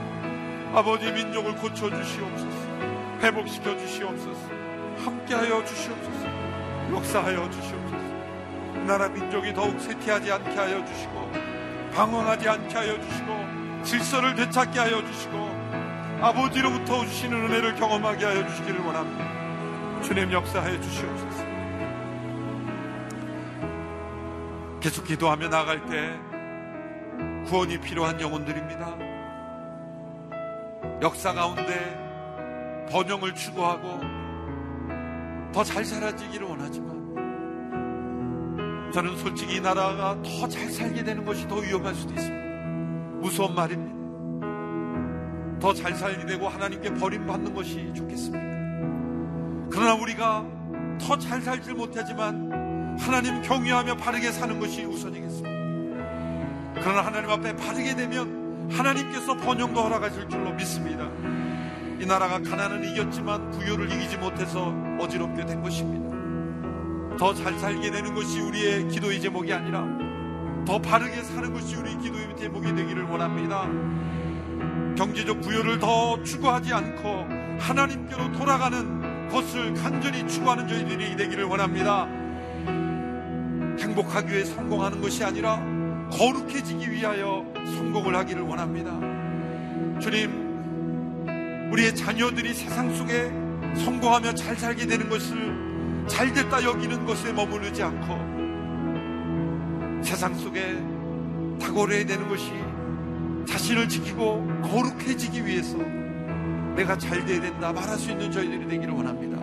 아버지 0.74 1.12
민족을 1.12 1.56
고쳐주시옵소서. 1.58 2.58
회복시켜 3.22 3.78
주시옵소서. 3.78 4.42
함께하여 5.06 5.66
주시옵소서. 5.66 6.26
역사하여 6.94 7.48
주시옵소서. 7.52 8.84
나라 8.88 9.08
민족이 9.08 9.54
더욱 9.54 9.80
쇠퇴하지 9.80 10.32
않게 10.32 10.50
하여 10.50 10.84
주시고 10.84 11.32
방황하지 11.94 12.50
않게 12.50 12.76
하여 12.76 13.00
주시고 13.00 13.49
질서를 13.90 14.36
되찾게 14.36 14.78
하여 14.78 15.04
주시고 15.04 15.36
아버지로부터 16.22 17.04
주시는 17.06 17.46
은혜를 17.46 17.74
경험하게 17.76 18.24
하여 18.24 18.48
주시기를 18.48 18.82
원합니다. 18.82 20.02
주님 20.04 20.32
역사하여 20.32 20.80
주시옵소서. 20.80 21.50
계속 24.80 25.06
기도하며 25.06 25.50
나갈 25.50 25.84
때 25.88 26.16
구원이 27.50 27.80
필요한 27.80 28.22
영혼들입니다. 28.22 28.96
역사 31.02 31.34
가운데 31.34 32.86
번영을 32.92 33.34
추구하고 33.34 34.02
더 35.52 35.64
잘 35.64 35.84
살아지기를 35.84 36.46
원하지만 36.46 37.00
저는 38.94 39.18
솔직히 39.18 39.56
이 39.56 39.60
나라가 39.60 40.16
더 40.22 40.48
잘 40.48 40.70
살게 40.70 41.04
되는 41.04 41.26
것이 41.26 41.48
더 41.48 41.56
위험할 41.56 41.96
수도 41.96 42.14
있습니다. 42.14 42.49
무서운 43.22 43.56
말입니다. 43.56 44.00
더 45.60 45.74
잘 45.74 45.94
살게 45.94 46.26
되고 46.26 46.48
하나님께 46.48 46.94
버림받는 46.94 47.54
것이 47.54 47.92
좋겠습니까? 47.94 48.48
그러나 49.70 49.94
우리가 49.96 50.46
더 51.00 51.18
잘 51.18 51.42
살지 51.42 51.74
못하지만 51.74 52.98
하나님 53.00 53.42
경외하며 53.42 53.98
바르게 53.98 54.32
사는 54.32 54.60
것이 54.60 54.86
우선이겠습니다. 54.86 55.50
그러나 56.76 57.02
하나님 57.06 57.30
앞에 57.30 57.56
바르게 57.56 57.96
되면 57.96 58.68
하나님께서 58.72 59.36
번영도 59.38 59.82
허락하실 59.82 60.30
줄로 60.30 60.52
믿습니다. 60.54 61.10
이 62.00 62.06
나라가 62.06 62.40
가난은 62.42 62.86
이겼지만 62.90 63.52
부유를 63.52 63.92
이기지 63.92 64.18
못해서 64.18 64.74
어지럽게 65.00 65.46
된 65.46 65.62
것입니다. 65.62 66.10
더 67.18 67.34
잘 67.34 67.58
살게 67.60 67.92
되는 67.92 68.14
것이 68.16 68.40
우리의 68.40 68.88
기도의 68.88 69.20
제목이 69.20 69.52
아니라 69.54 69.86
더 70.70 70.80
바르게 70.80 71.24
사는 71.24 71.52
것이 71.52 71.76
우리 71.78 71.98
기도의 71.98 72.38
제목이 72.38 72.76
되기를 72.76 73.06
원합니다. 73.06 73.68
경제적 74.96 75.42
부여를 75.42 75.80
더 75.80 76.22
추구하지 76.22 76.72
않고 76.72 77.26
하나님께로 77.60 78.32
돌아가는 78.34 79.30
것을 79.30 79.74
간절히 79.74 80.28
추구하는 80.28 80.68
저희들이 80.68 81.16
되기를 81.16 81.46
원합니다. 81.46 82.08
행복하기 83.80 84.32
위해 84.32 84.46
성공하는 84.46 85.02
것이 85.02 85.24
아니라 85.24 85.58
거룩해지기 86.12 86.92
위하여 86.92 87.44
성공을 87.66 88.16
하기를 88.16 88.44
원합니다. 88.44 88.92
주님, 90.00 91.72
우리의 91.72 91.96
자녀들이 91.96 92.54
세상 92.54 92.96
속에 92.96 93.32
성공하며 93.84 94.36
잘 94.36 94.56
살게 94.56 94.86
되는 94.86 95.10
것을 95.10 96.06
잘 96.08 96.32
됐다 96.32 96.64
여기는 96.64 97.08
것에 97.08 97.34
머무르지 97.34 97.82
않고 97.82 98.39
세상 100.02 100.34
속에 100.34 100.78
탁월해야 101.60 102.06
되는 102.06 102.28
것이 102.28 102.52
자신을 103.48 103.90
지키고 103.90 104.46
거룩해지기 104.64 105.46
위해서 105.46 105.78
내가 106.76 106.98
잘 106.98 107.26
돼야 107.26 107.42
된다 107.42 107.74
말할 107.74 107.98
수 107.98 108.12
있는 108.12 108.32
저희들이 108.32 108.68
되기를 108.68 108.94
원합니다. 108.94 109.38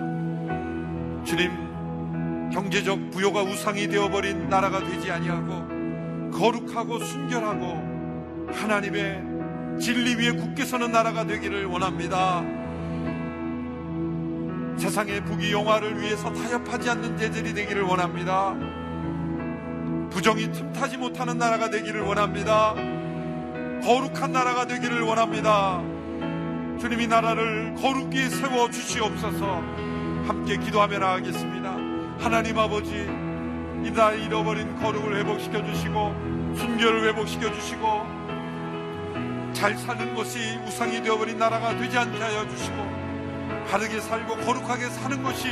주님, 1.24 1.50
경제적 2.52 3.10
부여가 3.10 3.42
우상이 3.42 3.88
되어버린 3.88 4.48
나라가 4.48 4.78
되지 4.80 5.10
아니하고 5.10 6.30
거룩하고 6.30 6.98
순결하고 7.00 8.48
하나님의 8.52 9.80
진리 9.80 10.14
위에 10.14 10.32
굳게 10.32 10.64
서는 10.64 10.92
나라가 10.92 11.24
되기를 11.26 11.66
원합니다. 11.66 12.42
세상의 14.78 15.24
부귀 15.24 15.52
영화를 15.52 16.00
위해서 16.00 16.32
타협하지 16.32 16.90
않는 16.90 17.18
제들이 17.18 17.54
되기를 17.54 17.82
원합니다. 17.82 18.54
부정이 20.16 20.50
틈타지 20.50 20.96
못하는 20.96 21.36
나라가 21.36 21.68
되기를 21.68 22.00
원합니다. 22.00 22.72
거룩한 23.84 24.32
나라가 24.32 24.66
되기를 24.66 25.02
원합니다. 25.02 25.82
주님 26.80 27.02
이 27.02 27.06
나라를 27.06 27.74
거룩히 27.74 28.30
세워 28.30 28.70
주시옵소서 28.70 29.62
함께 30.26 30.56
기도하며 30.56 30.98
나가겠습니다. 31.00 31.70
하나님 32.18 32.58
아버지, 32.58 32.92
이 32.94 33.92
나라 33.94 34.12
잃어버린 34.12 34.80
거룩을 34.80 35.18
회복시켜 35.18 35.62
주시고, 35.62 36.54
순결을 36.56 37.08
회복시켜 37.08 37.52
주시고, 37.52 38.06
잘 39.52 39.76
사는 39.76 40.14
것이 40.14 40.58
우상이 40.66 41.02
되어버린 41.02 41.36
나라가 41.36 41.76
되지 41.76 41.98
않게 41.98 42.18
하여 42.18 42.48
주시고, 42.48 42.76
바르게 43.70 44.00
살고 44.00 44.36
거룩하게 44.36 44.88
사는 44.88 45.22
것이 45.22 45.50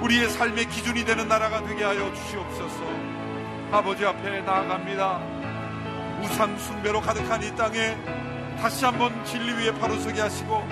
우리의 0.00 0.30
삶의 0.30 0.70
기준이 0.70 1.04
되는 1.04 1.28
나라가 1.28 1.62
되게 1.62 1.84
하여 1.84 2.10
주시옵소서. 2.14 3.15
아버지 3.72 4.06
앞에 4.06 4.42
나아갑니다. 4.42 5.20
우상 6.22 6.56
숭배로 6.58 7.00
가득한 7.00 7.42
이 7.42 7.54
땅에 7.56 7.96
다시 8.60 8.84
한번 8.84 9.12
진리 9.24 9.52
위에 9.52 9.72
바로 9.78 9.98
서게 9.98 10.20
하시고 10.20 10.66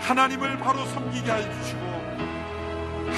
하나님을 0.00 0.58
바로 0.58 0.84
섬기게 0.86 1.30
하여 1.30 1.42
주시고 1.42 1.80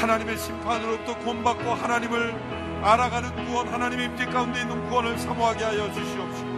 하나님의 0.00 0.36
심판으로부터 0.36 1.18
구원받고 1.18 1.74
하나님을 1.74 2.34
알아가는 2.82 3.46
구원 3.46 3.68
하나님의 3.68 4.06
임재 4.06 4.26
가운데 4.26 4.60
있는 4.60 4.88
구원을 4.88 5.18
사모하게 5.18 5.64
하여 5.64 5.92
주시옵시고 5.92 6.52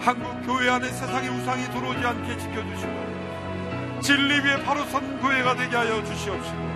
한국 0.00 0.46
교회 0.46 0.68
안에 0.68 0.88
세상의 0.88 1.30
우상이 1.30 1.64
들어오지 1.70 2.04
않게 2.04 2.36
지켜주시고 2.38 4.00
진리 4.00 4.40
위에 4.40 4.62
바로 4.64 4.84
선 4.86 5.20
교회가 5.20 5.54
되게 5.56 5.76
하여 5.76 6.02
주시옵시고 6.04 6.66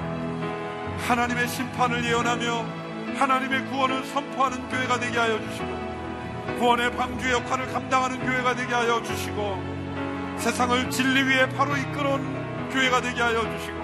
하나님의 1.08 1.48
심판을 1.48 2.04
예언하며 2.04 2.79
하나님의 3.16 3.66
구원을 3.66 4.04
선포하는 4.04 4.68
교회가 4.68 4.98
되게 4.98 5.18
하여 5.18 5.40
주시고 5.40 6.58
구원의 6.58 6.96
방주의 6.96 7.32
역할을 7.32 7.66
감당하는 7.72 8.18
교회가 8.20 8.54
되게 8.54 8.74
하여 8.74 9.02
주시고 9.02 10.36
세상을 10.38 10.90
진리 10.90 11.22
위에 11.22 11.48
바로 11.50 11.76
이끌어온 11.76 12.70
교회가 12.70 13.00
되게 13.00 13.20
하여 13.20 13.42
주시고 13.56 13.80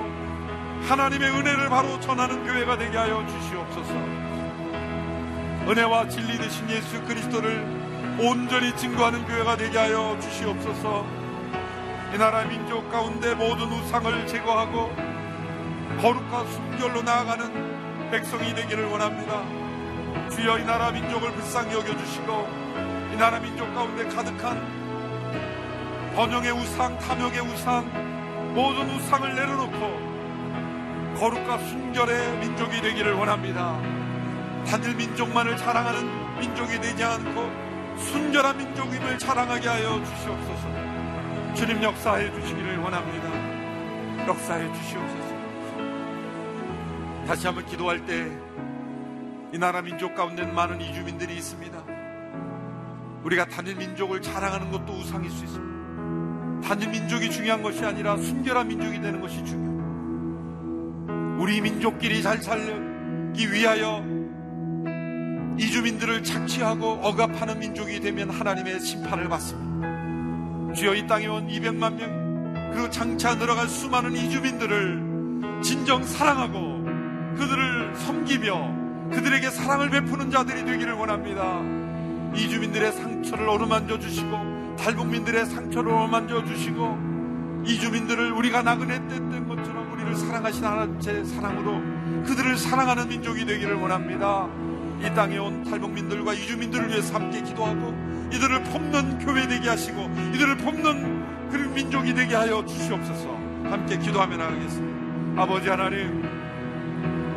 하나님의 0.88 1.30
은혜를 1.30 1.68
바로 1.68 1.98
전하는 2.00 2.44
교회가 2.44 2.78
되게 2.78 2.96
하여 2.96 3.24
주시옵소서. 3.26 3.92
은혜와 5.68 6.08
진리 6.08 6.38
되신 6.38 6.70
예수 6.70 7.02
그리스도를 7.02 8.18
온전히 8.20 8.74
증거하는 8.76 9.26
교회가 9.26 9.56
되게 9.56 9.76
하여 9.76 10.16
주시옵소서. 10.20 11.04
이 12.14 12.18
나라 12.18 12.44
민족 12.44 12.90
가운데 12.90 13.34
모든 13.34 13.66
우상을 13.66 14.26
제거하고 14.28 14.94
거룩과 16.00 16.44
순결로 16.44 17.02
나아가는 17.02 17.75
백성이 18.10 18.54
되기를 18.54 18.86
원합니다 18.86 19.42
주여 20.30 20.58
이 20.58 20.64
나라 20.64 20.90
민족을 20.90 21.32
불쌍히 21.32 21.74
여겨주시고 21.74 22.48
이 23.12 23.16
나라 23.16 23.38
민족 23.38 23.72
가운데 23.74 24.06
가득한 24.08 24.76
번영의 26.16 26.50
우상, 26.52 26.98
탐욕의 26.98 27.40
우상, 27.40 28.54
모든 28.54 28.88
우상을 28.88 29.34
내려놓고 29.34 30.06
거룩과 31.18 31.58
순결의 31.58 32.38
민족이 32.38 32.80
되기를 32.80 33.12
원합니다. 33.12 33.78
다들 34.66 34.94
민족만을 34.94 35.56
자랑하는 35.58 36.38
민족이 36.40 36.80
되지 36.80 37.04
않고 37.04 37.50
순결한 37.98 38.56
민족임을 38.56 39.18
자랑하게 39.18 39.68
하여 39.68 40.02
주시옵소서. 40.04 41.54
주님 41.54 41.82
역사해 41.82 42.32
주시기를 42.32 42.78
원합니다. 42.78 44.26
역사해 44.26 44.72
주시옵소서. 44.72 45.25
다시 47.26 47.46
한번 47.46 47.66
기도할 47.66 48.04
때 48.06 48.56
이 49.56 49.58
나라 49.58 49.80
민족 49.80 50.14
가운데 50.14 50.44
많은 50.44 50.80
이주민들이 50.80 51.34
있습니다. 51.36 51.82
우리가 53.22 53.46
단일 53.46 53.76
민족을 53.76 54.20
자랑하는 54.20 54.70
것도 54.70 54.92
우상일 54.92 55.30
수 55.30 55.44
있습니다. 55.44 56.68
단일 56.68 56.90
민족이 56.90 57.30
중요한 57.30 57.62
것이 57.62 57.84
아니라 57.84 58.16
순결한 58.16 58.68
민족이 58.68 59.00
되는 59.00 59.20
것이 59.20 59.42
중요합니다. 59.44 61.42
우리 61.42 61.60
민족끼리 61.62 62.22
잘 62.22 62.42
살기 62.42 63.52
위하여 63.52 64.04
이주민들을 65.58 66.22
착취하고 66.22 67.00
억압하는 67.02 67.60
민족이 67.60 68.00
되면 68.00 68.28
하나님의 68.28 68.80
심판을 68.80 69.28
받습니다. 69.28 70.74
주여 70.74 70.94
이 70.96 71.06
땅에 71.06 71.28
온 71.28 71.48
200만 71.48 71.94
명, 71.94 72.72
그리고 72.72 72.90
장차 72.90 73.34
늘어갈 73.36 73.68
수많은 73.68 74.12
이주민들을 74.16 75.62
진정 75.62 76.04
사랑하고 76.04 76.75
그들을 77.36 77.94
섬기며 77.96 79.10
그들에게 79.12 79.50
사랑을 79.50 79.90
베푸는 79.90 80.30
자들이 80.30 80.64
되기를 80.64 80.94
원합니다. 80.94 81.60
이주민들의 82.34 82.92
상처를 82.92 83.48
어루만져 83.48 83.98
주시고 83.98 84.76
탈북민들의 84.78 85.46
상처를 85.46 85.92
어루만져 85.92 86.44
주시고 86.44 87.16
이주민들을 87.64 88.32
우리가 88.32 88.62
나그네 88.62 89.00
뗐던 89.00 89.48
것처럼 89.48 89.92
우리를 89.92 90.14
사랑하신 90.14 90.64
하나님의 90.64 91.24
사랑으로 91.24 92.24
그들을 92.24 92.56
사랑하는 92.56 93.08
민족이 93.08 93.44
되기를 93.44 93.74
원합니다. 93.74 94.48
이 95.00 95.14
땅에 95.14 95.38
온 95.38 95.62
탈북민들과 95.64 96.32
이주민들을 96.34 96.88
위해서 96.88 97.14
함께 97.14 97.42
기도하고 97.42 97.94
이들을 98.32 98.62
품는 98.64 99.18
교회 99.18 99.46
되게 99.46 99.68
하시고 99.68 100.10
이들을 100.34 100.56
품는 100.58 101.50
그 101.50 101.56
민족이 101.56 102.14
되게 102.14 102.34
하여 102.34 102.64
주시옵소서 102.64 103.28
함께 103.64 103.98
기도하며 103.98 104.36
나가겠습니다. 104.36 105.42
아버지 105.42 105.68
하나님 105.68 106.25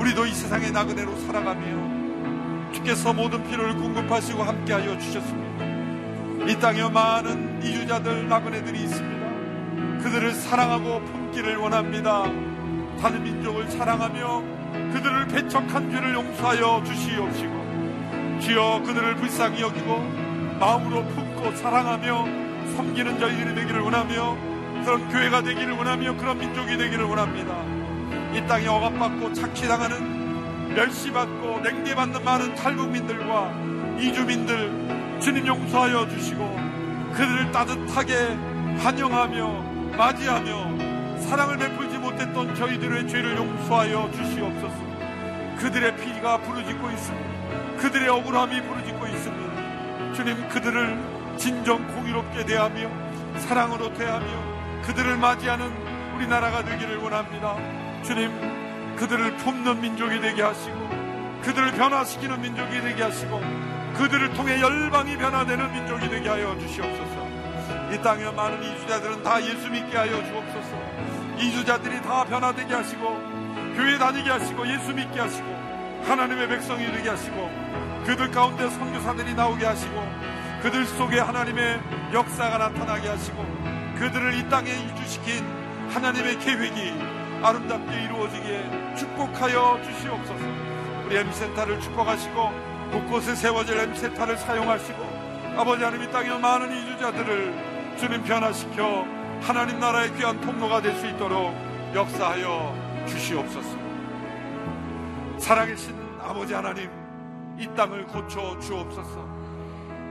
우리도 0.10 0.26
이 0.26 0.34
세상의 0.34 0.72
나그네로 0.72 1.16
살아가며 1.20 2.72
주께서 2.74 3.14
모든 3.14 3.43
필요를 3.43 3.76
공급하시고 3.76 4.41
함께하여 4.41 4.97
주셨습니다. 4.97 6.45
이 6.49 6.60
땅에 6.60 6.82
많은 6.89 7.62
이주자들 7.62 8.28
나그네들이 8.28 8.80
있습니다. 8.80 9.99
그들을 10.03 10.32
사랑하고 10.34 11.01
품기를 11.01 11.57
원합니다. 11.57 12.24
다른 12.99 13.24
민족을 13.24 13.70
사랑하며 13.70 14.43
그들을 14.93 15.28
배척한 15.28 15.91
죄를 15.91 16.16
용서하여 16.16 16.84
주시옵시고 16.86 18.39
주여 18.41 18.82
그들을 18.86 19.16
불쌍히 19.16 19.62
여기고 19.62 19.99
마음으로 20.60 21.05
품고 21.05 21.55
사랑하며 21.55 22.26
섬기는 22.76 23.20
저희들이 23.20 23.55
되기를 23.55 23.82
원하며 23.82 24.38
그런 24.86 25.10
교회가 25.10 25.43
되기를 25.43 25.74
원하며 25.74 26.18
그런 26.18 26.39
민족이 26.39 26.78
되기를 26.78 27.05
원합니다. 27.05 27.79
이 28.34 28.45
땅에 28.48 28.68
억압받고 28.68 29.34
착취당하는 29.34 30.74
멸시받고 30.76 31.62
냉대받는 31.62 32.24
많은 32.24 32.56
탈북민들과 32.56 33.52
이주민들 33.99 35.20
주님 35.20 35.48
용서하여 35.48 36.08
주시고 36.10 36.60
그들을 37.14 37.52
따뜻하게 37.52 38.14
환영하며 38.80 39.98
맞이하며 39.98 41.20
사랑을 41.22 41.58
베풀지 41.58 41.98
못했던 41.98 42.56
저희들의 42.56 43.08
죄를 43.08 43.36
용서하여 43.38 44.12
주시옵소서 44.12 44.76
그들의 45.58 45.98
피가 45.98 46.38
부르짖고 46.41 46.90
있습니다 46.90 47.78
그들의 47.78 48.08
억울함이 48.08 48.62
부르짖고 48.62 49.08
있습니다 49.08 50.14
주님 50.14 50.48
그들을 50.49 51.38
진정 51.38 51.86
공의롭게 51.88 52.45
대하며 52.45 52.90
사랑으로 53.40 53.94
대하며 53.94 54.82
그들을 54.84 55.18
맞이하는 55.18 55.72
우리나라가 56.16 56.64
되기를 56.64 56.98
원합니다. 56.98 57.56
주님, 58.04 58.96
그들을 58.96 59.38
품는 59.38 59.82
민족이 59.82 60.20
되게 60.20 60.42
하시고 60.42 60.90
그들을 61.44 61.72
변화시키는 61.72 62.42
민족이 62.42 62.82
되게 62.82 63.04
하시고 63.04 63.42
그들을 63.96 64.34
통해 64.34 64.62
열방이 64.62 65.18
변화되는 65.18 65.72
민족이 65.72 66.10
되게 66.10 66.30
하여 66.30 66.58
주시옵소서. 66.60 67.28
이 67.92 68.02
땅에 68.02 68.26
많은 68.32 68.62
이주자들은 68.62 69.24
다 69.24 69.42
예수 69.42 69.70
믿게 69.70 69.98
하여 69.98 70.12
주옵소서. 70.12 70.78
이주자들이 71.38 72.02
다 72.02 72.26
변화되게 72.26 72.74
하시고 72.74 73.18
교회 73.76 73.98
다니게 73.98 74.30
하시고 74.30 74.68
예수 74.68 74.94
믿게 74.94 75.20
하시고 75.20 75.48
하나님의 76.06 76.48
백성이 76.50 76.92
되게 76.92 77.10
하시고 77.10 77.50
그들 78.06 78.32
가운데 78.32 78.70
선교사들이 78.70 79.34
나오게 79.34 79.66
하시고 79.66 80.08
그들 80.62 80.86
속에 80.86 81.20
하나님의 81.20 81.80
역사가 82.14 82.58
나타나게 82.58 83.08
하시고 83.08 83.46
그들을 83.98 84.34
이 84.36 84.50
땅에 84.50 84.72
이주시킨 84.72 85.46
하나님의 85.94 86.40
계획이 86.40 87.19
아름답게 87.41 88.03
이루어지게 88.03 88.95
축복하여 88.98 89.80
주시옵소서. 89.84 90.45
우리 91.06 91.18
M센터를 91.18 91.80
축복하시고 91.80 92.52
곳곳에 92.91 93.36
세워질 93.36 93.78
M센터를 93.78 94.38
사용하시고 94.38 95.20
아버지 95.57 95.84
하나님 95.84 96.07
이 96.07 96.11
땅에 96.11 96.30
많은 96.38 96.72
이주자들을 96.76 97.95
주님 97.98 98.24
변화시켜 98.24 99.06
하나님 99.41 99.80
나라의 99.80 100.14
귀한 100.16 100.40
통로가 100.41 100.82
될 100.82 100.95
수 100.95 101.07
있도록 101.07 101.53
역사하여 101.94 103.06
주시옵소서. 103.07 103.70
살아계신 105.38 105.95
아버지 106.22 106.53
하나님 106.53 106.90
이 107.57 107.68
땅을 107.76 108.06
고쳐 108.07 108.60
주옵소서. 108.60 109.28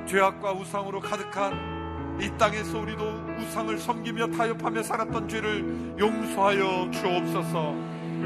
죄악과 0.07 0.53
우상으로 0.53 1.01
가득한 1.01 1.78
이 2.21 2.31
땅에서 2.39 2.81
우리도 2.81 3.05
우상을 3.39 3.79
섬기며 3.79 4.29
타협하며 4.29 4.83
살았던 4.83 5.29
죄를 5.29 5.95
용서하여 5.99 6.91
주옵소서. 6.91 7.75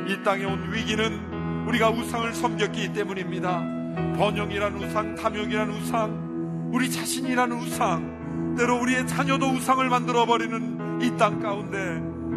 이 0.09 0.23
땅에 0.25 0.45
온 0.45 0.73
위기는 0.73 1.67
우리가 1.67 1.91
우상을 1.91 2.33
섬겼기 2.33 2.93
때문입니다. 2.93 3.63
번영이란 4.17 4.77
우상, 4.77 5.15
탐욕이란 5.15 5.71
우상, 5.71 6.71
우리 6.73 6.91
자신이라는 6.91 7.57
우상, 7.57 8.57
때로 8.57 8.81
우리의 8.81 9.07
자녀도 9.07 9.47
우상을 9.47 9.87
만들어 9.89 10.25
버리는 10.27 11.01
이 11.03 11.17
땅 11.19 11.41
가운데 11.41 11.79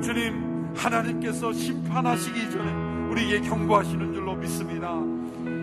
주님 0.01 0.73
하나님께서 0.75 1.53
심판하시기 1.53 2.51
전에 2.51 2.71
우리에게 3.11 3.47
경고하시는 3.47 4.13
줄로 4.13 4.35
믿습니다. 4.35 4.89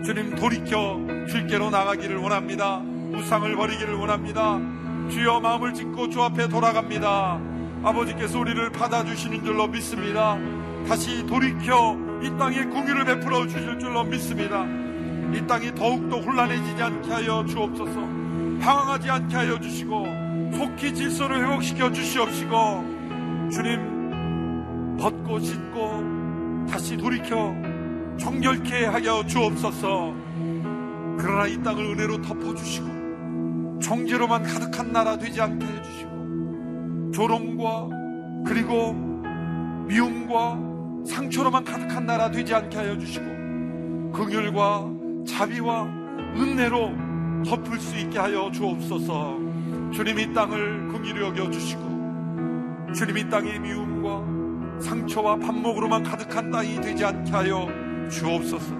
주님 0.03 0.35
돌이켜 0.35 0.99
주께로 1.29 1.69
나가기를 1.69 2.17
원합니다. 2.17 2.81
우상을 3.13 3.55
버리기를 3.55 3.93
원합니다. 3.95 4.59
주여 5.09 5.39
마음을 5.39 5.73
짓고 5.73 6.09
주 6.09 6.21
앞에 6.21 6.47
돌아갑니다. 6.47 7.39
아버지께서 7.83 8.39
우리를 8.39 8.69
받아주시는 8.71 9.43
줄로 9.43 9.67
믿습니다. 9.67 10.37
다시 10.87 11.25
돌이켜 11.25 11.97
이 12.21 12.29
땅에 12.37 12.63
공유를 12.63 13.05
베풀어 13.05 13.47
주실 13.47 13.77
줄로 13.79 14.03
믿습니다. 14.03 14.65
이 15.33 15.45
땅이 15.47 15.73
더욱더 15.75 16.19
혼란해지지 16.19 16.81
않게 16.81 17.11
하여 17.11 17.45
주옵소서. 17.45 17.93
방황하지 18.61 19.09
않게 19.09 19.35
하여 19.35 19.59
주시고 19.59 20.05
속히 20.53 20.93
질서를 20.93 21.43
회복시켜 21.43 21.91
주시옵시고 21.91 23.49
주님 23.51 24.97
벗고 24.97 25.39
씻고 25.39 26.67
다시 26.69 26.95
돌이켜 26.95 27.53
정결케 28.17 28.85
하여 28.85 29.25
주옵소서. 29.25 30.13
그러나 31.17 31.47
이 31.47 31.61
땅을 31.61 31.83
은혜로 31.83 32.21
덮어주시고 32.21 32.92
정죄로만 33.83 34.43
가득한 34.43 34.93
나라 34.93 35.17
되지 35.17 35.41
않게 35.41 35.65
해주시고 35.65 37.11
조롱과 37.11 37.89
그리고 38.47 38.93
미움과 39.85 40.57
상처로만 41.05 41.65
가득한 41.65 42.05
나라 42.05 42.31
되지 42.31 42.53
않게 42.53 42.77
하여 42.77 42.97
주시고 42.97 44.11
긍휼과 44.13 44.89
자비와 45.27 45.83
은혜로 46.37 47.43
덮을 47.45 47.77
수 47.77 47.97
있게 47.97 48.17
하여 48.17 48.49
주옵소서. 48.51 49.37
주님 49.91 50.17
이 50.17 50.33
땅을 50.33 50.87
긍휼히 50.87 51.19
여겨 51.19 51.51
주시고 51.51 52.93
주님 52.95 53.17
이 53.17 53.29
땅의 53.29 53.59
미움과 53.59 54.79
상처와 54.81 55.37
반목으로만 55.39 56.03
가득한 56.03 56.51
땅이 56.51 56.79
되지 56.79 57.03
않게 57.03 57.31
하여 57.31 57.67
주옵소서. 58.09 58.73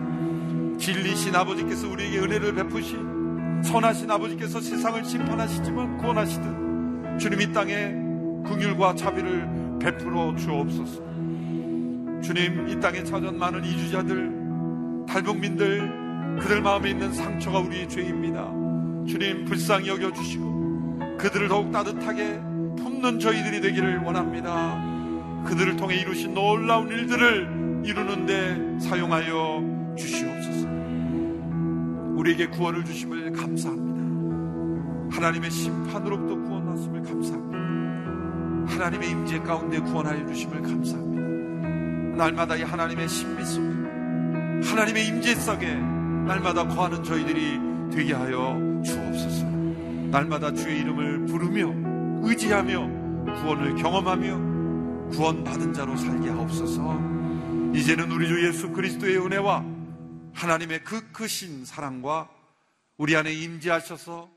진리신 0.78 1.36
아버지께서 1.36 1.90
우리에게 1.90 2.20
은혜를 2.20 2.56
베푸시 2.56 3.13
선하신 3.64 4.12
아버지께서 4.12 4.62
세상을 4.62 5.04
심판하시지만 5.06 5.98
구원하시듯 5.98 7.20
주님 7.20 7.42
이 7.42 7.54
땅에 7.54 7.94
긍휼과 8.46 8.96
자비를 8.96 9.80
베풀어 9.80 10.36
주옵소서. 10.36 11.02
주님 12.22 12.68
이 12.70 12.80
땅에 12.80 13.04
찾은 13.04 13.38
많은 13.38 13.64
이주자들 13.64 15.06
탈북민들 15.08 16.04
그들 16.40 16.62
마음에 16.62 16.92
있는 16.92 17.14
상처가 17.14 17.60
우리의 17.60 17.88
죄입니다. 17.90 18.52
주님 19.08 19.46
불쌍히 19.46 19.88
여겨 19.90 20.12
주시고 20.14 21.18
그들을 21.18 21.48
더욱 21.48 21.72
따뜻하게 21.72 22.40
품는 22.78 23.20
저희들이 23.20 23.62
되기를 23.62 24.00
원합니다. 24.00 24.82
그들을 25.46 25.76
통해 25.78 25.96
이루신 25.98 26.34
놀라운 26.34 26.90
일들을 26.90 27.84
이루는데 27.86 28.80
사용하여 28.80 29.96
주시옵소서. 29.98 30.53
우리에게 32.16 32.48
구원을 32.48 32.86
주심을 32.86 33.32
감사합니다. 33.32 35.16
하나님의 35.16 35.52
심판으로부터 35.52 36.36
구원하심을 36.36 37.04
감사합니다. 37.04 38.74
하나님의 38.74 39.10
임재 39.12 39.40
가운데 39.40 39.80
구원하여 39.80 40.26
주심을 40.28 40.62
감사합니다. 40.62 42.18
날마다 42.18 42.56
이 42.56 42.64
하나님의 42.64 43.08
신비 43.08 43.44
속에 43.44 43.74
하나님의 44.70 45.08
임재 45.08 45.36
속에 45.36 45.76
날마다 45.76 46.68
거하는 46.68 47.04
저희들이 47.04 47.60
되게 47.92 48.14
하여 48.14 48.82
주옵소서. 48.84 49.46
날마다 50.12 50.54
주의 50.54 50.80
이름을 50.80 51.26
부르며 51.26 51.74
의지하며 52.28 52.90
구원을 53.42 53.76
경험하며 53.76 54.54
구원받은 55.12 55.74
자로 55.74 55.96
살게 55.96 56.30
하옵소서. 56.30 57.00
이제는 57.74 58.12
우리 58.12 58.28
주 58.28 58.48
예수 58.48 58.72
그리스도의 58.72 59.18
은혜와 59.18 59.73
하나님의 60.34 60.84
그 60.84 61.12
크신 61.12 61.66
사랑과 61.66 62.30
우리 62.98 63.16
안에 63.16 63.32
임재하셔서 63.34 64.30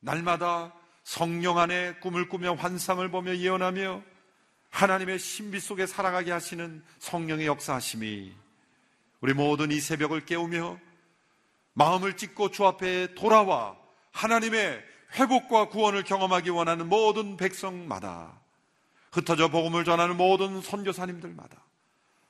날마다 0.00 0.72
성령 1.04 1.58
안에 1.58 1.94
꿈을 2.00 2.28
꾸며 2.28 2.54
환상을 2.54 3.06
보며 3.10 3.36
예언하며 3.36 4.02
하나님의 4.70 5.18
신비 5.18 5.60
속에 5.60 5.86
살아가게 5.86 6.32
하시는 6.32 6.82
성령의 6.98 7.46
역사하심이 7.46 8.32
우리 9.20 9.34
모든 9.34 9.70
이 9.70 9.80
새벽을 9.80 10.24
깨우며 10.24 10.78
마음을 11.74 12.16
찢고 12.16 12.50
주 12.50 12.66
앞에 12.66 13.14
돌아와 13.14 13.76
하나님의 14.12 14.82
회복과 15.14 15.68
구원을 15.68 16.04
경험하기 16.04 16.50
원하는 16.50 16.88
모든 16.88 17.36
백성마다 17.36 18.40
흩어져 19.12 19.48
복음을 19.48 19.84
전하는 19.84 20.16
모든 20.16 20.62
선교사님들마다 20.62 21.62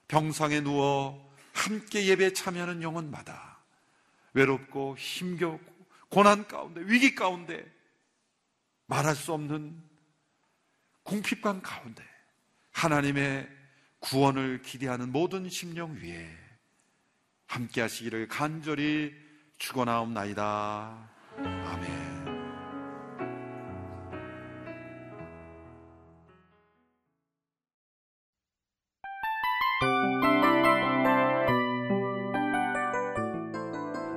병상에 0.08 0.60
누워 0.60 1.31
함께 1.52 2.06
예배에 2.06 2.32
참여하는 2.32 2.82
영혼마다 2.82 3.58
외롭고 4.34 4.96
힘겹고 4.96 5.72
고난 6.08 6.46
가운데 6.46 6.82
위기 6.84 7.14
가운데 7.14 7.64
말할 8.86 9.14
수 9.14 9.32
없는 9.32 9.80
궁핍감 11.04 11.62
가운데 11.62 12.04
하나님의 12.72 13.48
구원을 14.00 14.62
기대하는 14.62 15.12
모든 15.12 15.48
심령 15.48 15.94
위에 15.96 16.28
함께 17.46 17.80
하시기를 17.80 18.28
간절히 18.28 19.14
축원하옵나이다. 19.58 21.10
아멘. 21.36 22.01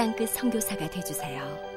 땅끝 0.00 0.30
성교사가 0.30 0.88
되주세요 0.88 1.69